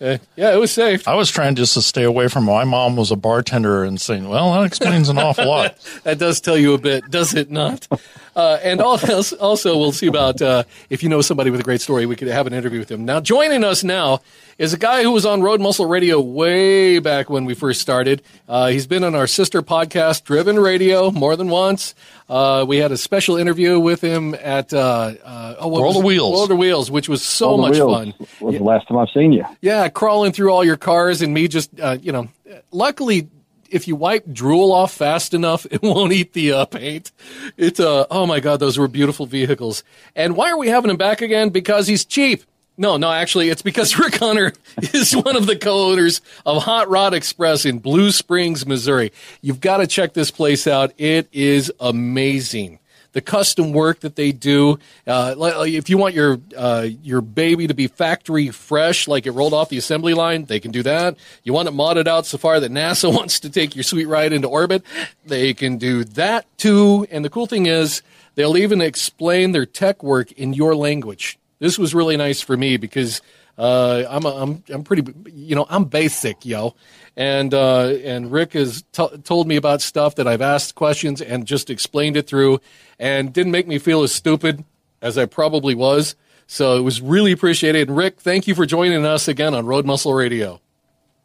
Uh, 0.00 0.16
yeah, 0.34 0.54
it 0.54 0.56
was 0.56 0.70
safe. 0.70 1.06
I 1.06 1.14
was 1.14 1.30
trying 1.30 1.56
just 1.56 1.74
to 1.74 1.82
stay 1.82 2.04
away 2.04 2.28
from. 2.28 2.44
My 2.44 2.64
mom 2.64 2.96
was 2.96 3.10
a 3.10 3.16
bartender 3.16 3.84
and 3.84 4.00
saying, 4.00 4.26
"Well, 4.26 4.54
that 4.54 4.64
explains 4.64 5.10
an 5.10 5.18
awful 5.18 5.46
lot." 5.46 5.76
That 6.04 6.18
does 6.18 6.40
tell 6.40 6.56
you 6.56 6.72
a 6.72 6.78
bit, 6.78 7.10
does 7.10 7.34
it 7.34 7.50
not? 7.50 7.86
Uh, 8.34 8.58
and 8.62 8.80
also, 8.80 9.36
also, 9.36 9.76
we'll 9.76 9.92
see 9.92 10.06
about 10.06 10.40
uh, 10.40 10.62
if 10.88 11.02
you 11.02 11.10
know 11.10 11.20
somebody 11.20 11.50
with 11.50 11.60
a 11.60 11.62
great 11.62 11.82
story, 11.82 12.06
we 12.06 12.16
could 12.16 12.28
have 12.28 12.46
an 12.46 12.54
interview 12.54 12.78
with 12.78 12.90
him. 12.90 13.04
Now, 13.04 13.20
joining 13.20 13.64
us 13.64 13.84
now 13.84 14.22
is 14.56 14.72
a 14.72 14.78
guy 14.78 15.02
who 15.02 15.10
was 15.10 15.26
on 15.26 15.42
Road 15.42 15.60
Muscle 15.60 15.86
Radio 15.86 16.20
way 16.20 16.98
back 17.00 17.28
when 17.28 17.44
we 17.44 17.54
first 17.54 17.80
started. 17.80 18.22
Uh, 18.48 18.68
he's 18.68 18.86
been 18.86 19.04
on 19.04 19.14
our 19.14 19.26
sister 19.26 19.60
podcast, 19.60 20.24
Driven 20.24 20.58
Radio, 20.58 21.10
more 21.10 21.36
than 21.36 21.48
once. 21.50 21.94
Uh, 22.30 22.64
we 22.64 22.76
had 22.76 22.92
a 22.92 22.96
special 22.96 23.36
interview 23.36 23.80
with 23.80 24.00
him 24.00 24.36
at 24.36 24.72
uh, 24.72 25.14
uh, 25.24 25.56
oh, 25.58 25.66
World 25.66 25.96
of? 25.96 26.04
Wheels. 26.04 26.32
World 26.32 26.52
of 26.52 26.58
Wheels, 26.58 26.88
which 26.88 27.08
was 27.08 27.22
so 27.22 27.56
the 27.56 27.62
much 27.62 27.78
fun. 27.78 28.14
Was 28.40 28.56
the 28.56 28.62
last 28.62 28.86
time 28.86 28.98
I've 28.98 29.08
seen 29.12 29.32
you. 29.32 29.44
Yeah, 29.60 29.88
crawling 29.88 30.30
through 30.30 30.52
all 30.52 30.64
your 30.64 30.76
cars 30.76 31.22
and 31.22 31.34
me 31.34 31.48
just, 31.48 31.70
uh, 31.80 31.98
you 32.00 32.12
know, 32.12 32.28
luckily, 32.70 33.28
if 33.68 33.88
you 33.88 33.96
wipe 33.96 34.32
drool 34.32 34.70
off 34.70 34.92
fast 34.92 35.34
enough, 35.34 35.66
it 35.72 35.82
won't 35.82 36.12
eat 36.12 36.32
the 36.32 36.52
uh, 36.52 36.64
paint. 36.66 37.10
It's, 37.56 37.80
uh, 37.80 38.06
oh 38.12 38.26
my 38.26 38.38
God, 38.38 38.60
those 38.60 38.78
were 38.78 38.86
beautiful 38.86 39.26
vehicles. 39.26 39.82
And 40.14 40.36
why 40.36 40.52
are 40.52 40.58
we 40.58 40.68
having 40.68 40.90
him 40.90 40.98
back 40.98 41.22
again? 41.22 41.48
Because 41.48 41.88
he's 41.88 42.04
cheap. 42.04 42.44
No, 42.80 42.96
no, 42.96 43.12
actually, 43.12 43.50
it's 43.50 43.60
because 43.60 43.98
Rick 43.98 44.16
Hunter 44.16 44.54
is 44.94 45.14
one 45.14 45.36
of 45.36 45.44
the 45.44 45.54
co-owners 45.54 46.22
of 46.46 46.62
Hot 46.62 46.88
Rod 46.88 47.12
Express 47.12 47.66
in 47.66 47.78
Blue 47.78 48.10
Springs, 48.10 48.66
Missouri. 48.66 49.12
You've 49.42 49.60
got 49.60 49.76
to 49.76 49.86
check 49.86 50.14
this 50.14 50.30
place 50.30 50.66
out. 50.66 50.94
It 50.96 51.28
is 51.30 51.70
amazing 51.78 52.78
the 53.12 53.20
custom 53.20 53.72
work 53.72 54.00
that 54.00 54.16
they 54.16 54.32
do. 54.32 54.78
Uh, 55.06 55.34
if 55.66 55.90
you 55.90 55.98
want 55.98 56.14
your 56.14 56.40
uh, 56.56 56.86
your 57.02 57.20
baby 57.20 57.66
to 57.66 57.74
be 57.74 57.86
factory 57.86 58.48
fresh, 58.48 59.06
like 59.06 59.26
it 59.26 59.32
rolled 59.32 59.52
off 59.52 59.68
the 59.68 59.76
assembly 59.76 60.14
line, 60.14 60.46
they 60.46 60.58
can 60.58 60.70
do 60.70 60.82
that. 60.82 61.18
You 61.42 61.52
want 61.52 61.68
it 61.68 61.74
modded 61.74 62.06
out 62.06 62.24
so 62.24 62.38
far 62.38 62.60
that 62.60 62.70
NASA 62.70 63.14
wants 63.14 63.40
to 63.40 63.50
take 63.50 63.76
your 63.76 63.82
sweet 63.82 64.06
ride 64.06 64.32
into 64.32 64.48
orbit, 64.48 64.84
they 65.26 65.52
can 65.52 65.76
do 65.76 66.04
that 66.04 66.46
too. 66.56 67.06
And 67.10 67.26
the 67.26 67.30
cool 67.30 67.46
thing 67.46 67.66
is, 67.66 68.00
they'll 68.36 68.56
even 68.56 68.80
explain 68.80 69.52
their 69.52 69.66
tech 69.66 70.02
work 70.02 70.32
in 70.32 70.54
your 70.54 70.74
language. 70.74 71.36
This 71.60 71.78
was 71.78 71.94
really 71.94 72.16
nice 72.16 72.40
for 72.40 72.56
me 72.56 72.76
because 72.78 73.22
uh, 73.58 74.04
I'm 74.08 74.24
a, 74.24 74.28
I'm 74.30 74.64
I'm 74.70 74.82
pretty 74.82 75.12
you 75.30 75.54
know 75.54 75.66
I'm 75.68 75.84
basic 75.84 76.44
yo, 76.44 76.74
and 77.16 77.52
uh, 77.52 77.88
and 78.02 78.32
Rick 78.32 78.54
has 78.54 78.82
t- 78.92 79.18
told 79.24 79.46
me 79.46 79.56
about 79.56 79.82
stuff 79.82 80.14
that 80.16 80.26
I've 80.26 80.40
asked 80.40 80.74
questions 80.74 81.20
and 81.20 81.46
just 81.46 81.68
explained 81.70 82.16
it 82.16 82.26
through, 82.26 82.60
and 82.98 83.32
didn't 83.32 83.52
make 83.52 83.68
me 83.68 83.78
feel 83.78 84.02
as 84.02 84.12
stupid 84.12 84.64
as 85.02 85.18
I 85.18 85.26
probably 85.26 85.74
was. 85.74 86.16
So 86.46 86.76
it 86.76 86.80
was 86.80 87.00
really 87.00 87.30
appreciated. 87.30 87.88
And 87.88 87.96
Rick, 87.96 88.20
thank 88.20 88.48
you 88.48 88.54
for 88.54 88.66
joining 88.66 89.04
us 89.06 89.28
again 89.28 89.54
on 89.54 89.66
Road 89.66 89.86
Muscle 89.86 90.14
Radio. 90.14 90.60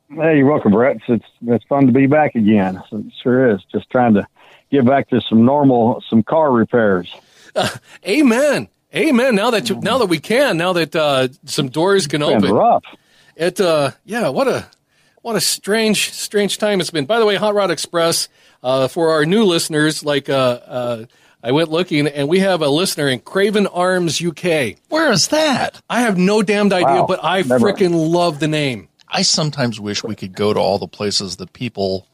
Hey, 0.10 0.38
you're 0.38 0.52
welcome, 0.52 0.74
Brett. 0.74 0.98
It's 1.08 1.26
it's 1.48 1.66
fun 1.66 1.88
to 1.88 1.94
be 1.94 2.06
back 2.06 2.36
again. 2.36 2.84
It 2.92 3.06
sure 3.24 3.50
is. 3.50 3.62
Just 3.72 3.90
trying 3.90 4.14
to 4.16 4.28
get 4.72 4.86
back 4.86 5.10
to 5.10 5.22
some 5.22 5.46
normal, 5.46 6.04
some 6.10 6.22
car 6.22 6.52
repairs. 6.52 7.16
Amen. 8.08 8.68
Amen. 8.96 9.36
Now 9.36 9.52
that 9.52 9.70
you, 9.70 9.76
now 9.82 9.98
that 9.98 10.06
we 10.08 10.20
can, 10.20 10.58
now 10.58 10.74
that 10.74 10.96
uh, 10.96 11.28
some 11.46 11.70
doors 11.70 12.08
can 12.08 12.22
Been 12.22 12.38
open, 12.38 12.52
rough. 12.52 12.84
It 13.36 13.60
uh 13.60 13.92
yeah, 14.06 14.30
what 14.30 14.48
a 14.48 14.66
what 15.22 15.36
a 15.36 15.42
strange 15.42 16.12
strange 16.14 16.58
time 16.58 16.80
it's 16.80 16.92
been. 16.92 17.06
By 17.06 17.20
the 17.20 17.26
way, 17.26 17.36
Hot 17.36 17.54
Rod 17.54 17.72
Express 17.72 18.30
uh, 18.64 18.88
for 18.88 19.12
our 19.12 19.26
new 19.26 19.44
listeners, 19.44 20.06
like 20.06 20.30
uh, 20.30 20.34
uh, 20.66 21.06
I 21.44 21.52
went 21.52 21.70
looking 21.70 22.08
and 22.08 22.30
we 22.30 22.40
have 22.40 22.62
a 22.62 22.70
listener 22.70 23.10
in 23.10 23.20
Craven 23.20 23.68
Arms, 23.68 24.22
UK. 24.22 24.78
Where 24.88 25.12
is 25.12 25.28
that? 25.28 25.82
I 25.90 26.02
have 26.02 26.18
no 26.18 26.42
damned 26.42 26.72
idea, 26.72 27.02
Wow, 27.02 27.06
but 27.08 27.20
I 27.22 27.42
never. 27.42 27.60
freaking 27.60 28.12
love 28.12 28.40
the 28.40 28.48
name. 28.48 28.88
I 29.10 29.22
sometimes 29.22 29.80
wish 29.80 30.04
we 30.04 30.16
could 30.16 30.34
go 30.34 30.54
to 30.54 30.60
all 30.60 30.80
the 30.80 30.88
places 30.88 31.36
that 31.38 31.54
people 31.54 32.08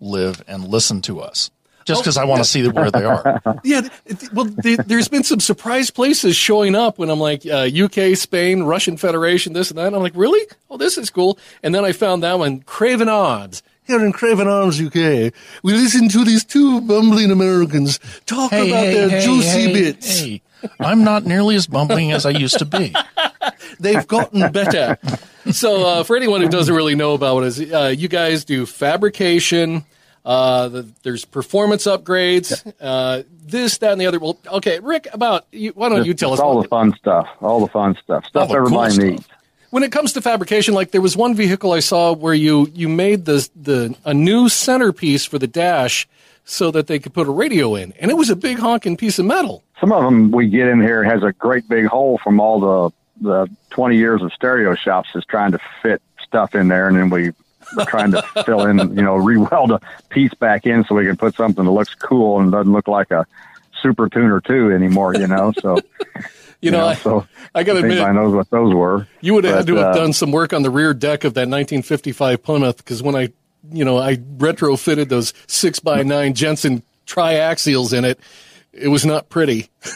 live 0.00 0.42
and 0.46 0.68
listen 0.68 1.00
to 1.02 1.20
us. 1.20 1.50
Just 1.88 2.02
because 2.02 2.16
I 2.16 2.24
want 2.24 2.40
to 2.40 2.44
see 2.44 2.66
where 2.68 2.90
they 2.90 3.04
are. 3.04 3.40
Yeah, 3.64 3.88
well, 4.32 4.46
th- 4.46 4.78
there's 4.86 5.08
been 5.08 5.24
some 5.24 5.40
surprise 5.40 5.90
places 5.90 6.36
showing 6.36 6.74
up 6.74 6.98
when 6.98 7.10
I'm 7.10 7.18
like 7.18 7.44
uh, 7.44 7.68
UK, 7.68 8.16
Spain, 8.16 8.62
Russian 8.62 8.96
Federation, 8.96 9.52
this 9.52 9.70
and 9.70 9.78
that. 9.78 9.88
And 9.88 9.96
I'm 9.96 10.02
like, 10.02 10.14
really? 10.14 10.46
Oh, 10.70 10.76
this 10.76 10.96
is 10.96 11.10
cool. 11.10 11.38
And 11.62 11.74
then 11.74 11.84
I 11.84 11.92
found 11.92 12.22
that 12.22 12.38
one, 12.38 12.60
Craven 12.60 13.08
Odds. 13.08 13.62
Here 13.84 14.04
in 14.04 14.12
Craven 14.12 14.46
Arms, 14.46 14.80
UK, 14.80 15.32
we 15.62 15.72
listen 15.72 16.08
to 16.10 16.24
these 16.24 16.44
two 16.44 16.80
bumbling 16.82 17.30
Americans 17.30 17.98
talk 18.26 18.52
about 18.52 18.68
their 18.68 19.20
juicy 19.20 19.72
bits. 19.72 20.20
hey. 20.20 20.42
I'm 20.80 21.04
not 21.04 21.24
nearly 21.24 21.56
as 21.56 21.66
bumbling 21.66 22.12
as 22.12 22.26
I 22.26 22.30
used 22.30 22.58
to 22.58 22.64
be. 22.64 22.94
They've 23.80 24.06
gotten 24.06 24.50
better. 24.52 24.98
so, 25.52 25.86
uh, 25.86 26.02
for 26.02 26.16
anyone 26.16 26.42
who 26.42 26.48
doesn't 26.48 26.74
really 26.74 26.96
know 26.96 27.14
about 27.14 27.44
it, 27.44 27.46
is 27.46 27.72
uh, 27.72 27.94
you 27.96 28.08
guys 28.08 28.44
do 28.44 28.66
fabrication. 28.66 29.84
Uh, 30.28 30.68
the, 30.68 30.88
there's 31.04 31.24
performance 31.24 31.86
upgrades. 31.86 32.52
Uh, 32.78 33.22
this, 33.46 33.78
that, 33.78 33.92
and 33.92 34.00
the 34.00 34.06
other. 34.06 34.18
Well, 34.18 34.38
okay, 34.46 34.78
Rick. 34.78 35.08
About 35.14 35.46
you, 35.50 35.70
why 35.70 35.88
don't 35.88 36.04
you 36.04 36.12
tell 36.12 36.34
us 36.34 36.38
all 36.38 36.60
the 36.60 36.68
fun 36.68 36.94
stuff, 36.98 37.26
all 37.40 37.60
the 37.60 37.68
fun 37.68 37.96
stuff, 38.02 38.26
stuff 38.26 38.48
the 38.48 38.54
cool 38.54 38.66
everybody 38.66 39.12
needs. 39.12 39.26
when 39.70 39.82
it 39.82 39.90
comes 39.90 40.12
to 40.12 40.20
fabrication? 40.20 40.74
Like 40.74 40.90
there 40.90 41.00
was 41.00 41.16
one 41.16 41.34
vehicle 41.34 41.72
I 41.72 41.80
saw 41.80 42.12
where 42.12 42.34
you 42.34 42.70
you 42.74 42.90
made 42.90 43.24
the 43.24 43.48
the 43.56 43.96
a 44.04 44.12
new 44.12 44.50
centerpiece 44.50 45.24
for 45.24 45.38
the 45.38 45.46
dash 45.46 46.06
so 46.44 46.70
that 46.72 46.88
they 46.88 46.98
could 46.98 47.14
put 47.14 47.26
a 47.26 47.30
radio 47.30 47.74
in, 47.74 47.94
and 47.98 48.10
it 48.10 48.14
was 48.14 48.28
a 48.28 48.36
big 48.36 48.58
honking 48.58 48.98
piece 48.98 49.18
of 49.18 49.24
metal. 49.24 49.64
Some 49.80 49.92
of 49.92 50.04
them 50.04 50.30
we 50.30 50.46
get 50.48 50.68
in 50.68 50.82
here 50.82 51.02
has 51.04 51.22
a 51.22 51.32
great 51.32 51.66
big 51.70 51.86
hole 51.86 52.18
from 52.22 52.38
all 52.38 52.60
the 52.60 52.94
the 53.20 53.48
20 53.70 53.96
years 53.96 54.22
of 54.22 54.32
stereo 54.34 54.74
shops 54.74 55.08
is 55.14 55.24
trying 55.24 55.52
to 55.52 55.58
fit 55.82 56.02
stuff 56.22 56.54
in 56.54 56.68
there, 56.68 56.86
and 56.86 56.98
then 56.98 57.08
we 57.08 57.32
trying 57.86 58.12
to 58.12 58.22
fill 58.44 58.66
in, 58.66 58.78
you 58.96 59.02
know, 59.02 59.16
re-weld 59.30 59.72
a 59.72 59.80
piece 60.08 60.34
back 60.34 60.66
in 60.66 60.84
so 60.84 60.94
we 60.94 61.06
can 61.06 61.16
put 61.16 61.34
something 61.34 61.64
that 61.64 61.70
looks 61.70 61.94
cool 61.94 62.40
and 62.40 62.52
doesn't 62.52 62.72
look 62.72 62.88
like 62.88 63.10
a 63.10 63.26
Super 63.82 64.08
Tuner 64.08 64.40
2 64.40 64.72
anymore, 64.72 65.14
you 65.14 65.26
know. 65.26 65.52
So, 65.60 65.78
You 66.60 66.72
know, 66.72 66.88
I, 66.88 66.94
so 66.94 67.26
I 67.54 67.62
gotta 67.62 67.78
if 67.78 67.84
admit, 67.84 67.98
anybody 67.98 68.18
knows 68.18 68.34
what 68.34 68.50
those 68.50 68.74
were. 68.74 69.06
You 69.20 69.34
would 69.34 69.44
have 69.44 69.58
had 69.58 69.66
to 69.68 69.76
have 69.76 69.94
uh, 69.96 69.98
done 69.98 70.12
some 70.12 70.32
work 70.32 70.52
on 70.52 70.62
the 70.62 70.70
rear 70.70 70.92
deck 70.92 71.22
of 71.22 71.34
that 71.34 71.42
1955 71.42 72.42
Plymouth 72.42 72.78
because 72.78 73.00
when 73.00 73.14
I, 73.14 73.32
you 73.70 73.84
know, 73.84 73.96
I 73.96 74.16
retrofitted 74.16 75.08
those 75.08 75.32
six 75.46 75.78
by 75.78 76.02
nine 76.02 76.34
Jensen 76.34 76.82
triaxials 77.06 77.96
in 77.96 78.04
it, 78.04 78.18
it 78.72 78.88
was 78.88 79.06
not 79.06 79.28
pretty. 79.28 79.70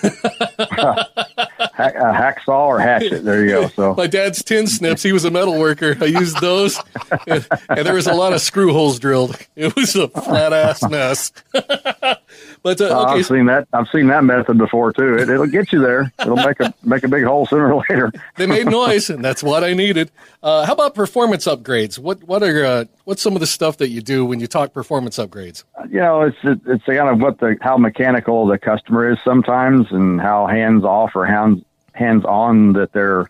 a 1.79 2.13
hacksaw 2.13 2.67
or 2.67 2.79
hatchet. 2.79 3.25
There 3.25 3.45
you 3.45 3.51
go. 3.51 3.69
So 3.75 3.95
My 3.95 4.07
dad's 4.07 4.43
tin 4.43 4.67
snips, 4.67 5.03
he 5.03 5.13
was 5.13 5.25
a 5.25 5.31
metal 5.31 5.59
worker. 5.59 5.97
I 6.01 6.05
used 6.05 6.41
those, 6.41 6.79
and, 7.27 7.47
and 7.69 7.87
there 7.87 7.95
was 7.95 8.07
a 8.07 8.13
lot 8.13 8.33
of 8.33 8.41
screw 8.41 8.73
holes 8.73 8.99
drilled. 8.99 9.39
It 9.57 9.75
was 9.75 9.97
a 9.97 10.09
flat 10.09 10.53
ass 10.53 10.83
mess. 10.91 11.33
but 12.63 12.81
uh, 12.81 12.85
uh, 12.85 13.03
okay, 13.03 13.19
I've 13.19 13.27
seen 13.27 13.47
that. 13.47 13.69
I've 13.73 13.89
seen 13.89 14.07
that 14.09 14.25
method 14.25 14.59
before 14.59 14.93
too. 14.93 15.17
It, 15.17 15.29
it'll 15.29 15.47
get 15.47 15.73
you 15.73 15.81
there. 15.81 16.13
It'll 16.21 16.37
make 16.37 16.61
a 16.61 16.73
make 16.83 17.05
a 17.05 17.09
big 17.09 17.25
hole 17.25 17.47
sooner 17.47 17.73
or 17.73 17.85
later. 17.89 18.13
they 18.37 18.47
made 18.47 18.67
noise, 18.67 19.11
and 19.11 19.25
that's 19.25 19.43
what 19.43 19.65
I 19.65 19.73
needed. 19.73 20.11
Uh, 20.43 20.65
how 20.67 20.73
about 20.73 20.95
performance 20.95 21.47
upgrades? 21.47 21.99
What 21.99 22.23
what 22.25 22.43
are 22.43 22.65
uh, 22.65 22.85
what's 23.05 23.23
some 23.23 23.35
of 23.35 23.41
the 23.41 23.47
stuff 23.47 23.79
that 23.79 23.89
you 23.89 24.01
do 24.01 24.25
when 24.25 24.41
you 24.41 24.47
talk 24.47 24.73
performance 24.73 25.19
upgrades? 25.19 25.65
you 25.93 26.01
know, 26.01 26.23
it's 26.23 26.39
it, 26.43 26.61
it's 26.67 26.85
kind 26.85 27.09
of 27.09 27.21
what 27.21 27.39
the 27.39 27.57
how 27.61 27.77
mechanical 27.77 28.47
the 28.47 28.59
customer 28.59 29.11
is 29.11 29.19
sometimes, 29.25 29.91
and 29.91 30.21
how 30.21 30.47
hands 30.47 30.85
off 30.85 31.15
or 31.15 31.27
hands 31.27 31.63
hands 31.93 32.25
on 32.25 32.73
that 32.73 32.93
they're 32.93 33.29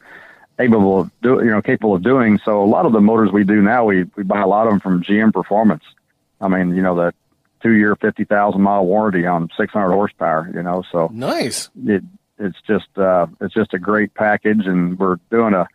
able 0.59 1.01
of 1.01 1.11
do 1.23 1.41
you 1.43 1.51
know 1.51 1.61
capable 1.61 1.95
of 1.95 2.03
doing. 2.03 2.39
So 2.39 2.63
a 2.63 2.67
lot 2.67 2.87
of 2.87 2.93
the 2.93 3.01
motors 3.01 3.33
we 3.33 3.45
do 3.45 3.61
now, 3.63 3.85
we 3.85 4.05
we 4.17 4.23
buy 4.23 4.41
a 4.41 4.47
lot 4.47 4.67
of 4.67 4.73
them 4.73 4.81
from 4.81 5.03
GM 5.03 5.33
Performance. 5.33 5.83
I 6.41 6.49
mean, 6.49 6.75
you 6.75 6.83
know, 6.83 6.95
the 6.95 7.15
two 7.63 7.73
year, 7.73 7.97
fifty 7.97 8.25
thousand 8.25 8.63
mile 8.63 8.85
warranty 8.85 9.27
on 9.27 9.49
six 9.57 9.73
hundred 9.73 9.93
horsepower. 9.93 10.51
You 10.55 10.63
know, 10.63 10.83
so 10.91 11.11
Nice. 11.13 11.71
it 11.87 12.03
it's 12.39 12.61
just 12.67 12.87
uh, 12.97 13.27
it's 13.41 13.55
just 13.55 13.73
a 13.75 13.79
great 13.79 14.15
package, 14.15 14.67
and 14.67 14.99
we're 14.99 15.17
doing 15.31 15.55
a 15.55 15.67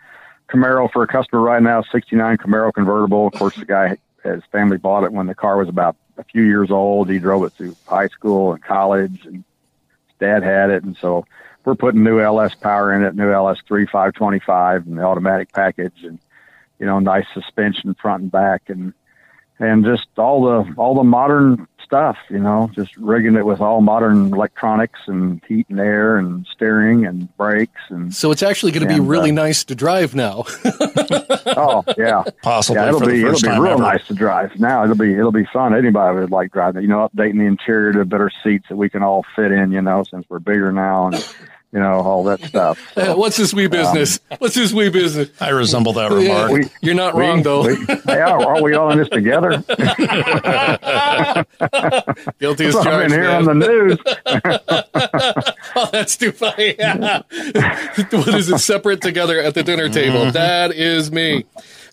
Camaro 0.50 0.92
for 0.92 1.04
a 1.04 1.08
customer 1.08 1.42
right 1.42 1.62
now, 1.62 1.84
'69 1.92 2.38
Camaro 2.38 2.74
convertible. 2.74 3.28
Of 3.28 3.34
course, 3.34 3.56
the 3.56 3.66
guy 3.66 3.98
his 4.24 4.44
family 4.52 4.78
bought 4.78 5.04
it 5.04 5.12
when 5.14 5.28
the 5.28 5.36
car 5.36 5.58
was 5.58 5.70
about 5.70 5.96
a 6.18 6.24
few 6.24 6.44
years 6.44 6.72
old. 6.72 7.10
He 7.10 7.20
drove 7.20 7.44
it 7.44 7.54
through 7.54 7.76
high 7.86 8.08
school 8.08 8.54
and 8.54 8.64
college, 8.64 9.26
and 9.26 9.36
his 10.08 10.16
dad 10.20 10.44
had 10.44 10.70
it, 10.70 10.84
and 10.84 10.98
so 10.98 11.26
we're 11.66 11.76
putting 11.76 12.04
new 12.04 12.20
LS 12.22 12.56
power 12.56 12.94
in 12.94 13.04
it, 13.04 13.14
new 13.16 13.28
LS3 13.30 13.90
525, 13.90 14.88
and 14.88 14.98
the 14.98 15.04
automatic 15.04 15.52
package, 15.52 16.04
and 16.04 16.18
you 16.80 16.86
know, 16.86 17.00
nice 17.00 17.26
suspension 17.34 17.94
front 17.96 18.24
and 18.24 18.32
back, 18.32 18.64
and 18.68 18.94
and 19.60 19.84
just 19.84 20.08
all 20.18 20.44
the 20.44 20.74
all 20.78 20.96
the 20.96 21.04
modern 21.04 21.68
stuff, 21.88 22.18
you 22.30 22.40
know, 22.40 22.70
just 22.74 22.96
rigging 22.98 23.36
it 23.36 23.46
with 23.46 23.62
all 23.62 23.80
modern 23.82 24.34
electronics 24.34 25.00
and 25.08 25.42
heat 25.48 25.66
and 25.70 25.80
air 25.80 26.18
and 26.18 26.46
steering 26.52 27.06
and 27.06 27.36
brakes 27.38 27.82
and 27.90 28.14
So 28.14 28.32
it's 28.32 28.44
actually 28.44 28.74
going 28.74 28.88
to 28.88 28.94
be 28.94 29.00
really 29.00 29.32
uh, 29.32 29.36
nice 29.36 29.64
to 29.64 29.76
drive 29.76 30.14
now. 30.14 30.44
oh 31.56 31.84
yeah, 31.98 32.24
Possibly 32.44 32.82
yeah, 32.82 32.90
it'll 32.90 33.00
for 33.00 33.06
be 33.08 33.22
the 33.22 33.28
it'll 33.28 33.42
be 33.42 33.60
real 33.60 33.74
ever. 33.74 33.82
nice 33.82 34.06
to 34.08 34.14
drive. 34.14 34.60
Now 34.60 34.84
it'll 34.84 34.98
be 34.98 35.14
it'll 35.14 35.32
be 35.32 35.46
fun. 35.46 35.74
Anybody 35.74 36.20
would 36.20 36.32
like 36.32 36.52
driving. 36.52 36.82
You 36.82 36.90
know, 36.90 37.08
updating 37.08 37.40
the 37.40 37.46
interior 37.46 37.94
to 37.94 38.06
better 38.06 38.30
seats 38.44 38.66
that 38.70 38.76
we 38.76 38.90
can 38.90 39.02
all 39.02 39.26
fit 39.36 39.52
in. 39.52 39.72
You 39.72 39.82
know, 39.82 40.04
since 40.04 40.26
we're 40.30 40.40
bigger 40.40 40.72
now 40.74 41.08
and 41.08 41.36
you 41.74 41.80
know 41.80 42.00
all 42.00 42.24
that 42.24 42.42
stuff. 42.42 42.80
Uh, 42.98 43.14
What's 43.18 43.36
this 43.38 43.54
wee 43.54 43.68
business? 43.68 44.20
What's 44.40 44.56
this 44.56 44.72
wee 44.74 44.90
business? 44.90 45.30
I 45.42 45.50
resemble 45.50 45.94
that 45.94 46.12
remark. 46.12 46.52
We- 46.52 46.70
You're 46.82 46.96
not 46.96 47.14
We- 47.16 47.22
wrong 47.24 47.44
though. 47.44 47.66
we- 47.66 47.78
yeah, 48.08 48.32
are 48.32 48.62
we 48.62 48.74
all 48.74 48.90
in 48.92 49.00
this 49.00 49.10
together? 49.10 49.64
Guilty 52.40 52.66
as 52.68 52.76
I'm 52.76 52.84
charged. 52.84 53.06
in 53.14 53.20
here 53.20 53.30
man. 53.30 53.36
on 53.36 53.46
the 53.46 53.54
news. 53.54 53.98
oh, 55.76 55.90
that's 55.92 56.16
too 56.18 56.32
funny. 56.32 56.76
what 56.80 58.36
is 58.36 58.50
it? 58.50 58.60
Separate 58.60 59.02
together 59.02 59.40
at 59.42 59.54
the 59.54 59.64
dinner 59.64 59.90
table. 59.90 60.32
That 60.32 60.72
is 60.72 61.12
me. 61.12 61.46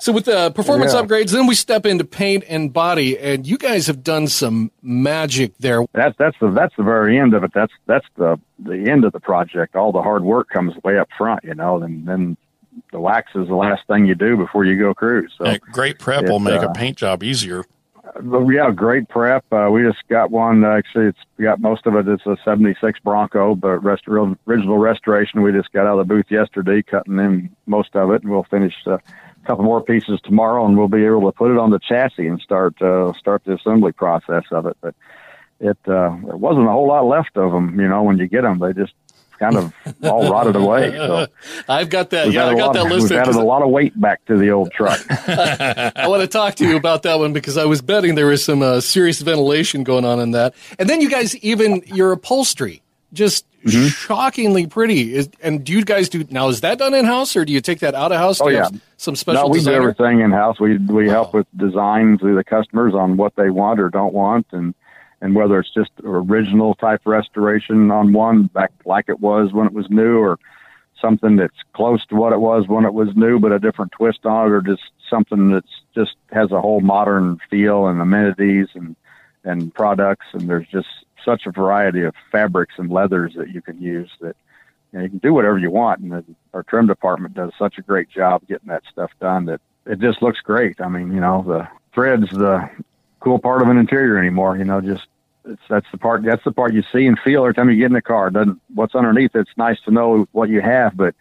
So 0.05 0.13
with 0.13 0.27
the 0.27 0.51
performance 0.51 0.93
Yeah. 0.93 1.01
upgrades, 1.01 1.33
then 1.33 1.47
we 1.47 1.55
step 1.55 1.87
into 1.87 2.05
paint 2.05 2.45
and 2.47 2.71
body, 2.71 3.19
and 3.19 3.47
you 3.47 3.57
guys 3.57 3.87
have 3.87 4.05
done 4.05 4.27
some 4.27 4.71
magic 4.83 5.55
there. 5.61 5.87
That's 5.95 6.15
that's 6.19 6.37
the 6.43 6.51
that's 6.51 6.77
the 6.77 6.83
very 6.83 7.19
end 7.19 7.33
of 7.33 7.43
it. 7.43 7.53
That's 7.55 7.73
that's 7.87 8.05
the 8.19 8.39
the 8.59 8.91
end 8.91 9.07
of 9.07 9.15
the 9.15 9.21
project. 9.21 9.75
All 9.75 9.93
the 9.93 10.03
hard 10.03 10.23
work 10.23 10.51
comes 10.51 10.75
way 10.85 10.99
up 10.99 11.09
front, 11.17 11.43
you 11.43 11.55
know. 11.55 11.83
And 11.83 12.07
then 12.07 12.37
the 12.93 13.01
wax 13.01 13.31
is 13.35 13.49
the 13.49 13.55
last 13.55 13.87
thing 13.87 14.05
you 14.05 14.15
do 14.15 14.37
before 14.37 14.67
you 14.67 14.79
go 14.79 14.93
cruise. 14.93 15.33
So 15.39 15.45
That 15.45 15.63
great 15.63 15.99
prep 15.99 16.25
will 16.25 16.39
make 16.39 16.63
uh, 16.63 16.69
a 16.69 16.75
paint 16.75 16.99
job 16.99 17.23
easier. 17.23 17.65
Well, 18.23 18.53
yeah, 18.53 18.71
great 18.73 19.09
prep. 19.09 19.51
Uh, 19.51 19.71
we 19.73 19.85
just 19.85 20.07
got 20.09 20.31
one. 20.31 20.65
Uh, 20.65 20.77
actually, 20.77 21.07
it's 21.07 21.19
got 21.41 21.61
most 21.63 21.87
of 21.87 21.97
it. 21.97 22.07
It's 22.07 22.27
a 22.27 22.37
'76 22.45 22.99
Bronco, 23.01 23.55
but 23.55 23.83
rest, 23.83 24.07
original 24.07 24.77
restoration. 24.77 25.41
We 25.41 25.53
just 25.53 25.73
got 25.73 25.87
out 25.87 25.99
of 25.99 26.07
the 26.07 26.15
booth 26.15 26.27
yesterday, 26.29 26.83
cutting 26.83 27.19
in 27.19 27.57
most 27.65 27.97
of 27.97 28.11
it, 28.11 28.21
and 28.23 28.31
we'll 28.31 28.45
finish 28.45 28.75
uh, 28.87 28.99
a 28.99 29.01
couple 29.45 29.65
more 29.65 29.83
pieces 29.83 30.21
tomorrow, 30.25 30.65
and 30.67 30.77
we'll 30.77 30.89
be 30.89 31.05
able 31.05 31.31
to 31.31 31.37
put 31.37 31.51
it 31.51 31.59
on 31.59 31.71
the 31.71 31.79
chassis 31.79 32.27
and 32.27 32.41
start 32.41 32.81
uh, 32.83 33.13
start 33.15 33.43
the 33.45 33.55
assembly 33.55 33.93
process 33.93 34.45
of 34.51 34.67
it. 34.67 34.77
But 34.81 34.95
it 35.61 35.79
uh, 35.87 36.17
there 36.25 36.37
wasn't 36.37 36.67
a 36.67 36.71
whole 36.71 36.89
lot 36.89 37.05
left 37.07 37.37
of 37.37 37.53
them. 37.53 37.79
You 37.79 37.89
know, 37.89 38.03
when 38.03 38.19
you 38.19 38.27
get 38.27 38.43
them, 38.43 38.59
they 38.59 38.73
just 38.73 38.93
kind 39.39 39.57
of 39.57 39.73
all 40.05 40.31
rotted 40.31 40.57
away. 40.57 40.93
So 40.93 41.27
I've 41.69 41.91
got 41.91 42.11
that. 42.11 42.27
we've 42.27 42.35
Yeah, 42.35 42.47
I 42.47 42.55
got 42.55 42.73
that 42.75 42.87
of- 42.87 42.91
listed. 42.93 43.13
We've 43.13 43.21
added 43.21 43.35
a 43.37 43.43
lot 43.43 43.63
of 43.63 43.71
weight 43.71 43.99
back 44.01 44.25
to 44.27 44.37
the 44.37 44.51
old 44.51 44.73
truck. 44.73 45.01
I 45.29 46.07
want 46.09 46.23
to 46.23 46.29
talk 46.29 46.55
to 46.57 46.69
you 46.69 46.77
about 46.77 47.03
that 47.03 47.19
one 47.19 47.33
because 47.33 47.57
I 47.57 47.65
was 47.65 47.83
betting 47.83 48.15
there 48.15 48.27
was 48.27 48.45
some 48.45 48.63
uh, 48.63 48.81
serious 48.81 49.21
ventilation 49.21 49.83
going 49.85 50.05
on 50.05 50.21
in 50.21 50.31
that. 50.33 50.55
And 50.79 50.89
then 50.89 51.01
you 51.01 51.11
guys, 51.11 51.37
even 51.39 51.83
your 51.87 52.13
upholstery, 52.13 52.83
just 53.13 53.45
Mm-hmm. 53.65 53.87
shockingly 53.87 54.67
pretty. 54.67 55.15
Is, 55.15 55.29
and 55.43 55.65
do 55.65 55.73
you 55.73 55.85
guys 55.85 56.09
do 56.09 56.25
now? 56.31 56.49
Is 56.49 56.61
that 56.61 56.79
done 56.79 56.93
in 56.93 57.05
house 57.05 57.35
or 57.35 57.45
do 57.45 57.53
you 57.53 57.61
take 57.61 57.81
that 57.81 57.95
out 57.95 58.13
of 58.13 58.19
house? 58.19 58.41
Oh, 58.41 58.49
yeah. 58.49 58.69
some 58.99 59.17
special 59.17 59.45
no, 59.45 59.49
we 59.49 59.59
designer? 59.59 59.77
do 59.77 59.83
everything 59.83 60.21
in 60.21 60.33
house. 60.33 60.61
We 60.61 60.79
we 60.79 61.09
help 61.09 61.33
with 61.33 61.47
design 61.57 62.19
to 62.19 62.35
the 62.35 62.45
customers 62.45 62.95
on 62.95 63.17
what 63.17 63.37
they 63.37 63.51
want 63.51 63.81
or 63.81 63.89
don't 63.89 64.13
want, 64.13 64.47
and 64.53 64.75
and 65.21 65.35
whether 65.35 65.59
it's 65.59 65.73
just 65.73 65.91
original 66.03 66.75
type 66.75 67.01
restoration 67.07 67.91
on 67.91 68.13
one 68.13 68.45
back 68.49 68.73
like 68.85 69.09
it 69.09 69.21
was 69.21 69.53
when 69.53 69.67
it 69.67 69.73
was 69.73 69.89
new, 69.89 70.19
or 70.19 70.39
something 71.01 71.37
that's 71.37 71.57
close 71.75 72.05
to 72.07 72.17
what 72.17 72.33
it 72.33 72.41
was 72.41 72.69
when 72.69 72.85
it 72.85 72.95
was 72.95 73.09
new, 73.15 73.39
but 73.39 73.53
a 73.53 73.59
different 73.59 73.93
twist 73.93 74.27
on 74.27 74.47
it, 74.47 74.53
or 74.53 74.61
just 74.61 74.83
something 75.09 75.51
that's 75.51 75.81
just 75.95 76.17
has 76.33 76.53
a 76.53 76.61
whole 76.61 76.81
modern 76.81 77.39
feel 77.49 77.87
and 77.87 78.01
amenities 78.01 78.69
and 78.75 78.97
and 79.45 79.75
products, 79.75 80.27
and 80.33 80.49
there's 80.49 80.69
just 80.69 80.89
such 81.25 81.47
a 81.47 81.51
variety 81.51 82.03
of 82.03 82.15
fabrics 82.31 82.75
and 82.79 82.91
leathers 82.91 83.35
that 83.37 83.51
you 83.51 83.63
can 83.63 83.81
use 83.81 84.11
that 84.21 84.37
you, 84.93 84.99
know, 84.99 85.05
you 85.05 85.11
can 85.11 85.19
do 85.19 85.35
whatever 85.35 85.59
you 85.59 85.71
want. 85.71 86.01
And 86.01 86.13
the, 86.13 86.25
our 86.53 86.63
trim 86.63 86.87
department 86.87 87.35
does 87.35 87.53
such 87.59 87.79
a 87.79 87.83
great 87.83 88.09
job 88.09 88.47
getting 88.47 88.69
that 88.69 88.83
stuff 88.91 89.11
done 89.21 89.47
that 89.47 89.61
it 89.87 90.01
just 90.01 90.23
looks 90.23 90.41
great. 90.41 90.81
I 90.81 90.89
mean, 90.89 91.13
you 91.13 91.21
know, 91.21 91.45
the 91.47 91.69
thread's 91.95 92.31
the 92.31 92.71
cool 93.21 93.39
part 93.39 93.63
of 93.63 93.69
an 93.69 93.79
interior 93.79 94.19
anymore. 94.19 94.57
You 94.57 94.65
know, 94.65 94.81
just 94.81 95.07
it's 95.45 95.63
that's 95.69 95.87
the 95.93 95.99
part 95.99 96.23
that's 96.23 96.45
the 96.45 96.53
part 96.53 96.73
you 96.75 96.83
see 96.93 97.07
and 97.07 97.19
feel 97.19 97.43
every 97.43 97.55
time 97.55 97.71
you 97.71 97.77
get 97.77 97.87
in 97.87 97.93
the 97.93 98.03
car. 98.03 98.31
Doesn't 98.31 98.61
what's 98.75 98.95
underneath? 98.95 99.35
It's 99.35 99.51
nice 99.57 99.81
to 99.85 99.91
know 99.91 100.27
what 100.33 100.49
you 100.49 100.61
have, 100.61 100.97
but 100.97 101.15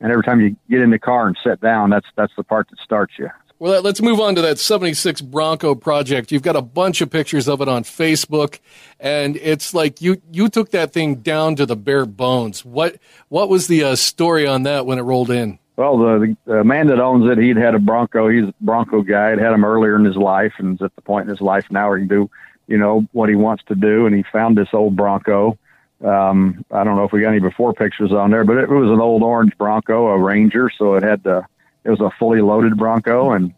and 0.00 0.10
every 0.10 0.24
time 0.24 0.40
you 0.40 0.56
get 0.68 0.80
in 0.80 0.90
the 0.90 0.98
car 0.98 1.26
and 1.26 1.36
sit 1.42 1.60
down, 1.60 1.90
that's 1.90 2.06
that's 2.16 2.32
the 2.36 2.44
part 2.44 2.68
that 2.70 2.78
starts 2.80 3.14
you. 3.18 3.30
Well, 3.58 3.72
let- 3.72 3.82
let's 3.84 4.00
move 4.00 4.20
on 4.20 4.34
to 4.36 4.42
that 4.42 4.58
76 4.58 5.20
Bronco 5.20 5.74
project. 5.74 6.30
You've 6.30 6.42
got 6.42 6.54
a 6.56 6.62
bunch 6.62 7.00
of 7.00 7.10
pictures 7.10 7.48
of 7.48 7.60
it 7.60 7.68
on 7.68 7.82
Facebook, 7.82 8.60
and 9.00 9.36
it's 9.36 9.74
like 9.74 10.00
you 10.00 10.18
you 10.30 10.48
took 10.48 10.70
that 10.70 10.92
thing 10.92 11.16
down 11.16 11.56
to 11.56 11.66
the 11.66 11.74
bare 11.76 12.06
bones. 12.06 12.64
What 12.64 12.96
what 13.28 13.48
was 13.48 13.66
the 13.66 13.82
uh, 13.82 13.96
story 13.96 14.46
on 14.46 14.62
that 14.62 14.86
when 14.86 14.98
it 14.98 15.02
rolled 15.02 15.30
in? 15.30 15.58
Well, 15.76 15.96
the, 15.98 16.36
the 16.44 16.64
man 16.64 16.88
that 16.88 16.98
owns 17.00 17.30
it, 17.30 17.38
he'd 17.38 17.56
had 17.56 17.74
a 17.76 17.78
Bronco. 17.78 18.28
He's 18.28 18.44
a 18.48 18.54
Bronco 18.60 19.02
guy. 19.02 19.30
He'd 19.30 19.38
had 19.40 19.52
him 19.52 19.64
earlier 19.64 19.94
in 19.96 20.04
his 20.04 20.16
life, 20.16 20.52
and 20.58 20.74
is 20.74 20.82
at 20.82 20.94
the 20.96 21.02
point 21.02 21.24
in 21.24 21.30
his 21.30 21.40
life 21.40 21.66
now 21.70 21.88
where 21.88 21.98
he 21.98 22.06
can 22.06 22.16
do, 22.16 22.30
you 22.66 22.78
know, 22.78 23.06
what 23.12 23.28
he 23.28 23.36
wants 23.36 23.62
to 23.68 23.76
do. 23.76 24.06
And 24.06 24.14
he 24.14 24.24
found 24.32 24.56
this 24.58 24.68
old 24.72 24.96
Bronco. 24.96 25.56
Um, 26.04 26.64
I 26.72 26.82
don't 26.84 26.96
know 26.96 27.04
if 27.04 27.12
we 27.12 27.20
got 27.20 27.28
any 27.30 27.38
before 27.38 27.74
pictures 27.74 28.12
on 28.12 28.30
there, 28.32 28.42
but 28.44 28.56
it 28.56 28.68
was 28.68 28.90
an 28.90 29.00
old 29.00 29.22
orange 29.22 29.56
Bronco, 29.56 30.08
a 30.08 30.18
Ranger. 30.18 30.68
So 30.76 30.94
it 30.94 31.02
had 31.04 31.22
the, 31.22 31.44
it 31.88 31.90
was 31.90 32.00
a 32.00 32.10
fully 32.18 32.42
loaded 32.42 32.76
Bronco 32.76 33.32
and 33.32 33.54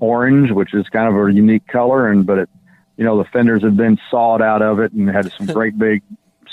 orange, 0.00 0.50
which 0.50 0.74
is 0.74 0.88
kind 0.88 1.08
of 1.08 1.14
a 1.14 1.32
unique 1.32 1.66
color. 1.68 2.08
And 2.08 2.26
but 2.26 2.38
it, 2.38 2.50
you 2.96 3.04
know, 3.04 3.16
the 3.16 3.24
fenders 3.24 3.62
had 3.62 3.76
been 3.76 3.98
sawed 4.10 4.42
out 4.42 4.62
of 4.62 4.80
it 4.80 4.92
and 4.92 5.08
had 5.08 5.30
some 5.32 5.46
great 5.58 5.78
big 5.78 6.02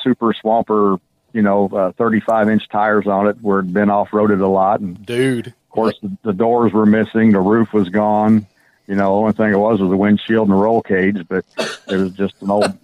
super 0.04 0.34
swamper 0.34 1.00
you 1.34 1.42
know, 1.42 1.68
uh, 1.68 1.92
35 1.98 2.48
inch 2.48 2.70
tires 2.70 3.08
on 3.08 3.28
it 3.28 3.36
where 3.42 3.60
it'd 3.60 3.74
been 3.74 3.90
off 3.90 4.12
roaded 4.12 4.40
a 4.40 4.48
lot. 4.48 4.80
And 4.80 5.06
Dude, 5.06 5.48
of 5.48 5.70
course, 5.70 6.00
the, 6.02 6.18
the 6.24 6.32
doors 6.32 6.72
were 6.72 6.86
missing, 6.86 7.34
the 7.34 7.42
roof 7.42 7.74
was 7.74 7.90
gone. 7.90 8.48
You 8.88 8.96
know, 8.96 9.16
the 9.16 9.20
only 9.20 9.34
thing 9.34 9.52
it 9.52 9.58
was 9.58 9.82
was 9.82 9.90
the 9.90 9.98
windshield 9.98 10.48
and 10.48 10.58
the 10.58 10.62
roll 10.62 10.82
cage, 10.82 11.28
but 11.28 11.44
it 11.90 11.98
was 11.98 12.14
just 12.14 12.42
an 12.42 12.52
old, 12.52 12.78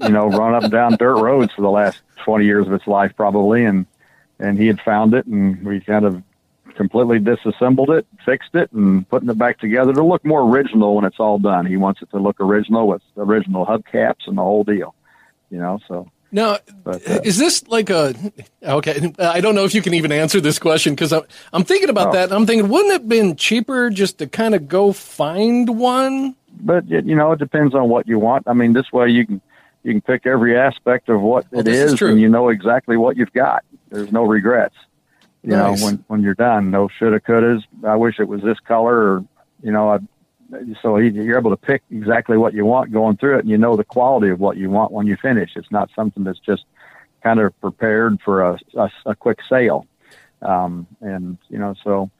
you 0.00 0.10
know, 0.10 0.28
run 0.28 0.54
up 0.54 0.62
and 0.62 0.72
down 0.72 0.96
dirt 0.96 1.20
roads 1.20 1.52
for 1.54 1.62
the 1.62 1.70
last 1.70 1.98
20 2.24 2.44
years 2.44 2.68
of 2.68 2.72
its 2.72 2.86
life, 2.86 3.16
probably. 3.16 3.64
And, 3.64 3.84
and 4.38 4.56
he 4.56 4.68
had 4.68 4.80
found 4.80 5.14
it 5.14 5.26
and 5.26 5.64
we 5.64 5.80
kind 5.80 6.04
of 6.04 6.22
completely 6.78 7.18
disassembled 7.18 7.90
it, 7.90 8.06
fixed 8.24 8.54
it, 8.54 8.72
and 8.72 9.06
putting 9.10 9.28
it 9.28 9.36
back 9.36 9.58
together 9.58 9.92
to 9.92 10.02
look 10.02 10.24
more 10.24 10.40
original 10.48 10.94
when 10.94 11.04
it's 11.04 11.18
all 11.20 11.38
done. 11.38 11.66
He 11.66 11.76
wants 11.76 12.00
it 12.00 12.08
to 12.12 12.18
look 12.18 12.40
original 12.40 12.88
with 12.88 13.02
original 13.18 13.66
hubcaps 13.66 14.26
and 14.26 14.38
the 14.38 14.42
whole 14.42 14.64
deal, 14.64 14.94
you 15.50 15.58
know, 15.58 15.80
so. 15.86 16.08
Now, 16.30 16.58
But, 16.84 17.08
uh, 17.10 17.20
is 17.24 17.36
this 17.38 17.66
like 17.68 17.88
a 17.90 18.14
okay? 18.62 19.12
I 19.18 19.40
don't 19.40 19.54
know 19.54 19.64
if 19.64 19.74
you 19.74 19.80
can 19.82 19.94
even 19.94 20.12
answer 20.12 20.40
this 20.42 20.58
question 20.58 20.94
because 20.94 21.12
I'm 21.12 21.22
I'm 21.54 21.64
thinking 21.64 21.88
about 21.88 22.08
Oh. 22.08 22.12
that. 22.12 22.24
and 22.24 22.32
I'm 22.34 22.46
thinking, 22.46 22.68
wouldn't 22.68 22.90
it 22.90 23.00
have 23.00 23.08
been 23.08 23.34
cheaper 23.36 23.88
just 23.90 24.18
to 24.18 24.26
kind 24.26 24.54
of 24.54 24.68
go 24.68 24.92
find 24.92 25.78
one? 25.78 26.36
but 26.60 26.84
it, 26.90 27.04
you 27.06 27.14
know 27.14 27.30
it 27.32 27.38
depends 27.38 27.74
on 27.74 27.88
what 27.88 28.06
you 28.08 28.18
want. 28.18 28.46
I 28.46 28.52
mean, 28.52 28.72
this 28.72 28.90
way 28.92 29.08
you 29.08 29.26
can 29.26 29.40
you 29.84 29.92
can 29.92 30.00
pick 30.02 30.26
every 30.26 30.56
aspect 30.56 31.08
of 31.08 31.20
what 31.22 31.46
Well, 31.50 31.60
it 31.62 31.68
is 31.68 31.94
is, 31.94 32.02
and 32.02 32.20
you 32.20 32.28
know 32.28 32.48
exactly 32.50 32.96
what 32.98 33.16
you've 33.16 33.32
got. 33.32 33.64
There's 33.90 34.12
no 34.12 34.24
regrets. 34.24 34.74
You 35.48 35.56
Nice. 35.56 35.80
know 35.80 35.86
when 35.86 36.04
when 36.08 36.22
you're 36.22 36.34
done, 36.34 36.70
no 36.70 36.88
shoulda, 36.88 37.20
couldas. 37.20 37.62
I 37.82 37.96
wish 37.96 38.20
it 38.20 38.28
was 38.28 38.42
this 38.42 38.60
color, 38.60 39.14
or 39.14 39.24
you 39.62 39.72
know, 39.72 39.88
I, 39.88 39.98
so 40.82 40.98
you're 40.98 41.38
able 41.38 41.50
to 41.50 41.56
pick 41.56 41.82
exactly 41.90 42.36
what 42.36 42.52
you 42.52 42.66
want 42.66 42.92
going 42.92 43.16
through 43.16 43.36
it, 43.36 43.40
and 43.40 43.48
you 43.48 43.56
know 43.56 43.74
the 43.74 43.82
quality 43.82 44.28
of 44.28 44.40
what 44.40 44.58
you 44.58 44.68
want 44.68 44.92
when 44.92 45.06
you 45.06 45.16
finish. 45.16 45.52
It's 45.56 45.70
not 45.70 45.88
something 45.96 46.22
that's 46.22 46.38
just 46.38 46.66
kind 47.22 47.40
of 47.40 47.58
prepared 47.62 48.20
for 48.20 48.42
a 48.42 48.58
a, 48.76 48.90
a 49.06 49.14
quick 49.14 49.38
sale, 49.48 49.86
um, 50.42 50.86
and 51.00 51.38
you 51.48 51.58
know 51.58 51.74
so 51.82 52.10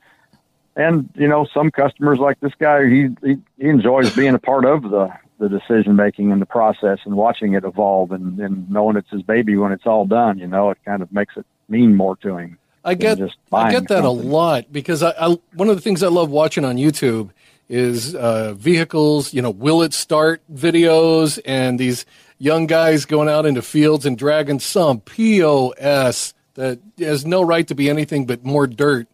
and 0.74 1.10
you 1.14 1.28
know 1.28 1.46
some 1.52 1.70
customers 1.70 2.18
like 2.18 2.40
this 2.40 2.54
guy 2.58 2.88
he 2.88 3.08
he, 3.22 3.36
he 3.58 3.68
enjoys 3.68 4.10
being 4.16 4.34
a 4.34 4.38
part 4.38 4.64
of 4.64 4.84
the 4.84 5.12
the 5.38 5.50
decision 5.50 5.96
making 5.96 6.32
and 6.32 6.40
the 6.40 6.46
process 6.46 7.00
and 7.04 7.14
watching 7.14 7.52
it 7.52 7.64
evolve 7.64 8.10
and, 8.10 8.40
and 8.40 8.70
knowing 8.70 8.96
it's 8.96 9.10
his 9.10 9.22
baby 9.22 9.54
when 9.56 9.70
it's 9.70 9.86
all 9.86 10.06
done 10.06 10.38
you 10.38 10.46
know 10.46 10.70
it 10.70 10.78
kind 10.84 11.02
of 11.02 11.12
makes 11.12 11.36
it 11.36 11.44
mean 11.68 11.94
more 11.94 12.16
to 12.16 12.38
him 12.38 12.58
I 12.88 12.94
get 12.94 13.18
I 13.52 13.70
get 13.70 13.88
that 13.88 14.02
something. 14.02 14.04
a 14.04 14.10
lot 14.10 14.72
because 14.72 15.02
I, 15.02 15.10
I 15.10 15.38
one 15.54 15.68
of 15.68 15.76
the 15.76 15.82
things 15.82 16.02
I 16.02 16.08
love 16.08 16.30
watching 16.30 16.64
on 16.64 16.76
YouTube 16.76 17.30
is 17.68 18.14
uh, 18.14 18.54
vehicles, 18.54 19.34
you 19.34 19.42
know, 19.42 19.50
will 19.50 19.82
it 19.82 19.92
start 19.92 20.42
videos 20.52 21.38
and 21.44 21.78
these 21.78 22.06
young 22.38 22.66
guys 22.66 23.04
going 23.04 23.28
out 23.28 23.44
into 23.44 23.60
fields 23.62 24.06
and 24.06 24.16
dragging 24.16 24.58
some 24.60 25.00
POS 25.00 26.34
that 26.54 26.78
has 26.98 27.26
no 27.26 27.42
right 27.42 27.66
to 27.68 27.74
be 27.74 27.90
anything 27.90 28.26
but 28.26 28.44
more 28.44 28.66
dirt. 28.66 29.06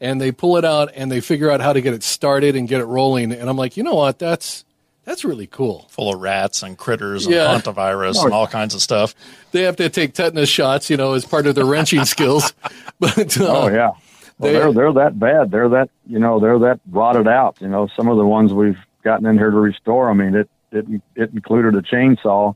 And 0.00 0.20
they 0.20 0.32
pull 0.32 0.56
it 0.56 0.64
out 0.64 0.92
and 0.94 1.10
they 1.10 1.20
figure 1.20 1.50
out 1.50 1.60
how 1.60 1.72
to 1.72 1.80
get 1.80 1.92
it 1.92 2.02
started 2.02 2.56
and 2.56 2.68
get 2.68 2.80
it 2.80 2.84
rolling. 2.84 3.32
And 3.32 3.50
I'm 3.50 3.56
like, 3.56 3.76
you 3.76 3.82
know 3.82 3.96
what? 3.96 4.18
That's 4.18 4.64
that's 5.08 5.24
really 5.24 5.46
cool. 5.46 5.86
full 5.90 6.12
of 6.14 6.20
rats 6.20 6.62
and 6.62 6.76
critters 6.76 7.24
and 7.26 7.34
Yeah. 7.34 7.46
hantavirus 7.46 8.22
and 8.22 8.32
all 8.32 8.46
kinds 8.46 8.74
of 8.74 8.82
stuff. 8.82 9.14
They 9.52 9.62
have 9.62 9.76
to 9.76 9.88
take 9.88 10.12
tetanus 10.12 10.50
shots, 10.50 10.90
you 10.90 10.96
know, 10.98 11.14
as 11.14 11.24
part 11.24 11.46
of 11.46 11.54
their 11.54 11.64
wrenching 11.64 12.04
skills. 12.14 12.52
But 13.00 13.40
uh, 13.40 13.46
oh 13.46 13.68
yeah 13.68 13.88
well, 13.88 13.94
they- 14.38 14.52
they, 14.52 14.60
are 14.60 14.72
they're 14.72 14.92
that 14.92 15.18
bad 15.18 15.50
they're 15.52 15.68
that 15.70 15.88
you 16.06 16.18
know 16.18 16.40
they're 16.40 16.58
that 16.58 16.80
rotted 16.90 17.26
out 17.28 17.56
you 17.60 17.68
know 17.68 17.88
some 17.96 18.08
of 18.08 18.16
the 18.18 18.26
ones 18.26 18.52
we've 18.52 18.78
gotten 19.04 19.24
in 19.26 19.38
here 19.38 19.50
to 19.50 19.56
restore 19.56 20.10
i 20.10 20.14
mean 20.14 20.34
it 20.34 20.48
it 20.72 20.84
it 21.14 21.30
included 21.32 21.74
a 21.76 21.82
chainsaw 21.82 22.54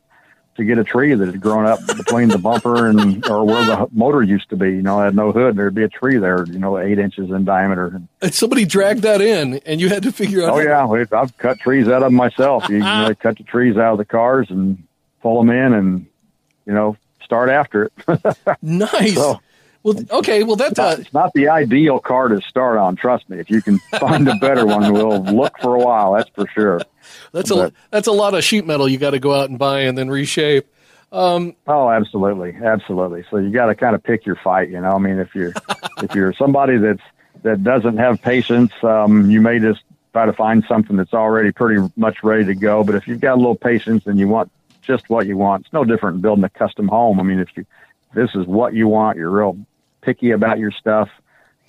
to 0.57 0.65
get 0.65 0.77
a 0.79 0.85
tree 0.85 1.15
that 1.15 1.27
had 1.27 1.41
grown 1.41 1.65
up 1.67 1.81
between 1.87 2.29
the 2.29 2.37
bumper 2.39 2.87
and 2.87 3.27
or 3.29 3.45
where 3.45 3.65
the 3.65 3.89
motor 3.93 4.23
used 4.23 4.51
to 4.51 4.57
be. 4.57 4.67
You 4.67 4.83
know, 4.83 5.01
it 5.01 5.05
had 5.07 5.15
no 5.17 5.33
hood. 5.33 5.57
There'd 5.57 5.75
be 5.75 5.85
a 5.85 5.89
tree 5.89 6.19
there, 6.19 6.45
you 6.47 6.59
know, 6.59 6.79
eight 6.79 6.99
inches 6.99 7.31
in 7.31 7.45
diameter. 7.45 8.01
And 8.21 8.35
somebody 8.35 8.65
dragged 8.67 9.01
that 9.03 9.21
in, 9.23 9.55
and 9.65 9.81
you 9.81 9.89
had 9.89 10.03
to 10.03 10.13
figure 10.13 10.43
out. 10.43 10.51
Oh 10.51 10.59
yeah, 10.61 10.87
we- 10.87 11.07
I've 11.13 11.37
cut 11.39 11.59
trees 11.61 11.87
out 11.89 12.03
of 12.03 12.09
them 12.09 12.15
myself. 12.15 12.69
You, 12.69 12.77
you 12.77 12.81
know, 12.83 13.15
cut 13.19 13.39
the 13.39 13.45
trees 13.45 13.77
out 13.77 13.93
of 13.93 13.99
the 13.99 14.05
cars 14.05 14.49
and 14.51 14.83
pull 15.23 15.39
them 15.43 15.51
in, 15.51 15.73
and 15.73 16.07
you 16.67 16.73
know, 16.75 16.97
start 17.25 17.49
after 17.49 17.85
it. 17.85 18.37
nice. 18.63 19.15
So- 19.15 19.41
well, 19.83 19.97
okay. 20.11 20.43
Well, 20.45 20.57
that 20.57 20.79
uh, 20.79 20.97
it's 20.99 21.13
not 21.13 21.33
the 21.35 21.49
ideal 21.49 21.99
car 21.99 22.29
to 22.29 22.41
start 22.43 22.79
on. 22.79 22.97
Trust 22.97 23.29
me. 23.29 23.39
If 23.39 23.51
you 23.51 23.61
can 23.63 23.79
find 23.99 24.29
a 24.29 24.37
better 24.37 24.65
one, 24.65 24.93
we'll 24.93 25.23
look 25.23 25.59
for 25.61 25.75
a 25.75 25.79
while. 25.79 26.13
That's 26.13 26.31
for 26.31 26.47
sure. 26.49 26.81
that's 27.33 27.51
a 27.51 27.73
that's 27.91 28.07
a 28.07 28.13
lot 28.13 28.35
of 28.35 28.45
sheet 28.45 28.67
metal 28.67 28.89
you 28.89 28.99
got 28.99 29.11
to 29.11 29.19
go 29.19 29.35
out 29.35 29.51
and 29.51 29.59
buy 29.59 29.81
and 29.81 29.99
then 29.99 30.09
reshape. 30.09 30.67
Oh, 31.67 31.91
absolutely, 31.91 32.57
absolutely. 32.63 33.25
So 33.31 33.37
you 33.37 33.51
got 33.51 33.67
to 33.67 33.75
kind 33.75 33.95
of 33.95 34.03
pick 34.03 34.25
your 34.25 34.37
fight. 34.37 34.71
You 34.71 34.81
know, 34.81 34.93
I 34.93 34.99
mean, 34.99 35.19
if 35.19 35.35
you're 35.35 35.53
if 36.03 36.15
you're 36.15 36.33
somebody 36.33 36.79
that's 36.79 37.03
that 37.43 37.63
doesn't 37.65 37.99
have 37.99 38.23
patience, 38.23 38.73
um, 38.83 39.31
you 39.31 39.41
may 39.41 39.59
just 39.59 39.83
try 40.13 40.27
to 40.27 40.33
find 40.33 40.65
something 40.69 40.97
that's 40.97 41.15
already 41.15 41.53
pretty 41.53 41.83
much 41.97 42.23
ready 42.23 42.45
to 42.45 42.55
go. 42.55 42.85
But 42.85 42.95
if 42.95 43.09
you've 43.09 43.21
got 43.21 43.35
a 43.35 43.37
little 43.37 43.57
patience 43.57 44.07
and 44.07 44.19
you 44.19 44.29
want 44.29 44.51
just 44.83 45.11
what 45.11 45.27
you 45.27 45.37
want, 45.37 45.65
it's 45.65 45.73
no 45.73 45.85
different 45.85 46.17
than 46.17 46.23
building 46.23 46.45
a 46.45 46.51
custom 46.51 46.89
home. 46.89 47.21
I 47.21 47.25
mean, 47.25 47.41
if 47.41 47.49
you 47.57 47.67
this 48.15 48.35
is 48.35 48.47
what 48.47 48.75
you 48.75 48.89
want, 48.89 49.19
you're 49.19 49.31
real 49.31 49.59
picky 50.03 50.33
about 50.33 50.59
your 50.59 50.71
stuff. 50.71 51.09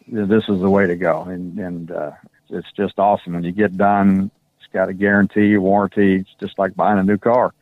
This 0.07 0.43
is 0.49 0.59
the 0.59 0.69
way 0.69 0.85
to 0.87 0.95
go, 0.97 1.21
and 1.23 1.57
and 1.57 1.91
uh, 1.91 2.11
it's 2.49 2.71
just 2.73 2.99
awesome. 2.99 3.33
When 3.33 3.43
you 3.43 3.53
get 3.53 3.77
done, 3.77 4.29
it's 4.59 4.71
got 4.73 4.89
a 4.89 4.93
guarantee, 4.93 5.55
warranty. 5.57 6.15
It's 6.15 6.35
just 6.39 6.59
like 6.59 6.75
buying 6.75 6.99
a 6.99 7.03
new 7.03 7.17
car. 7.17 7.53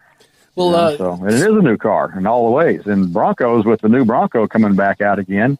Well, 0.56 0.76
uh, 0.76 0.98
so 0.98 1.14
and 1.14 1.30
it 1.30 1.36
is 1.36 1.56
a 1.56 1.62
new 1.62 1.78
car 1.78 2.14
in 2.18 2.26
all 2.26 2.46
the 2.46 2.52
ways. 2.52 2.86
And 2.86 3.14
Broncos 3.14 3.66
with 3.66 3.82
the 3.82 3.90
new 3.90 4.06
Bronco 4.06 4.48
coming 4.48 4.76
back 4.76 5.02
out 5.02 5.20
again. 5.20 5.58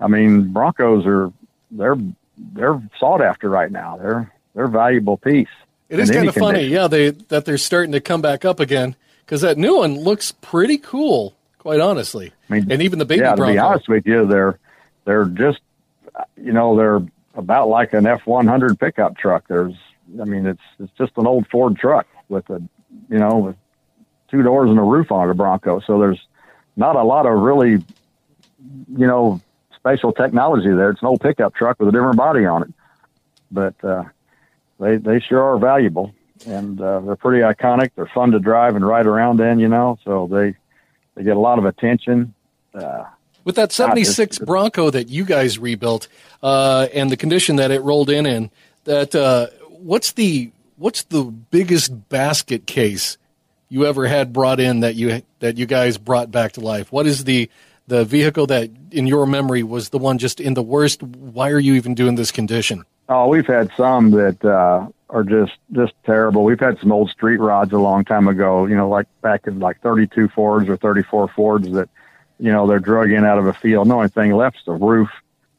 I 0.00 0.06
mean, 0.06 0.52
Broncos 0.52 1.06
are 1.06 1.32
they're 1.70 1.96
they're 2.36 2.80
sought 2.98 3.20
after 3.22 3.48
right 3.48 3.70
now. 3.70 3.96
They're 3.96 4.32
they're 4.54 4.66
a 4.66 4.70
valuable 4.70 5.16
piece. 5.16 5.48
it 5.88 5.98
is 5.98 6.10
kind 6.10 6.28
of 6.28 6.34
funny, 6.34 6.60
condition. 6.60 6.72
yeah. 6.72 6.88
They 6.88 7.10
that 7.28 7.44
they're 7.44 7.58
starting 7.58 7.92
to 7.92 8.00
come 8.00 8.22
back 8.22 8.44
up 8.44 8.60
again 8.60 8.96
because 9.24 9.40
that 9.40 9.58
new 9.58 9.78
one 9.78 9.98
looks 9.98 10.32
pretty 10.32 10.78
cool, 10.78 11.34
quite 11.58 11.80
honestly. 11.80 12.32
I 12.48 12.54
mean, 12.54 12.72
and 12.72 12.82
even 12.82 12.98
the 12.98 13.04
baby 13.04 13.22
yeah, 13.22 13.34
to 13.34 13.46
be 13.46 13.58
honest 13.58 13.88
with 13.88 14.06
you, 14.06 14.26
they're 14.26 14.58
they're 15.04 15.26
just 15.26 15.60
you 16.36 16.52
know 16.52 16.76
they're 16.76 17.00
about 17.34 17.68
like 17.68 17.92
an 17.92 18.06
F 18.06 18.26
one 18.26 18.46
hundred 18.46 18.78
pickup 18.78 19.16
truck. 19.16 19.46
There's 19.48 19.74
I 20.20 20.24
mean 20.24 20.46
it's 20.46 20.62
it's 20.78 20.92
just 20.96 21.12
an 21.16 21.26
old 21.26 21.46
Ford 21.48 21.76
truck 21.76 22.06
with 22.28 22.48
a 22.50 22.62
you 23.08 23.18
know 23.18 23.38
with 23.38 23.56
two 24.30 24.42
doors 24.42 24.70
and 24.70 24.78
a 24.78 24.82
roof 24.82 25.10
on 25.12 25.28
it, 25.28 25.30
a 25.30 25.34
Bronco. 25.34 25.80
So 25.80 25.98
there's 25.98 26.20
not 26.76 26.96
a 26.96 27.02
lot 27.02 27.26
of 27.26 27.38
really 27.38 27.70
you 27.70 29.06
know 29.06 29.40
special 29.76 30.12
technology 30.12 30.70
there. 30.70 30.90
It's 30.90 31.02
an 31.02 31.08
old 31.08 31.20
pickup 31.20 31.54
truck 31.54 31.78
with 31.78 31.88
a 31.88 31.92
different 31.92 32.16
body 32.16 32.44
on 32.44 32.62
it, 32.62 32.72
but 33.50 33.84
uh, 33.84 34.04
they 34.80 34.96
they 34.96 35.20
sure 35.20 35.42
are 35.42 35.58
valuable 35.58 36.14
and 36.46 36.80
uh, 36.80 37.00
they're 37.00 37.16
pretty 37.16 37.42
iconic. 37.42 37.90
They're 37.94 38.06
fun 38.06 38.30
to 38.32 38.38
drive 38.38 38.76
and 38.76 38.86
ride 38.86 39.06
around 39.06 39.40
in, 39.40 39.58
you 39.58 39.68
know. 39.68 39.98
So 40.04 40.28
they 40.30 40.54
they 41.18 41.24
get 41.24 41.36
a 41.36 41.40
lot 41.40 41.58
of 41.58 41.64
attention. 41.64 42.32
Uh, 42.72 43.04
With 43.44 43.56
that 43.56 43.72
76 43.72 44.36
it's- 44.36 44.46
Bronco 44.46 44.88
that 44.90 45.08
you 45.08 45.24
guys 45.24 45.58
rebuilt 45.58 46.06
uh, 46.42 46.86
and 46.94 47.10
the 47.10 47.16
condition 47.16 47.56
that 47.56 47.70
it 47.72 47.82
rolled 47.82 48.08
in 48.08 48.24
in, 48.24 48.50
that 48.84 49.14
uh, 49.14 49.48
what's 49.68 50.12
the 50.12 50.50
what's 50.76 51.02
the 51.04 51.24
biggest 51.24 52.08
basket 52.08 52.66
case 52.66 53.18
you 53.68 53.84
ever 53.84 54.06
had 54.06 54.32
brought 54.32 54.60
in 54.60 54.80
that 54.80 54.94
you 54.94 55.22
that 55.40 55.58
you 55.58 55.66
guys 55.66 55.98
brought 55.98 56.30
back 56.30 56.52
to 56.52 56.60
life? 56.60 56.92
What 56.92 57.06
is 57.06 57.24
the 57.24 57.50
the 57.88 58.04
vehicle 58.04 58.46
that 58.46 58.70
in 58.92 59.06
your 59.08 59.26
memory 59.26 59.64
was 59.64 59.88
the 59.88 59.98
one 59.98 60.18
just 60.18 60.40
in 60.40 60.54
the 60.54 60.62
worst? 60.62 61.02
Why 61.02 61.50
are 61.50 61.58
you 61.58 61.74
even 61.74 61.94
doing 61.94 62.14
this 62.14 62.30
condition? 62.30 62.84
Oh, 63.08 63.26
we've 63.26 63.46
had 63.46 63.70
some 63.76 64.12
that 64.12 64.44
uh, 64.44 64.86
are 65.10 65.24
just 65.24 65.52
just 65.72 65.94
terrible. 66.04 66.44
We've 66.44 66.60
had 66.60 66.78
some 66.78 66.92
old 66.92 67.10
street 67.10 67.38
rods 67.38 67.72
a 67.72 67.78
long 67.78 68.04
time 68.04 68.28
ago. 68.28 68.66
You 68.66 68.76
know, 68.76 68.88
like 68.88 69.06
back 69.22 69.46
in 69.46 69.58
like 69.58 69.80
32 69.80 70.28
Fords 70.28 70.68
or 70.68 70.76
34 70.76 71.28
Fords 71.28 71.70
that, 71.72 71.88
you 72.38 72.52
know, 72.52 72.66
they're 72.66 72.78
drug 72.78 73.10
in 73.10 73.24
out 73.24 73.38
of 73.38 73.46
a 73.46 73.52
field. 73.52 73.88
The 73.88 73.94
only 73.94 74.08
thing 74.08 74.32
left 74.32 74.58
is 74.58 74.64
the 74.66 74.72
roof 74.72 75.08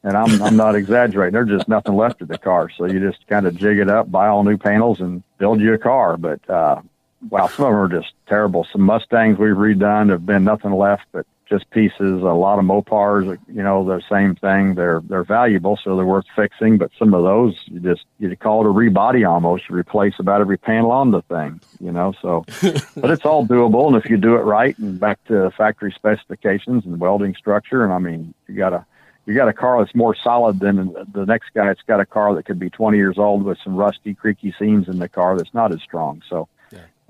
and 0.02 0.16
I'm 0.16 0.42
I'm 0.42 0.56
not 0.56 0.74
exaggerating. 0.76 1.32
There's 1.32 1.48
just 1.48 1.68
nothing 1.68 1.94
left 1.94 2.22
of 2.22 2.28
the 2.28 2.38
car, 2.38 2.70
so 2.70 2.86
you 2.86 3.00
just 3.00 3.26
kind 3.26 3.46
of 3.46 3.56
jig 3.56 3.78
it 3.78 3.88
up, 3.88 4.10
buy 4.10 4.28
all 4.28 4.44
new 4.44 4.56
panels, 4.56 5.00
and 5.00 5.22
build 5.38 5.60
you 5.60 5.74
a 5.74 5.78
car. 5.78 6.16
But 6.16 6.48
uh, 6.48 6.80
wow, 7.28 7.46
some 7.48 7.66
of 7.66 7.72
them 7.72 7.80
are 7.80 8.00
just 8.00 8.12
terrible. 8.26 8.66
Some 8.72 8.82
Mustangs 8.82 9.38
we've 9.38 9.54
redone 9.54 10.10
have 10.10 10.24
been 10.24 10.44
nothing 10.44 10.72
left 10.72 11.04
but 11.12 11.26
just 11.50 11.68
pieces. 11.70 12.22
A 12.22 12.32
lot 12.32 12.58
of 12.58 12.64
Mopars, 12.64 13.36
you 13.48 13.62
know, 13.62 13.84
the 13.84 14.00
same 14.08 14.36
thing. 14.36 14.76
They're 14.76 15.02
they're 15.04 15.24
valuable, 15.24 15.78
so 15.82 15.96
they're 15.96 16.06
worth 16.06 16.26
fixing. 16.34 16.78
But 16.78 16.92
some 16.98 17.12
of 17.12 17.24
those, 17.24 17.60
you 17.66 17.80
just 17.80 18.06
you 18.18 18.34
call 18.36 18.64
it 18.64 18.68
a 18.68 18.70
rebody 18.70 19.24
almost. 19.24 19.68
You 19.68 19.74
replace 19.74 20.14
about 20.18 20.40
every 20.40 20.56
panel 20.56 20.92
on 20.92 21.10
the 21.10 21.22
thing, 21.22 21.60
you 21.80 21.92
know. 21.92 22.14
So, 22.22 22.44
but 22.96 23.10
it's 23.10 23.26
all 23.26 23.44
doable, 23.46 23.88
and 23.88 23.96
if 23.96 24.08
you 24.08 24.16
do 24.16 24.36
it 24.36 24.42
right 24.42 24.78
and 24.78 24.98
back 24.98 25.22
to 25.24 25.50
factory 25.50 25.92
specifications 25.92 26.86
and 26.86 27.00
welding 27.00 27.34
structure, 27.34 27.84
and 27.84 27.92
I 27.92 27.98
mean, 27.98 28.32
you 28.46 28.54
got 28.54 28.72
a 28.72 28.86
you 29.26 29.34
got 29.34 29.48
a 29.48 29.52
car 29.52 29.84
that's 29.84 29.94
more 29.94 30.14
solid 30.14 30.60
than 30.60 30.94
the 31.12 31.26
next 31.26 31.50
guy. 31.52 31.70
It's 31.70 31.82
got 31.82 32.00
a 32.00 32.06
car 32.06 32.34
that 32.34 32.46
could 32.46 32.58
be 32.58 32.70
20 32.70 32.96
years 32.96 33.18
old 33.18 33.42
with 33.42 33.58
some 33.62 33.76
rusty, 33.76 34.14
creaky 34.14 34.54
seams 34.58 34.88
in 34.88 34.98
the 34.98 35.08
car 35.08 35.36
that's 35.36 35.52
not 35.52 35.72
as 35.72 35.82
strong. 35.82 36.22
So 36.28 36.48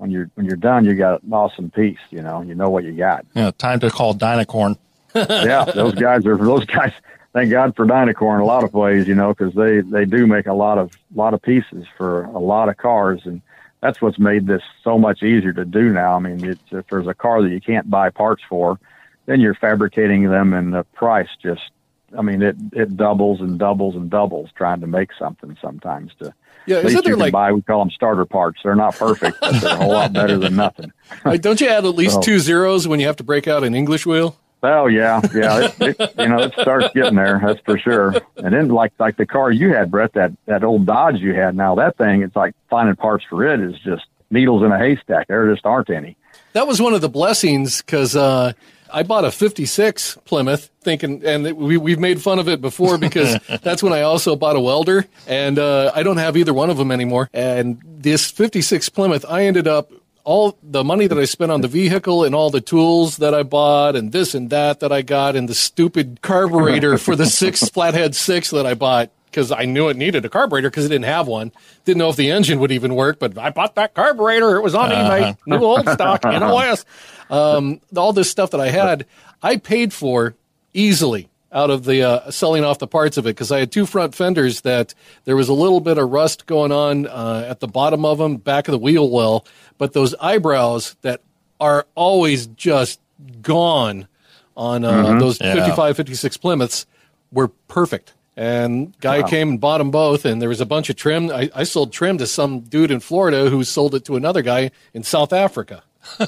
when 0.01 0.09
you're 0.09 0.31
when 0.33 0.47
you're 0.47 0.55
done, 0.55 0.83
you 0.83 0.95
got 0.95 1.21
an 1.21 1.31
awesome 1.31 1.69
piece. 1.69 1.99
You 2.09 2.23
know, 2.23 2.41
you 2.41 2.55
know 2.55 2.71
what 2.71 2.83
you 2.83 2.93
got. 2.93 3.23
Yeah, 3.35 3.51
time 3.51 3.79
to 3.81 3.91
call 3.91 4.15
Dynacorn. 4.15 4.77
yeah, 5.15 5.65
those 5.65 5.93
guys 5.93 6.25
are 6.25 6.35
those 6.35 6.65
guys. 6.65 6.91
Thank 7.33 7.51
God 7.51 7.75
for 7.75 7.85
Dynacorn 7.85 8.37
in 8.37 8.41
a 8.41 8.45
lot 8.45 8.63
of 8.63 8.73
ways, 8.73 9.07
you 9.07 9.13
know, 9.13 9.29
because 9.29 9.53
they 9.53 9.81
they 9.81 10.05
do 10.05 10.25
make 10.25 10.47
a 10.47 10.53
lot 10.53 10.79
of 10.79 10.91
lot 11.13 11.35
of 11.35 11.41
pieces 11.43 11.85
for 11.97 12.23
a 12.23 12.39
lot 12.39 12.67
of 12.67 12.77
cars, 12.77 13.21
and 13.25 13.43
that's 13.81 14.01
what's 14.01 14.17
made 14.17 14.47
this 14.47 14.63
so 14.83 14.97
much 14.97 15.21
easier 15.21 15.53
to 15.53 15.65
do 15.65 15.93
now. 15.93 16.15
I 16.15 16.19
mean, 16.19 16.43
it's, 16.43 16.63
if 16.71 16.87
there's 16.87 17.07
a 17.07 17.13
car 17.13 17.43
that 17.43 17.49
you 17.49 17.61
can't 17.61 17.87
buy 17.87 18.09
parts 18.09 18.41
for, 18.49 18.79
then 19.27 19.39
you're 19.39 19.55
fabricating 19.55 20.29
them, 20.29 20.53
and 20.53 20.73
the 20.73 20.83
price 20.95 21.29
just, 21.41 21.69
I 22.17 22.21
mean, 22.21 22.41
it 22.41 22.55
it 22.73 22.97
doubles 22.97 23.39
and 23.41 23.57
doubles 23.57 23.95
and 23.95 24.09
doubles 24.09 24.49
trying 24.55 24.81
to 24.81 24.87
make 24.87 25.09
something 25.17 25.57
sometimes 25.61 26.11
to 26.19 26.33
yeah, 26.65 26.77
at 26.77 26.85
isn't 26.85 27.03
there 27.03 27.13
you 27.13 27.19
like 27.19 27.31
buy? 27.33 27.51
We 27.51 27.61
call 27.61 27.79
them 27.79 27.89
starter 27.91 28.25
parts. 28.25 28.59
They're 28.63 28.75
not 28.75 28.95
perfect, 28.95 29.39
but 29.39 29.59
they're 29.61 29.71
a 29.73 29.75
whole 29.77 29.91
lot 29.91 30.13
better 30.13 30.37
than 30.37 30.55
nothing. 30.55 30.91
like, 31.25 31.41
don't 31.41 31.59
you 31.59 31.67
add 31.67 31.85
at 31.85 31.95
least 31.95 32.15
So- 32.15 32.21
two 32.21 32.39
zeros 32.39 32.87
when 32.87 32.99
you 32.99 33.07
have 33.07 33.17
to 33.17 33.23
break 33.23 33.47
out 33.47 33.63
an 33.63 33.73
English 33.75 34.05
wheel? 34.05 34.37
Oh 34.63 34.85
yeah, 34.85 35.21
yeah. 35.33 35.71
It, 35.79 35.99
it, 35.99 36.13
you 36.19 36.27
know, 36.27 36.37
it 36.39 36.53
starts 36.53 36.93
getting 36.93 37.15
there. 37.15 37.41
That's 37.43 37.59
for 37.61 37.79
sure. 37.79 38.13
And 38.37 38.53
then 38.53 38.67
like 38.67 38.93
like 38.99 39.17
the 39.17 39.25
car 39.25 39.51
you 39.51 39.73
had, 39.73 39.89
Brett, 39.89 40.13
that 40.13 40.33
that 40.45 40.63
old 40.63 40.85
Dodge 40.85 41.17
you 41.19 41.33
had. 41.33 41.55
Now 41.55 41.73
that 41.75 41.97
thing, 41.97 42.21
it's 42.21 42.35
like 42.35 42.53
finding 42.69 42.95
parts 42.95 43.25
for 43.27 43.43
it 43.43 43.59
is 43.59 43.73
just 43.79 44.03
needles 44.29 44.63
in 44.63 44.71
a 44.71 44.77
haystack. 44.77 45.27
There 45.29 45.51
just 45.51 45.65
aren't 45.65 45.89
any. 45.89 46.15
That 46.53 46.67
was 46.67 46.79
one 46.79 46.93
of 46.93 47.01
the 47.01 47.09
blessings 47.09 47.81
because 47.81 48.15
uh, 48.15 48.53
I 48.93 49.03
bought 49.03 49.25
a 49.25 49.31
'56 49.31 50.17
Plymouth, 50.25 50.69
thinking, 50.81 51.25
and 51.25 51.43
we 51.57 51.77
we've 51.77 51.99
made 51.99 52.21
fun 52.21 52.39
of 52.39 52.47
it 52.47 52.61
before 52.61 52.97
because 52.97 53.37
that's 53.61 53.81
when 53.83 53.93
I 53.93 54.01
also 54.01 54.35
bought 54.35 54.55
a 54.55 54.59
welder, 54.59 55.05
and 55.27 55.57
uh, 55.59 55.91
I 55.93 56.03
don't 56.03 56.17
have 56.17 56.37
either 56.37 56.53
one 56.53 56.69
of 56.69 56.77
them 56.77 56.91
anymore. 56.91 57.29
And 57.33 57.81
this 57.85 58.29
'56 58.29 58.89
Plymouth, 58.89 59.25
I 59.27 59.45
ended 59.45 59.67
up 59.67 59.91
all 60.23 60.57
the 60.61 60.83
money 60.83 61.07
that 61.07 61.17
I 61.17 61.25
spent 61.25 61.51
on 61.51 61.61
the 61.61 61.67
vehicle 61.67 62.23
and 62.23 62.35
all 62.35 62.49
the 62.49 62.61
tools 62.61 63.17
that 63.17 63.33
I 63.33 63.43
bought 63.43 63.95
and 63.95 64.11
this 64.11 64.35
and 64.35 64.49
that 64.51 64.79
that 64.81 64.91
I 64.91 65.01
got 65.01 65.35
and 65.35 65.49
the 65.49 65.55
stupid 65.55 66.21
carburetor 66.21 66.97
for 66.97 67.15
the 67.15 67.25
six 67.25 67.67
flathead 67.73 68.15
six 68.15 68.51
that 68.51 68.65
I 68.65 68.75
bought 68.75 69.09
because 69.31 69.51
I 69.51 69.65
knew 69.65 69.87
it 69.89 69.97
needed 69.97 70.25
a 70.25 70.29
carburetor 70.29 70.69
because 70.69 70.85
it 70.85 70.89
didn't 70.89 71.05
have 71.05 71.25
one. 71.27 71.51
Didn't 71.85 71.97
know 71.99 72.09
if 72.09 72.17
the 72.17 72.29
engine 72.31 72.59
would 72.59 72.71
even 72.71 72.93
work, 72.95 73.17
but 73.17 73.37
I 73.37 73.49
bought 73.49 73.75
that 73.75 73.93
carburetor. 73.95 74.57
It 74.57 74.61
was 74.61 74.75
on 74.75 74.89
eBay, 74.91 75.37
new 75.47 75.57
old 75.63 75.87
stock, 75.89 76.23
NOS. 76.25 76.85
Um, 77.29 77.79
all 77.95 78.13
this 78.13 78.29
stuff 78.29 78.51
that 78.51 78.59
I 78.61 78.69
had, 78.69 79.05
I 79.41 79.55
paid 79.57 79.93
for 79.93 80.35
easily 80.73 81.29
out 81.53 81.69
of 81.69 81.83
the 81.85 82.01
uh, 82.03 82.31
selling 82.31 82.63
off 82.63 82.79
the 82.79 82.87
parts 82.87 83.17
of 83.17 83.25
it 83.25 83.29
because 83.29 83.51
I 83.51 83.59
had 83.59 83.71
two 83.71 83.85
front 83.85 84.15
fenders 84.15 84.61
that 84.61 84.93
there 85.25 85.35
was 85.35 85.49
a 85.49 85.53
little 85.53 85.79
bit 85.81 85.97
of 85.97 86.09
rust 86.09 86.45
going 86.45 86.71
on 86.71 87.07
uh, 87.07 87.45
at 87.49 87.59
the 87.59 87.67
bottom 87.67 88.05
of 88.05 88.17
them, 88.19 88.37
back 88.37 88.67
of 88.67 88.71
the 88.73 88.77
wheel 88.77 89.09
well, 89.09 89.45
but 89.77 89.93
those 89.93 90.13
eyebrows 90.15 90.95
that 91.01 91.21
are 91.59 91.85
always 91.95 92.47
just 92.47 92.99
gone 93.41 94.07
on 94.55 94.83
uh, 94.85 95.17
those 95.19 95.39
Yeah. 95.41 95.53
55, 95.55 95.95
56 95.97 96.37
Plymouths 96.37 96.85
were 97.31 97.49
perfect. 97.67 98.13
And 98.37 98.97
guy 99.01 99.23
came 99.23 99.49
and 99.49 99.59
bought 99.61 99.79
them 99.79 99.91
both, 99.91 100.23
and 100.25 100.41
there 100.41 100.47
was 100.49 100.61
a 100.61 100.65
bunch 100.65 100.89
of 100.89 100.95
trim. 100.95 101.29
I, 101.29 101.49
I 101.53 101.63
sold 101.63 101.91
trim 101.91 102.17
to 102.19 102.25
some 102.27 102.61
dude 102.61 102.89
in 102.91 102.99
Florida 103.01 103.49
who 103.49 103.63
sold 103.63 103.93
it 103.93 104.05
to 104.05 104.15
another 104.15 104.41
guy 104.41 104.71
in 104.93 105.03
South 105.03 105.33
Africa. 105.33 105.83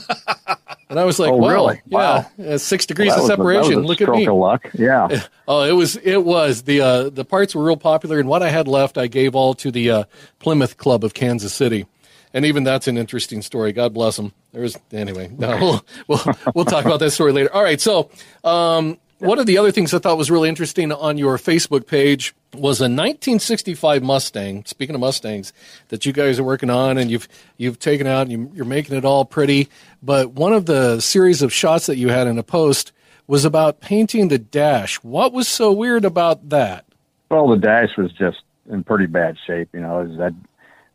and 0.90 1.00
I 1.00 1.06
was 1.06 1.18
like, 1.18 1.32
Oh, 1.32 1.38
wow, 1.38 1.50
really? 1.50 1.82
yeah, 1.88 2.26
Wow. 2.38 2.58
six 2.58 2.86
degrees 2.86 3.10
That 3.10 3.16
of 3.16 3.22
was 3.24 3.30
was 3.30 3.38
separation. 3.38 3.74
a 3.84 3.88
Look 3.88 4.02
at 4.02 4.10
me. 4.10 4.30
luck. 4.30 4.70
Yeah. 4.74 5.22
Oh, 5.48 5.64
it 5.64 5.74
was 5.74 5.98
it 5.98 6.24
was 6.24 6.62
the 6.64 6.80
uh, 6.80 7.10
the 7.10 7.26
parts 7.26 7.54
were 7.54 7.64
real 7.66 7.76
popular, 7.76 8.18
and 8.18 8.30
what 8.30 8.42
I 8.42 8.48
had 8.50 8.66
left, 8.66 8.98
I 8.98 9.08
gave 9.08 9.36
all 9.36 9.54
to 9.56 9.72
the 9.72 9.90
uh, 9.92 10.04
Plymouth 10.40 10.78
Club 10.78 11.04
of 11.04 11.14
Kansas 11.14 11.54
City, 11.54 11.86
and 12.34 12.46
even 12.46 12.64
that's 12.64 12.88
an 12.88 12.98
interesting 12.98 13.42
story. 13.42 13.74
God 13.74 13.94
bless 13.94 14.16
them. 14.16 14.32
There's 14.54 14.78
anyway. 14.94 15.30
No, 15.38 15.58
we'll, 15.60 15.86
we'll 16.26 16.36
we'll 16.56 16.66
talk 16.66 16.86
about 16.86 17.00
that 17.02 17.12
story 17.12 17.34
later. 17.34 17.54
All 17.54 17.62
right, 17.62 17.82
so 17.82 18.10
um, 18.46 18.98
one 19.24 19.40
of 19.40 19.46
the 19.46 19.58
other 19.58 19.72
things 19.72 19.94
I 19.94 20.00
thought 20.00 20.18
was 20.18 20.30
really 20.30 20.50
interesting 20.50 20.92
on 20.92 21.18
your 21.18 21.38
Facebook 21.38 21.88
page 21.88 22.36
was 22.54 22.82
a 22.82 22.86
1965 22.86 24.04
Mustang. 24.04 24.66
Speaking 24.66 24.96
of 24.96 25.02
Mustangs, 25.02 25.54
that 25.88 26.06
you 26.06 26.12
guys 26.12 26.40
are 26.40 26.44
working 26.44 26.70
on, 26.70 26.98
and 26.98 27.10
you've 27.10 27.28
you've 27.58 27.80
taken 27.80 28.06
out, 28.06 28.24
and 28.24 28.32
you, 28.32 28.52
you're 28.54 28.66
making 28.66 28.96
it 28.96 29.06
all 29.06 29.26
pretty. 29.26 29.70
But 30.02 30.34
one 30.34 30.54
of 30.54 30.66
the 30.66 31.00
series 31.00 31.42
of 31.42 31.54
shots 31.54 31.86
that 31.86 31.98
you 31.98 32.10
had 32.10 32.28
in 32.28 32.38
a 32.38 32.44
post 32.44 32.92
was 33.26 33.46
about 33.46 33.80
painting 33.80 34.28
the 34.28 34.38
dash. 34.38 35.02
What 35.04 35.32
was 35.32 35.48
so 35.48 35.72
weird 35.72 36.06
about 36.06 36.50
that? 36.50 36.86
Well, 37.30 37.48
the 37.48 37.58
dash 37.58 37.96
was 37.98 38.12
just 38.12 38.42
in 38.70 38.84
pretty 38.84 39.06
bad 39.06 39.38
shape. 39.48 39.70
You 39.74 39.80
know, 39.80 40.02
it 40.02 40.20
had 40.20 40.36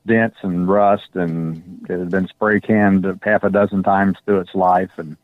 dents 0.06 0.36
and 0.42 0.68
rust, 0.68 1.08
and 1.14 1.86
it 1.88 1.98
had 1.98 2.10
been 2.10 2.28
spray 2.28 2.60
canned 2.60 3.06
half 3.22 3.42
a 3.42 3.50
dozen 3.50 3.82
times 3.82 4.18
through 4.24 4.40
its 4.40 4.54
life, 4.54 4.90
and 4.98 5.16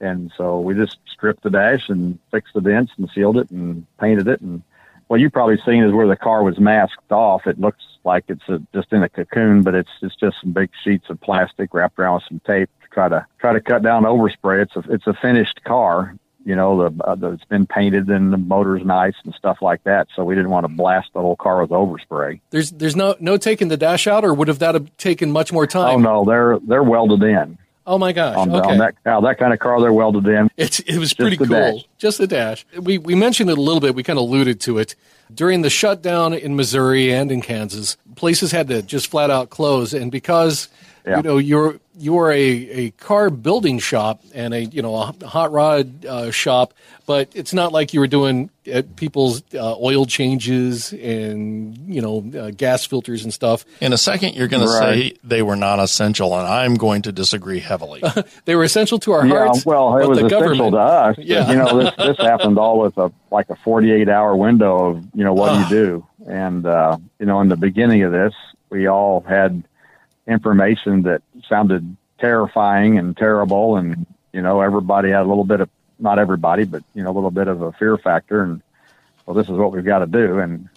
and 0.00 0.32
so 0.36 0.60
we 0.60 0.74
just 0.74 0.98
stripped 1.06 1.42
the 1.42 1.50
dash 1.50 1.88
and 1.88 2.18
fixed 2.30 2.54
the 2.54 2.60
dents 2.60 2.92
and 2.96 3.08
sealed 3.14 3.36
it 3.36 3.50
and 3.50 3.86
painted 3.98 4.28
it. 4.28 4.40
And 4.40 4.62
what 5.08 5.20
you've 5.20 5.32
probably 5.32 5.58
seen 5.64 5.82
is 5.82 5.92
where 5.92 6.06
the 6.06 6.16
car 6.16 6.42
was 6.42 6.58
masked 6.58 7.10
off. 7.10 7.46
It 7.46 7.60
looks 7.60 7.82
like 8.04 8.24
it's 8.28 8.48
a, 8.48 8.60
just 8.72 8.92
in 8.92 9.02
a 9.02 9.08
cocoon, 9.08 9.62
but 9.62 9.74
it's 9.74 9.90
it's 10.02 10.16
just 10.16 10.40
some 10.40 10.52
big 10.52 10.70
sheets 10.84 11.10
of 11.10 11.20
plastic 11.20 11.74
wrapped 11.74 11.98
around 11.98 12.14
with 12.14 12.24
some 12.28 12.40
tape 12.46 12.70
to 12.82 12.88
try 12.88 13.08
to 13.08 13.26
try 13.38 13.52
to 13.52 13.60
cut 13.60 13.82
down 13.82 14.04
overspray. 14.04 14.62
It's 14.62 14.76
a 14.76 14.92
it's 14.92 15.06
a 15.06 15.14
finished 15.14 15.64
car, 15.64 16.14
you 16.44 16.54
know, 16.54 16.88
the, 16.88 17.04
uh, 17.04 17.14
the 17.14 17.32
it's 17.32 17.44
been 17.44 17.66
painted 17.66 18.08
and 18.08 18.32
the 18.32 18.38
motor's 18.38 18.84
nice 18.84 19.14
and 19.24 19.34
stuff 19.34 19.58
like 19.60 19.82
that. 19.84 20.08
So 20.14 20.24
we 20.24 20.34
didn't 20.34 20.50
want 20.50 20.64
to 20.64 20.68
blast 20.68 21.10
the 21.12 21.20
whole 21.20 21.36
car 21.36 21.60
with 21.60 21.70
overspray. 21.70 22.40
There's 22.50 22.70
there's 22.70 22.96
no 22.96 23.16
no 23.18 23.36
taking 23.36 23.68
the 23.68 23.76
dash 23.76 24.06
out, 24.06 24.24
or 24.24 24.32
would 24.32 24.48
have 24.48 24.60
that 24.60 24.74
have 24.74 24.94
taken 24.98 25.32
much 25.32 25.52
more 25.52 25.66
time? 25.66 25.96
Oh 25.96 25.98
no, 25.98 26.24
they're 26.24 26.58
they're 26.60 26.82
welded 26.82 27.22
in 27.22 27.58
Oh 27.88 27.96
my 27.98 28.12
gosh! 28.12 28.36
on, 28.36 28.54
okay, 28.54 28.68
on 28.72 28.78
that 28.78 28.94
that 29.04 29.38
kind 29.38 29.52
of 29.52 29.58
car. 29.58 29.80
They're 29.80 29.92
welded 29.94 30.28
in. 30.28 30.50
It's 30.58 30.78
it 30.80 30.98
was 30.98 31.14
pretty 31.14 31.38
cool. 31.38 31.46
dash. 31.46 31.84
Just 31.96 32.18
the 32.18 32.26
dash. 32.26 32.66
We 32.78 32.98
we 32.98 33.14
mentioned 33.14 33.48
it 33.48 33.56
a 33.56 33.60
little 33.60 33.80
bit. 33.80 33.94
We 33.94 34.02
kind 34.02 34.18
of 34.18 34.24
alluded 34.24 34.60
to 34.60 34.76
it 34.78 34.94
during 35.34 35.62
the 35.62 35.70
shutdown 35.70 36.34
in 36.34 36.54
Missouri 36.54 37.12
and 37.12 37.32
in 37.32 37.40
Kansas. 37.40 37.96
Places 38.14 38.52
had 38.52 38.68
to 38.68 38.82
just 38.82 39.06
flat 39.10 39.30
out 39.30 39.48
close, 39.50 39.94
and 39.94 40.12
because 40.12 40.68
Yeah. 41.06 41.16
you 41.16 41.22
know 41.22 41.38
you're 41.38 41.80
you're 41.98 42.30
a, 42.30 42.36
a 42.40 42.90
car 42.92 43.28
building 43.30 43.78
shop 43.78 44.22
and 44.34 44.54
a 44.54 44.64
you 44.64 44.82
know 44.82 44.94
a 44.96 45.26
hot 45.26 45.50
rod 45.52 46.04
uh, 46.06 46.30
shop, 46.30 46.72
but 47.06 47.28
it's 47.34 47.52
not 47.52 47.72
like 47.72 47.92
you 47.92 48.00
were 48.00 48.06
doing 48.06 48.50
uh, 48.72 48.82
people's 48.96 49.42
uh, 49.54 49.76
oil 49.78 50.06
changes 50.06 50.92
and 50.92 51.76
you 51.92 52.00
know 52.00 52.24
uh, 52.38 52.50
gas 52.50 52.86
filters 52.86 53.24
and 53.24 53.34
stuff. 53.34 53.64
In 53.80 53.92
a 53.92 53.98
second, 53.98 54.34
you're 54.34 54.48
going 54.48 54.62
to 54.62 54.68
say 54.72 55.14
they 55.24 55.42
were 55.42 55.56
non 55.56 55.80
essential, 55.80 56.38
and 56.38 56.46
I'm 56.46 56.74
going 56.76 57.02
to 57.02 57.12
disagree 57.12 57.60
heavily. 57.60 58.02
They 58.44 58.54
were 58.56 58.64
essential 58.64 58.98
to 59.00 59.12
our 59.12 59.26
Yeah, 59.26 59.46
hearts. 59.46 59.66
well, 59.66 59.96
it 59.96 60.00
but 60.02 60.08
was 60.10 60.18
the 60.20 60.26
essential 60.26 60.48
government, 60.48 60.72
to 60.72 60.78
us. 60.78 61.16
Yeah. 61.18 61.50
You 61.50 61.56
know, 61.58 61.78
this 61.82 61.94
this 61.96 62.16
happened 62.18 62.58
all 62.58 62.78
with 62.78 62.96
a 62.96 63.12
like 63.30 63.50
a 63.50 63.56
48 63.56 64.08
hour 64.08 64.34
window 64.36 64.90
of 64.90 65.04
you 65.14 65.24
know 65.24 65.34
what 65.34 65.52
do 65.68 65.76
you 65.76 65.84
do, 65.84 66.06
and 66.26 66.64
uh, 66.64 66.96
you 67.18 67.26
know, 67.26 67.40
in 67.40 67.48
the 67.48 67.56
beginning 67.56 68.02
of 68.04 68.12
this, 68.12 68.32
we 68.70 68.86
all 68.88 69.20
had 69.20 69.64
information 70.28 71.02
that 71.02 71.22
sounded 71.48 71.96
terrifying 72.18 72.98
and 72.98 73.16
terrible, 73.16 73.76
and 73.76 74.06
you 74.32 74.42
know, 74.42 74.60
everybody 74.60 75.10
had 75.10 75.22
a 75.22 75.28
little 75.28 75.44
bit 75.44 75.60
of 75.60 75.70
not 75.98 76.18
everybody, 76.18 76.64
but 76.64 76.84
you 76.94 77.02
know, 77.02 77.10
a 77.10 77.16
little 77.16 77.30
bit 77.30 77.48
of 77.48 77.62
a 77.62 77.72
fear 77.72 77.96
factor, 77.96 78.42
and 78.42 78.62
well, 79.26 79.34
this 79.34 79.48
is 79.48 79.56
what 79.56 79.72
we've 79.72 79.84
got 79.84 80.00
to 80.00 80.06
do, 80.06 80.38
and 80.38 80.68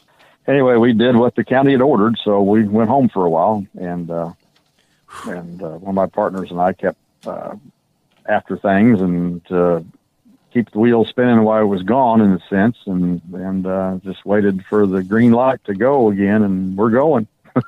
anyway, 0.48 0.76
we 0.78 0.94
did 0.94 1.16
what 1.16 1.36
the 1.36 1.44
county 1.44 1.74
had 1.74 1.82
ordered, 1.82 2.18
so 2.24 2.42
we 2.42 2.64
went 2.64 2.90
home 2.90 3.10
for 3.10 3.26
a 3.26 3.30
while, 3.30 3.66
and 3.80 4.10
uh, 4.10 4.32
and 5.26 5.62
uh, 5.62 5.78
one 5.78 5.90
of 5.90 5.96
my 5.96 6.08
partners 6.08 6.52
and 6.52 6.60
I 6.60 6.74
kept 6.74 6.98
uh, 7.26 7.56
after 8.26 8.58
things 8.58 9.02
and 9.02 9.44
to 9.46 9.86
keep 10.54 10.72
the 10.72 10.80
wheels 10.80 11.10
spinning 11.10 11.44
while 11.44 11.62
it 11.62 11.66
was 11.66 11.84
gone, 11.84 12.22
in 12.22 12.32
a 12.32 12.40
sense, 12.50 12.78
and 12.86 13.22
and 13.34 13.66
uh, 13.66 14.00
just 14.04 14.26
waited 14.26 14.66
for 14.66 14.86
the 14.88 15.04
green 15.04 15.32
light 15.32 15.64
to 15.66 15.74
go 15.74 16.10
again, 16.10 16.44
and 16.44 16.78
we're 16.78 16.90
going. 16.90 17.28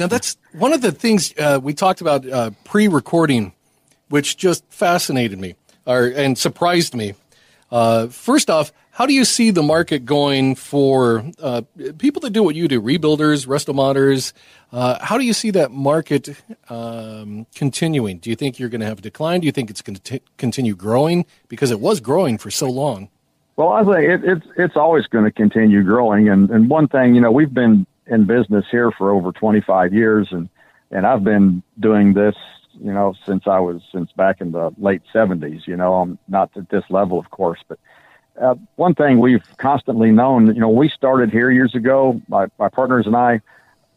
Now 0.00 0.06
that's 0.06 0.38
one 0.54 0.72
of 0.72 0.80
the 0.80 0.92
things 0.92 1.34
uh, 1.38 1.60
we 1.62 1.74
talked 1.74 2.00
about 2.00 2.26
uh, 2.26 2.52
pre-recording, 2.64 3.52
which 4.08 4.38
just 4.38 4.64
fascinated 4.72 5.38
me 5.38 5.56
or, 5.84 6.06
and 6.06 6.38
surprised 6.38 6.94
me. 6.94 7.12
Uh, 7.70 8.06
first 8.06 8.48
off, 8.48 8.72
How 8.92 9.06
do 9.06 9.14
you 9.14 9.24
see 9.24 9.50
the 9.50 9.62
market 9.62 10.04
going 10.04 10.54
for 10.54 11.24
uh, 11.40 11.62
people 11.98 12.20
that 12.20 12.30
do 12.30 12.42
what 12.42 12.54
you 12.54 12.66
do, 12.66 12.82
rebuilders, 12.82 13.46
restomodders? 13.46 14.32
Uh, 14.72 14.98
how 15.00 15.16
do 15.16 15.24
you 15.24 15.32
see 15.32 15.50
that 15.52 15.70
market 15.70 16.30
um, 16.68 17.46
continuing? 17.54 18.18
Do 18.18 18.30
you 18.30 18.36
think 18.36 18.58
you're 18.58 18.68
going 18.68 18.80
to 18.80 18.86
have 18.86 18.98
a 18.98 19.02
decline? 19.02 19.40
Do 19.40 19.46
you 19.46 19.52
think 19.52 19.70
it's 19.70 19.82
going 19.82 19.96
to 19.96 20.20
continue 20.38 20.74
growing 20.74 21.24
because 21.48 21.70
it 21.70 21.80
was 21.80 22.00
growing 22.00 22.36
for 22.36 22.50
so 22.50 22.68
long? 22.68 23.08
Well, 23.56 23.68
I 23.68 23.84
think 23.84 24.10
it, 24.10 24.24
it's 24.24 24.46
it's 24.56 24.76
always 24.76 25.06
going 25.06 25.24
to 25.24 25.30
continue 25.30 25.82
growing. 25.82 26.28
And 26.28 26.50
and 26.50 26.68
one 26.68 26.88
thing, 26.88 27.14
you 27.14 27.20
know, 27.20 27.30
we've 27.30 27.52
been 27.52 27.86
in 28.10 28.24
business 28.24 28.66
here 28.70 28.90
for 28.90 29.10
over 29.10 29.32
25 29.32 29.94
years, 29.94 30.28
and 30.32 30.48
and 30.90 31.06
I've 31.06 31.22
been 31.22 31.62
doing 31.78 32.14
this, 32.14 32.34
you 32.80 32.92
know, 32.92 33.14
since 33.24 33.46
I 33.46 33.60
was 33.60 33.80
since 33.92 34.10
back 34.12 34.40
in 34.40 34.52
the 34.52 34.72
late 34.76 35.02
70s. 35.14 35.66
You 35.66 35.76
know, 35.76 35.94
I'm 35.94 36.18
not 36.28 36.50
at 36.56 36.68
this 36.68 36.84
level, 36.90 37.18
of 37.18 37.30
course, 37.30 37.60
but 37.68 37.78
uh, 38.40 38.56
one 38.76 38.94
thing 38.94 39.18
we've 39.18 39.44
constantly 39.56 40.10
known, 40.10 40.46
you 40.48 40.60
know, 40.60 40.68
we 40.68 40.88
started 40.88 41.30
here 41.30 41.50
years 41.50 41.74
ago. 41.74 42.20
My 42.28 42.46
my 42.58 42.68
partners 42.68 43.06
and 43.06 43.16
I 43.16 43.40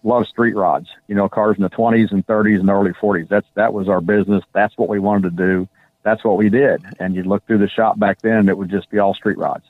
love 0.04 0.28
street 0.28 0.56
rods. 0.56 0.90
You 1.08 1.16
know, 1.16 1.28
cars 1.28 1.58
in 1.58 1.64
the 1.64 1.70
20s 1.70 2.12
and 2.12 2.26
30s 2.28 2.60
and 2.60 2.70
early 2.70 2.92
40s. 2.92 3.28
That's 3.28 3.48
that 3.56 3.74
was 3.74 3.90
our 3.90 4.02
business. 4.02 4.44
That's 4.54 4.78
what 4.78 4.90
we 4.90 5.00
wanted 5.00 5.36
to 5.36 5.44
do. 5.44 5.68
That's 6.04 6.24
what 6.24 6.38
we 6.38 6.50
did. 6.50 6.84
And 7.00 7.16
you'd 7.16 7.26
look 7.26 7.46
through 7.48 7.60
the 7.60 7.70
shop 7.70 7.98
back 7.98 8.22
then, 8.22 8.50
it 8.50 8.58
would 8.58 8.70
just 8.70 8.90
be 8.90 9.00
all 9.00 9.14
street 9.14 9.38
rods. 9.38 9.66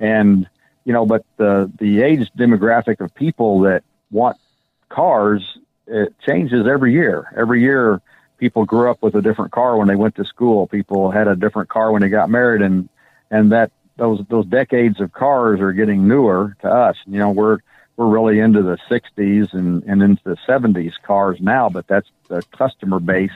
And 0.00 0.48
you 0.86 0.92
know, 0.92 1.04
but 1.04 1.26
the 1.36 1.70
the 1.78 2.00
age 2.00 2.30
demographic 2.38 3.00
of 3.00 3.14
people 3.14 3.60
that 3.62 3.82
want 4.10 4.38
cars 4.88 5.58
it 5.86 6.14
changes 6.20 6.66
every 6.66 6.92
year. 6.92 7.32
Every 7.36 7.60
year, 7.60 8.00
people 8.38 8.64
grew 8.64 8.90
up 8.90 9.02
with 9.02 9.14
a 9.14 9.22
different 9.22 9.52
car 9.52 9.76
when 9.76 9.88
they 9.88 9.96
went 9.96 10.14
to 10.16 10.24
school. 10.24 10.66
People 10.66 11.10
had 11.10 11.28
a 11.28 11.36
different 11.36 11.68
car 11.68 11.92
when 11.92 12.02
they 12.02 12.08
got 12.08 12.30
married, 12.30 12.62
and 12.62 12.88
and 13.30 13.52
that 13.52 13.72
those 13.96 14.24
those 14.28 14.46
decades 14.46 15.00
of 15.00 15.12
cars 15.12 15.60
are 15.60 15.72
getting 15.72 16.06
newer 16.06 16.56
to 16.62 16.68
us. 16.68 16.96
You 17.06 17.18
know, 17.18 17.30
we're 17.30 17.58
we're 17.96 18.06
really 18.06 18.38
into 18.38 18.62
the 18.62 18.78
60s 18.90 19.54
and, 19.54 19.82
and 19.84 20.02
into 20.02 20.22
the 20.22 20.36
70s 20.46 20.92
cars 21.02 21.38
now, 21.40 21.70
but 21.70 21.86
that's 21.86 22.10
the 22.28 22.42
customer 22.52 23.00
base 23.00 23.30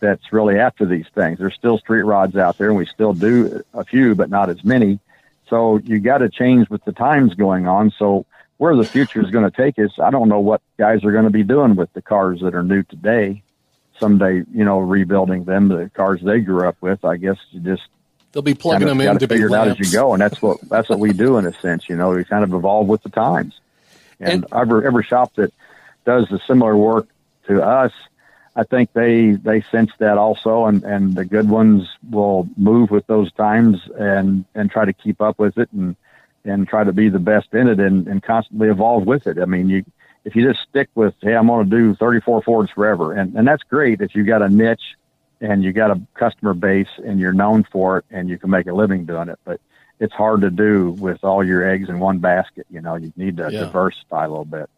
that's 0.00 0.32
really 0.32 0.58
after 0.58 0.84
these 0.84 1.06
things. 1.14 1.38
There's 1.38 1.54
still 1.54 1.78
street 1.78 2.02
rods 2.02 2.36
out 2.36 2.58
there, 2.58 2.68
and 2.68 2.76
we 2.76 2.86
still 2.86 3.12
do 3.12 3.62
a 3.72 3.84
few, 3.84 4.16
but 4.16 4.30
not 4.30 4.50
as 4.50 4.64
many. 4.64 4.98
So 5.54 5.78
you 5.84 6.00
got 6.00 6.18
to 6.18 6.28
change 6.28 6.68
with 6.68 6.84
the 6.84 6.90
times 6.90 7.32
going 7.34 7.68
on. 7.68 7.92
So 7.96 8.26
where 8.56 8.74
the 8.74 8.82
future 8.82 9.22
is 9.22 9.30
going 9.30 9.48
to 9.48 9.56
take 9.56 9.78
us, 9.78 9.92
I 10.02 10.10
don't 10.10 10.28
know 10.28 10.40
what 10.40 10.62
guys 10.80 11.04
are 11.04 11.12
going 11.12 11.26
to 11.26 11.30
be 11.30 11.44
doing 11.44 11.76
with 11.76 11.92
the 11.92 12.02
cars 12.02 12.40
that 12.40 12.56
are 12.56 12.64
new 12.64 12.82
today. 12.82 13.44
Someday, 14.00 14.42
you 14.52 14.64
know, 14.64 14.80
rebuilding 14.80 15.44
them, 15.44 15.68
the 15.68 15.92
cars 15.94 16.20
they 16.20 16.40
grew 16.40 16.66
up 16.66 16.76
with. 16.80 17.04
I 17.04 17.18
guess 17.18 17.36
you 17.52 17.60
just 17.60 17.82
They'll 18.32 18.42
be 18.42 18.54
plugging 18.54 18.88
kind 18.88 18.90
of 18.90 18.98
them 18.98 19.08
in 19.08 19.18
to 19.20 19.28
be 19.28 19.34
figure 19.36 19.46
it 19.46 19.52
out 19.52 19.68
as 19.68 19.78
you 19.78 19.88
go, 19.92 20.12
and 20.12 20.20
that's 20.20 20.42
what 20.42 20.60
that's 20.68 20.88
what 20.88 20.98
we 20.98 21.12
do 21.12 21.38
in 21.38 21.46
a 21.46 21.52
sense. 21.60 21.88
You 21.88 21.94
know, 21.94 22.10
we 22.10 22.24
kind 22.24 22.42
of 22.42 22.52
evolve 22.52 22.88
with 22.88 23.04
the 23.04 23.10
times. 23.10 23.54
And, 24.18 24.42
And- 24.42 24.46
every 24.52 24.84
every 24.84 25.04
shop 25.04 25.36
that 25.36 25.54
does 26.04 26.26
the 26.28 26.40
similar 26.48 26.76
work 26.76 27.06
to 27.46 27.62
us, 27.62 27.92
I 28.56 28.62
think 28.64 28.92
they 28.92 29.32
they 29.32 29.62
sense 29.72 29.90
that 29.98 30.16
also, 30.16 30.66
and 30.66 30.82
and 30.84 31.14
the 31.16 31.24
good 31.24 31.48
ones 31.48 31.88
will 32.10 32.48
move 32.56 32.90
with 32.90 33.06
those 33.06 33.32
times 33.32 33.78
and 33.98 34.44
and 34.54 34.70
try 34.70 34.84
to 34.84 34.92
keep 34.92 35.20
up 35.20 35.38
with 35.38 35.58
it 35.58 35.70
and 35.72 35.96
and 36.44 36.68
try 36.68 36.84
to 36.84 36.92
be 36.92 37.08
the 37.08 37.18
best 37.18 37.48
in 37.52 37.68
it 37.68 37.80
and, 37.80 38.06
and 38.06 38.22
constantly 38.22 38.68
evolve 38.68 39.06
with 39.06 39.26
it. 39.26 39.38
I 39.38 39.46
mean, 39.46 39.68
you 39.68 39.84
if 40.24 40.36
you 40.36 40.46
just 40.46 40.62
stick 40.68 40.88
with 40.94 41.14
hey, 41.20 41.34
I'm 41.34 41.48
going 41.48 41.68
to 41.68 41.76
do 41.76 41.94
34 41.96 42.42
Fords 42.42 42.70
forever, 42.70 43.12
and 43.12 43.34
and 43.34 43.46
that's 43.46 43.62
great 43.64 44.00
if 44.00 44.14
you 44.14 44.24
got 44.24 44.42
a 44.42 44.48
niche 44.48 44.94
and 45.40 45.64
you 45.64 45.72
got 45.72 45.90
a 45.90 46.00
customer 46.14 46.54
base 46.54 46.88
and 47.04 47.18
you're 47.18 47.32
known 47.32 47.64
for 47.72 47.98
it 47.98 48.04
and 48.10 48.28
you 48.28 48.38
can 48.38 48.50
make 48.50 48.66
a 48.66 48.72
living 48.72 49.04
doing 49.04 49.28
it, 49.28 49.38
but 49.44 49.60
it's 50.00 50.14
hard 50.14 50.40
to 50.42 50.50
do 50.50 50.90
with 50.92 51.22
all 51.24 51.44
your 51.44 51.68
eggs 51.68 51.88
in 51.88 51.98
one 51.98 52.18
basket. 52.18 52.66
You 52.70 52.80
know, 52.80 52.94
you 52.94 53.12
need 53.16 53.36
to 53.38 53.50
Yeah. 53.50 53.60
diversify 53.60 54.24
a 54.24 54.28
little 54.28 54.44
bit. 54.44 54.70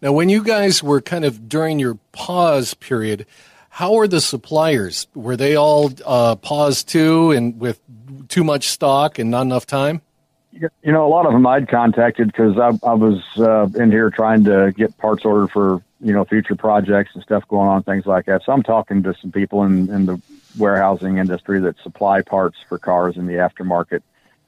Now, 0.00 0.12
when 0.12 0.28
you 0.28 0.42
guys 0.42 0.82
were 0.82 1.00
kind 1.00 1.24
of 1.24 1.48
during 1.48 1.78
your 1.78 1.98
pause 2.12 2.74
period, 2.74 3.26
how 3.70 3.94
were 3.94 4.08
the 4.08 4.20
suppliers? 4.20 5.06
Were 5.14 5.36
they 5.36 5.56
all 5.56 5.90
uh, 6.04 6.36
paused 6.36 6.88
too, 6.88 7.32
and 7.32 7.58
with 7.58 7.80
too 8.28 8.44
much 8.44 8.68
stock 8.68 9.18
and 9.18 9.30
not 9.30 9.42
enough 9.42 9.66
time? 9.66 10.00
You 10.52 10.92
know, 10.92 11.04
a 11.04 11.08
lot 11.08 11.26
of 11.26 11.32
them 11.32 11.44
I'd 11.46 11.68
contacted 11.68 12.28
because 12.28 12.56
I, 12.56 12.68
I 12.86 12.94
was 12.94 13.20
uh, 13.36 13.68
in 13.74 13.90
here 13.90 14.10
trying 14.10 14.44
to 14.44 14.72
get 14.76 14.96
parts 14.98 15.24
ordered 15.24 15.50
for 15.50 15.82
you 16.00 16.12
know 16.12 16.24
future 16.24 16.54
projects 16.54 17.10
and 17.14 17.22
stuff 17.24 17.46
going 17.48 17.68
on, 17.68 17.82
things 17.82 18.06
like 18.06 18.26
that. 18.26 18.42
So 18.44 18.52
I'm 18.52 18.62
talking 18.62 19.02
to 19.02 19.14
some 19.20 19.32
people 19.32 19.64
in, 19.64 19.92
in 19.92 20.06
the 20.06 20.20
warehousing 20.56 21.18
industry 21.18 21.58
that 21.60 21.76
supply 21.82 22.22
parts 22.22 22.58
for 22.68 22.78
cars 22.78 23.16
in 23.16 23.26
the 23.26 23.34
aftermarket 23.34 24.02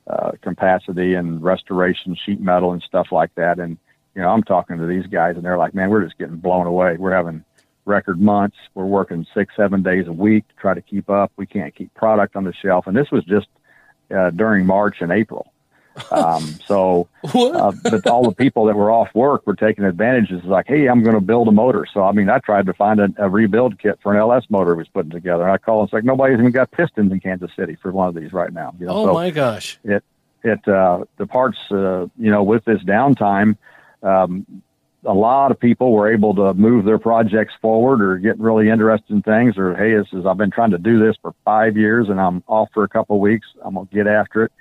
uh, 0.06 0.32
capacity 0.42 1.14
and 1.14 1.42
restoration, 1.42 2.14
sheet 2.14 2.40
metal 2.40 2.72
and 2.72 2.82
stuff 2.82 3.10
like 3.10 3.34
that. 3.34 3.58
And 3.58 3.78
you 4.16 4.22
know, 4.22 4.30
I'm 4.30 4.42
talking 4.42 4.78
to 4.78 4.86
these 4.86 5.06
guys, 5.06 5.36
and 5.36 5.44
they're 5.44 5.58
like, 5.58 5.74
"Man, 5.74 5.90
we're 5.90 6.02
just 6.02 6.18
getting 6.18 6.36
blown 6.36 6.66
away. 6.66 6.96
We're 6.98 7.14
having 7.14 7.44
record 7.84 8.20
months. 8.20 8.56
We're 8.74 8.86
working 8.86 9.26
six, 9.34 9.54
seven 9.54 9.82
days 9.82 10.08
a 10.08 10.12
week 10.12 10.48
to 10.48 10.54
try 10.56 10.74
to 10.74 10.80
keep 10.80 11.10
up. 11.10 11.30
We 11.36 11.46
can't 11.46 11.74
keep 11.74 11.92
product 11.94 12.34
on 12.34 12.44
the 12.44 12.54
shelf." 12.54 12.86
And 12.86 12.96
this 12.96 13.10
was 13.10 13.24
just 13.24 13.46
uh, 14.10 14.30
during 14.30 14.66
March 14.66 15.02
and 15.02 15.12
April. 15.12 15.52
Um, 16.10 16.42
so, 16.66 17.08
uh, 17.24 17.72
but 17.82 18.06
all 18.06 18.22
the 18.24 18.34
people 18.34 18.64
that 18.66 18.76
were 18.76 18.90
off 18.90 19.14
work 19.14 19.46
were 19.46 19.54
taking 19.54 19.84
advantage. 19.84 20.30
It's 20.30 20.44
like, 20.46 20.66
hey, 20.66 20.86
I'm 20.88 21.02
going 21.02 21.14
to 21.14 21.20
build 21.20 21.48
a 21.48 21.52
motor. 21.52 21.86
So, 21.92 22.02
I 22.02 22.12
mean, 22.12 22.28
I 22.28 22.38
tried 22.38 22.66
to 22.66 22.74
find 22.74 23.00
a, 23.00 23.08
a 23.18 23.28
rebuild 23.28 23.78
kit 23.78 23.98
for 24.02 24.12
an 24.12 24.18
LS 24.18 24.44
motor 24.48 24.74
was 24.74 24.88
putting 24.88 25.10
together. 25.10 25.42
And 25.44 25.52
I 25.52 25.58
called 25.58 25.80
and 25.80 25.86
it's 25.88 25.92
like, 25.92 26.04
nobody's 26.04 26.38
even 26.38 26.50
got 26.50 26.70
pistons 26.70 27.12
in 27.12 27.20
Kansas 27.20 27.50
City 27.56 27.76
for 27.80 27.92
one 27.92 28.08
of 28.08 28.14
these 28.14 28.32
right 28.32 28.52
now. 28.52 28.74
You 28.78 28.86
know, 28.86 28.92
Oh 28.92 29.06
so 29.06 29.14
my 29.14 29.30
gosh! 29.30 29.78
it, 29.84 30.04
it, 30.42 30.68
uh, 30.68 31.04
the 31.16 31.26
parts, 31.26 31.58
uh, 31.70 32.06
you 32.18 32.30
know, 32.30 32.42
with 32.42 32.64
this 32.64 32.82
downtime, 32.82 33.56
um, 34.02 34.46
a 35.06 35.14
lot 35.14 35.50
of 35.50 35.60
people 35.60 35.92
were 35.92 36.12
able 36.12 36.34
to 36.34 36.52
move 36.54 36.84
their 36.84 36.98
projects 36.98 37.54
forward 37.60 38.02
or 38.02 38.18
get 38.18 38.38
really 38.38 38.68
interested 38.68 39.12
in 39.12 39.22
things 39.22 39.56
or, 39.56 39.74
hey, 39.74 39.94
this 39.94 40.08
is, 40.12 40.26
I've 40.26 40.36
been 40.36 40.50
trying 40.50 40.72
to 40.72 40.78
do 40.78 40.98
this 40.98 41.16
for 41.22 41.32
five 41.44 41.76
years 41.76 42.08
and 42.08 42.20
I'm 42.20 42.42
off 42.46 42.68
for 42.74 42.82
a 42.82 42.88
couple 42.88 43.16
of 43.16 43.22
weeks. 43.22 43.46
I'm 43.62 43.74
going 43.74 43.86
to 43.86 43.94
get 43.94 44.06
after 44.06 44.44
it. 44.44 44.52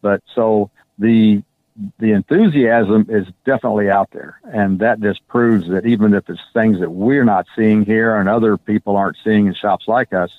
But 0.00 0.22
so 0.34 0.70
the, 0.98 1.42
the 1.98 2.12
enthusiasm 2.12 3.06
is 3.10 3.26
definitely 3.44 3.90
out 3.90 4.10
there. 4.12 4.40
And 4.44 4.78
that 4.78 5.00
just 5.00 5.26
proves 5.28 5.68
that 5.68 5.84
even 5.84 6.14
if 6.14 6.28
it's 6.30 6.40
things 6.54 6.80
that 6.80 6.90
we're 6.90 7.24
not 7.24 7.46
seeing 7.54 7.84
here 7.84 8.16
and 8.16 8.28
other 8.28 8.56
people 8.56 8.96
aren't 8.96 9.18
seeing 9.22 9.46
in 9.46 9.54
shops 9.54 9.86
like 9.86 10.12
us, 10.12 10.30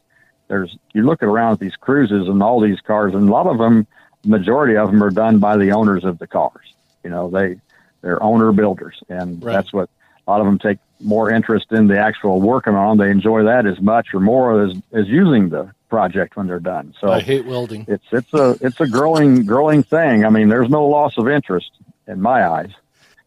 there's, 0.48 0.76
you're 0.94 1.06
looking 1.06 1.30
around 1.30 1.54
at 1.54 1.60
these 1.60 1.76
cruises 1.76 2.28
and 2.28 2.42
all 2.42 2.60
these 2.60 2.82
cars 2.82 3.14
and 3.14 3.30
a 3.30 3.32
lot 3.32 3.48
of 3.48 3.60
them, 3.60 3.86
majority 4.26 4.76
of 4.76 4.92
them 4.92 5.04
are 5.04 5.12
done 5.12 5.40
by 5.40 5.58
the 5.58 5.72
owners 5.72 6.04
of 6.04 6.18
the 6.18 6.28
cars. 6.28 6.74
You 7.04 7.10
know, 7.10 7.30
they, 7.30 7.60
they're 8.02 8.22
owner 8.22 8.52
builders 8.52 9.02
and 9.10 9.44
Right. 9.44 9.54
that's 9.54 9.72
what 9.74 9.90
a 10.28 10.32
lot 10.32 10.40
of 10.42 10.46
them 10.46 10.60
take 10.60 10.78
more 11.00 11.32
interest 11.32 11.72
in 11.72 11.88
the 11.88 11.98
actual 12.00 12.40
working 12.40 12.76
on. 12.76 12.98
They 12.98 13.10
enjoy 13.10 13.44
that 13.44 13.66
as 13.66 13.80
much 13.82 14.14
or 14.14 14.20
more 14.20 14.64
as, 14.64 14.76
as 14.94 15.08
using 15.08 15.50
the 15.50 15.72
project 15.90 16.38
when 16.38 16.48
they're 16.48 16.60
done. 16.60 16.94
So 17.02 17.10
I 17.12 17.20
hate 17.22 17.46
welding. 17.46 17.86
it's 17.88 18.06
it's 18.12 18.34
a 18.34 18.56
it's 18.62 18.80
a 18.80 18.88
growing 18.88 19.46
growing 19.46 19.84
thing. 19.84 20.24
I 20.26 20.30
mean, 20.30 20.48
there's 20.48 20.70
no 20.70 20.86
loss 20.86 21.18
of 21.18 21.28
interest 21.28 21.72
in 22.08 22.22
my 22.22 22.48
eyes. 22.48 22.70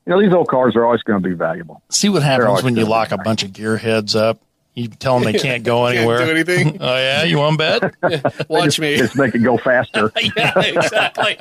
You 0.07 0.13
know, 0.13 0.21
these 0.21 0.33
old 0.33 0.49
cars 0.49 0.77
are 0.77 0.85
always 0.85 1.03
going 1.03 1.23
to 1.23 1.29
be 1.29 1.35
valuable. 1.35 1.83
See 1.91 2.09
what 2.11 2.23
happens 2.23 2.63
when 2.63 2.77
you 2.77 2.85
lock 2.85 3.11
a 3.11 3.19
bunch 3.19 3.43
of 3.43 3.51
gearheads 3.51 4.15
up. 4.15 4.39
You 4.77 4.89
tell 4.89 5.21
them 5.21 5.33
they 5.33 5.39
can't 5.39 5.63
go 5.63 5.85
Can't 5.87 5.99
anywhere. 5.99 6.19
do 6.25 6.31
anything. 6.31 6.79
Oh 6.85 6.97
yeah, 6.97 7.23
you 7.23 7.39
want 7.39 7.61
to 7.61 7.93
bet? 8.03 8.49
Watch 8.51 8.81
me. 8.81 8.97
Just 8.97 9.17
make 9.17 9.35
it 9.35 9.39
go 9.39 9.57
faster. 9.57 10.11
yeah, 10.37 10.59
exactly. 10.61 11.37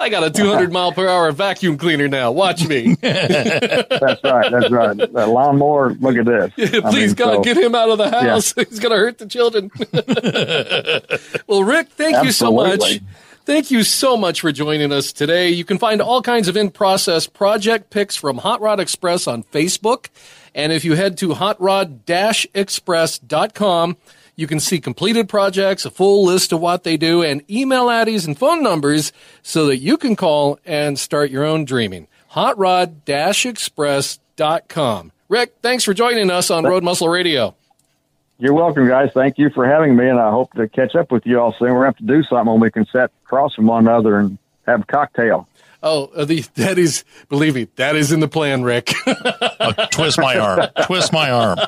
I 0.00 0.08
got 0.08 0.24
a 0.24 0.30
200 0.30 0.72
mile 0.72 0.92
per 0.92 1.06
hour 1.06 1.30
vacuum 1.32 1.76
cleaner 1.76 2.08
now. 2.08 2.32
Watch 2.32 2.66
me. 2.66 2.94
That's 3.00 4.24
right. 4.24 4.50
That's 4.50 4.70
right. 4.70 4.96
That 4.96 5.28
lawnmower. 5.28 5.92
Look 5.94 6.16
at 6.16 6.24
this. 6.24 6.52
I 6.56 6.80
Please 6.90 7.10
mean, 7.10 7.14
God, 7.14 7.34
so- 7.36 7.42
get 7.42 7.58
him 7.58 7.74
out 7.74 7.90
of 7.90 7.98
the 7.98 8.10
house. 8.10 8.54
He's 8.54 8.78
going 8.80 8.92
to 8.92 8.98
hurt 8.98 9.18
the 9.18 9.26
children. 9.26 9.70
well, 11.46 11.62
Rick, 11.64 11.88
thank 11.90 12.24
you 12.24 12.32
so 12.32 12.52
much. 12.52 13.00
Thank 13.44 13.70
you 13.70 13.82
so 13.82 14.16
much 14.16 14.40
for 14.42 14.52
joining 14.52 14.92
us 14.92 15.12
today. 15.12 15.50
You 15.50 15.64
can 15.64 15.78
find 15.78 16.00
all 16.00 16.22
kinds 16.22 16.46
of 16.48 16.56
in 16.56 16.70
process 16.70 17.26
project 17.26 17.90
pics 17.90 18.14
from 18.16 18.38
Hot 18.38 18.60
Rod 18.60 18.80
Express 18.80 19.26
on 19.26 19.42
Facebook. 19.44 20.06
And 20.54 20.72
if 20.72 20.84
you 20.84 20.94
head 20.94 21.18
to 21.18 21.34
hotrod 21.34 22.08
express.com, 22.08 23.96
you 24.36 24.46
can 24.46 24.60
see 24.60 24.80
completed 24.80 25.28
projects, 25.28 25.84
a 25.84 25.90
full 25.90 26.24
list 26.24 26.52
of 26.52 26.60
what 26.60 26.84
they 26.84 26.96
do, 26.96 27.22
and 27.22 27.42
email 27.50 27.90
IDs 27.90 28.24
and 28.24 28.38
phone 28.38 28.62
numbers 28.62 29.12
so 29.42 29.66
that 29.66 29.78
you 29.78 29.96
can 29.96 30.16
call 30.16 30.58
and 30.64 30.98
start 30.98 31.30
your 31.30 31.44
own 31.44 31.64
dreaming. 31.64 32.06
Hotrod 32.28 33.02
express.com. 33.06 35.12
Rick, 35.28 35.54
thanks 35.62 35.84
for 35.84 35.94
joining 35.94 36.30
us 36.30 36.50
on 36.50 36.64
Road 36.64 36.82
Muscle 36.82 37.08
Radio. 37.08 37.54
You're 38.38 38.54
welcome, 38.54 38.88
guys. 38.88 39.10
Thank 39.12 39.36
you 39.36 39.50
for 39.50 39.66
having 39.66 39.94
me, 39.94 40.08
and 40.08 40.18
I 40.18 40.30
hope 40.30 40.54
to 40.54 40.66
catch 40.66 40.94
up 40.94 41.12
with 41.12 41.26
you 41.26 41.38
all 41.38 41.54
soon. 41.58 41.74
We're 41.74 41.82
going 41.82 41.92
to 41.92 41.98
have 41.98 41.98
to 41.98 42.06
do 42.06 42.22
something 42.22 42.52
when 42.52 42.60
we 42.60 42.70
can 42.70 42.86
sit 42.86 43.10
across 43.24 43.54
from 43.54 43.66
one 43.66 43.86
another 43.86 44.18
and 44.18 44.38
have 44.66 44.80
a 44.80 44.84
cocktail. 44.84 45.46
Oh, 45.82 46.06
uh, 46.14 46.24
the, 46.24 46.44
that 46.56 46.78
is, 46.78 47.04
believe 47.28 47.54
me, 47.54 47.68
that 47.76 47.96
is 47.96 48.12
in 48.12 48.20
the 48.20 48.28
plan, 48.28 48.62
Rick. 48.62 48.92
Oh, 49.06 49.72
twist 49.92 50.18
my 50.20 50.36
arm. 50.38 50.66
Twist 50.84 51.12
my 51.12 51.30
arm. 51.30 51.58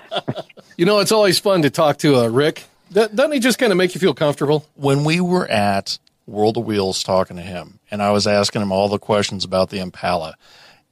you 0.76 0.84
know, 0.84 0.98
it's 0.98 1.12
always 1.12 1.38
fun 1.38 1.62
to 1.62 1.70
talk 1.70 1.98
to 1.98 2.16
uh, 2.16 2.26
Rick. 2.28 2.64
Doesn't 2.92 3.32
he 3.32 3.40
just 3.40 3.58
kind 3.58 3.72
of 3.72 3.78
make 3.78 3.94
you 3.94 4.00
feel 4.00 4.12
comfortable? 4.14 4.66
When 4.74 5.04
we 5.04 5.20
were 5.20 5.46
at 5.48 5.98
World 6.26 6.58
of 6.58 6.64
Wheels 6.66 7.02
talking 7.02 7.36
to 7.36 7.42
him, 7.42 7.78
and 7.90 8.02
I 8.02 8.10
was 8.10 8.26
asking 8.26 8.60
him 8.60 8.70
all 8.70 8.88
the 8.90 8.98
questions 8.98 9.44
about 9.44 9.70
the 9.70 9.78
Impala. 9.78 10.36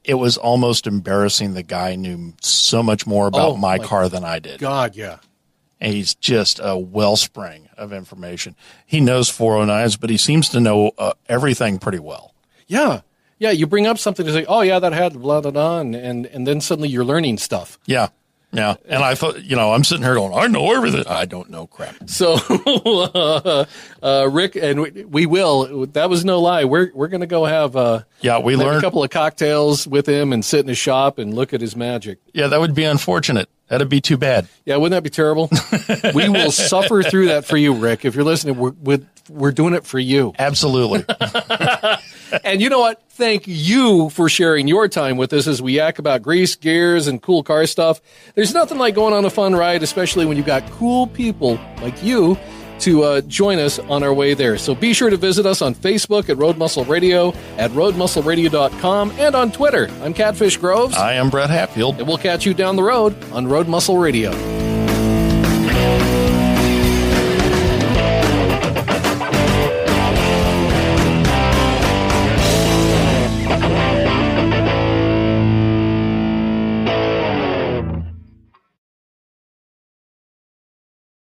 It 0.03 0.15
was 0.15 0.35
almost 0.35 0.87
embarrassing. 0.87 1.53
The 1.53 1.61
guy 1.61 1.95
knew 1.95 2.33
so 2.41 2.81
much 2.81 3.05
more 3.05 3.27
about 3.27 3.49
Oh, 3.51 3.55
my 3.55 3.77
my 3.77 3.85
car 3.85 4.09
than 4.09 4.23
I 4.25 4.39
did. 4.39 4.59
God, 4.59 4.95
yeah. 4.95 5.17
And 5.79 5.93
he's 5.93 6.15
just 6.15 6.59
a 6.61 6.75
wellspring 6.77 7.69
of 7.77 7.93
information. 7.93 8.55
He 8.87 8.99
knows 8.99 9.29
409s, 9.31 9.99
but 9.99 10.09
he 10.09 10.17
seems 10.17 10.49
to 10.49 10.59
know 10.59 10.91
uh, 10.97 11.13
everything 11.29 11.77
pretty 11.77 11.99
well. 11.99 12.33
Yeah. 12.67 13.01
Yeah, 13.41 13.49
you 13.49 13.65
bring 13.65 13.87
up 13.87 13.97
something 13.97 14.23
to 14.23 14.31
say, 14.31 14.45
oh, 14.45 14.61
yeah, 14.61 14.77
that 14.77 14.93
had 14.93 15.19
blah, 15.19 15.41
blah, 15.41 15.49
blah, 15.49 15.79
and, 15.79 15.95
and, 15.95 16.27
and 16.27 16.45
then 16.45 16.61
suddenly 16.61 16.89
you're 16.89 17.03
learning 17.03 17.39
stuff. 17.39 17.79
Yeah. 17.87 18.09
Yeah. 18.53 18.75
And 18.85 19.03
I 19.03 19.15
thought, 19.15 19.43
you 19.43 19.55
know, 19.55 19.73
I'm 19.73 19.83
sitting 19.83 20.03
here 20.03 20.13
going, 20.13 20.31
I 20.31 20.45
know 20.45 20.75
everything. 20.75 21.05
I 21.07 21.25
don't 21.25 21.49
know 21.49 21.65
crap. 21.65 22.07
So, 22.07 22.33
uh, 22.45 23.65
uh, 24.03 24.29
Rick, 24.29 24.57
and 24.57 24.81
we, 24.81 25.05
we 25.05 25.25
will, 25.25 25.87
that 25.87 26.07
was 26.07 26.23
no 26.23 26.39
lie. 26.39 26.65
We're, 26.65 26.91
we're 26.93 27.07
going 27.07 27.21
to 27.21 27.27
go 27.27 27.45
have, 27.45 27.75
uh, 27.75 28.03
Yeah, 28.19 28.37
we 28.37 28.55
have 28.55 28.75
a 28.75 28.79
couple 28.79 29.03
of 29.03 29.09
cocktails 29.09 29.87
with 29.87 30.07
him 30.07 30.33
and 30.33 30.45
sit 30.45 30.59
in 30.59 30.67
his 30.67 30.77
shop 30.77 31.17
and 31.17 31.33
look 31.33 31.51
at 31.51 31.61
his 31.61 31.75
magic. 31.75 32.19
Yeah, 32.33 32.45
that 32.45 32.59
would 32.59 32.75
be 32.75 32.83
unfortunate. 32.83 33.49
That'd 33.69 33.89
be 33.89 34.01
too 34.01 34.17
bad. 34.17 34.49
Yeah, 34.65 34.75
wouldn't 34.75 34.97
that 34.97 35.03
be 35.03 35.09
terrible? 35.09 35.49
we 36.13 36.29
will 36.29 36.51
suffer 36.51 37.01
through 37.01 37.27
that 37.27 37.45
for 37.45 37.57
you, 37.57 37.73
Rick. 37.73 38.05
If 38.05 38.13
you're 38.13 38.25
listening, 38.25 38.57
we're, 38.57 38.71
we're, 38.71 38.99
we're 39.29 39.51
doing 39.51 39.73
it 39.73 39.85
for 39.85 39.99
you. 39.99 40.33
Absolutely. 40.37 41.05
And 42.43 42.61
you 42.61 42.69
know 42.69 42.79
what? 42.79 43.01
Thank 43.09 43.43
you 43.45 44.09
for 44.11 44.29
sharing 44.29 44.67
your 44.67 44.87
time 44.87 45.17
with 45.17 45.33
us 45.33 45.47
as 45.47 45.61
we 45.61 45.73
yak 45.73 45.99
about 45.99 46.21
grease, 46.21 46.55
gears, 46.55 47.07
and 47.07 47.21
cool 47.21 47.43
car 47.43 47.65
stuff. 47.65 47.99
There's 48.35 48.53
nothing 48.53 48.77
like 48.77 48.95
going 48.95 49.13
on 49.13 49.25
a 49.25 49.29
fun 49.29 49.53
ride, 49.53 49.83
especially 49.83 50.25
when 50.25 50.37
you've 50.37 50.45
got 50.45 50.65
cool 50.71 51.07
people 51.07 51.59
like 51.81 52.01
you 52.01 52.37
to 52.79 53.03
uh, 53.03 53.21
join 53.21 53.59
us 53.59 53.79
on 53.79 54.01
our 54.01 54.13
way 54.13 54.33
there. 54.33 54.57
So 54.57 54.73
be 54.73 54.93
sure 54.93 55.09
to 55.09 55.17
visit 55.17 55.45
us 55.45 55.61
on 55.61 55.75
Facebook 55.75 56.29
at 56.29 56.37
Road 56.37 56.57
Muscle 56.57 56.85
Radio, 56.85 57.33
at 57.57 57.69
roadmuscleradio.com, 57.71 59.11
and 59.19 59.35
on 59.35 59.51
Twitter. 59.51 59.89
I'm 60.01 60.13
Catfish 60.13 60.57
Groves, 60.57 60.95
I 60.95 61.13
am 61.13 61.29
Brett 61.29 61.49
Hatfield. 61.49 61.99
and 61.99 62.07
we'll 62.07 62.17
catch 62.17 62.45
you 62.45 62.53
down 62.53 62.75
the 62.77 62.83
road 62.83 63.21
on 63.33 63.45
Road 63.45 63.67
Muscle 63.67 63.97
Radio. 63.97 64.31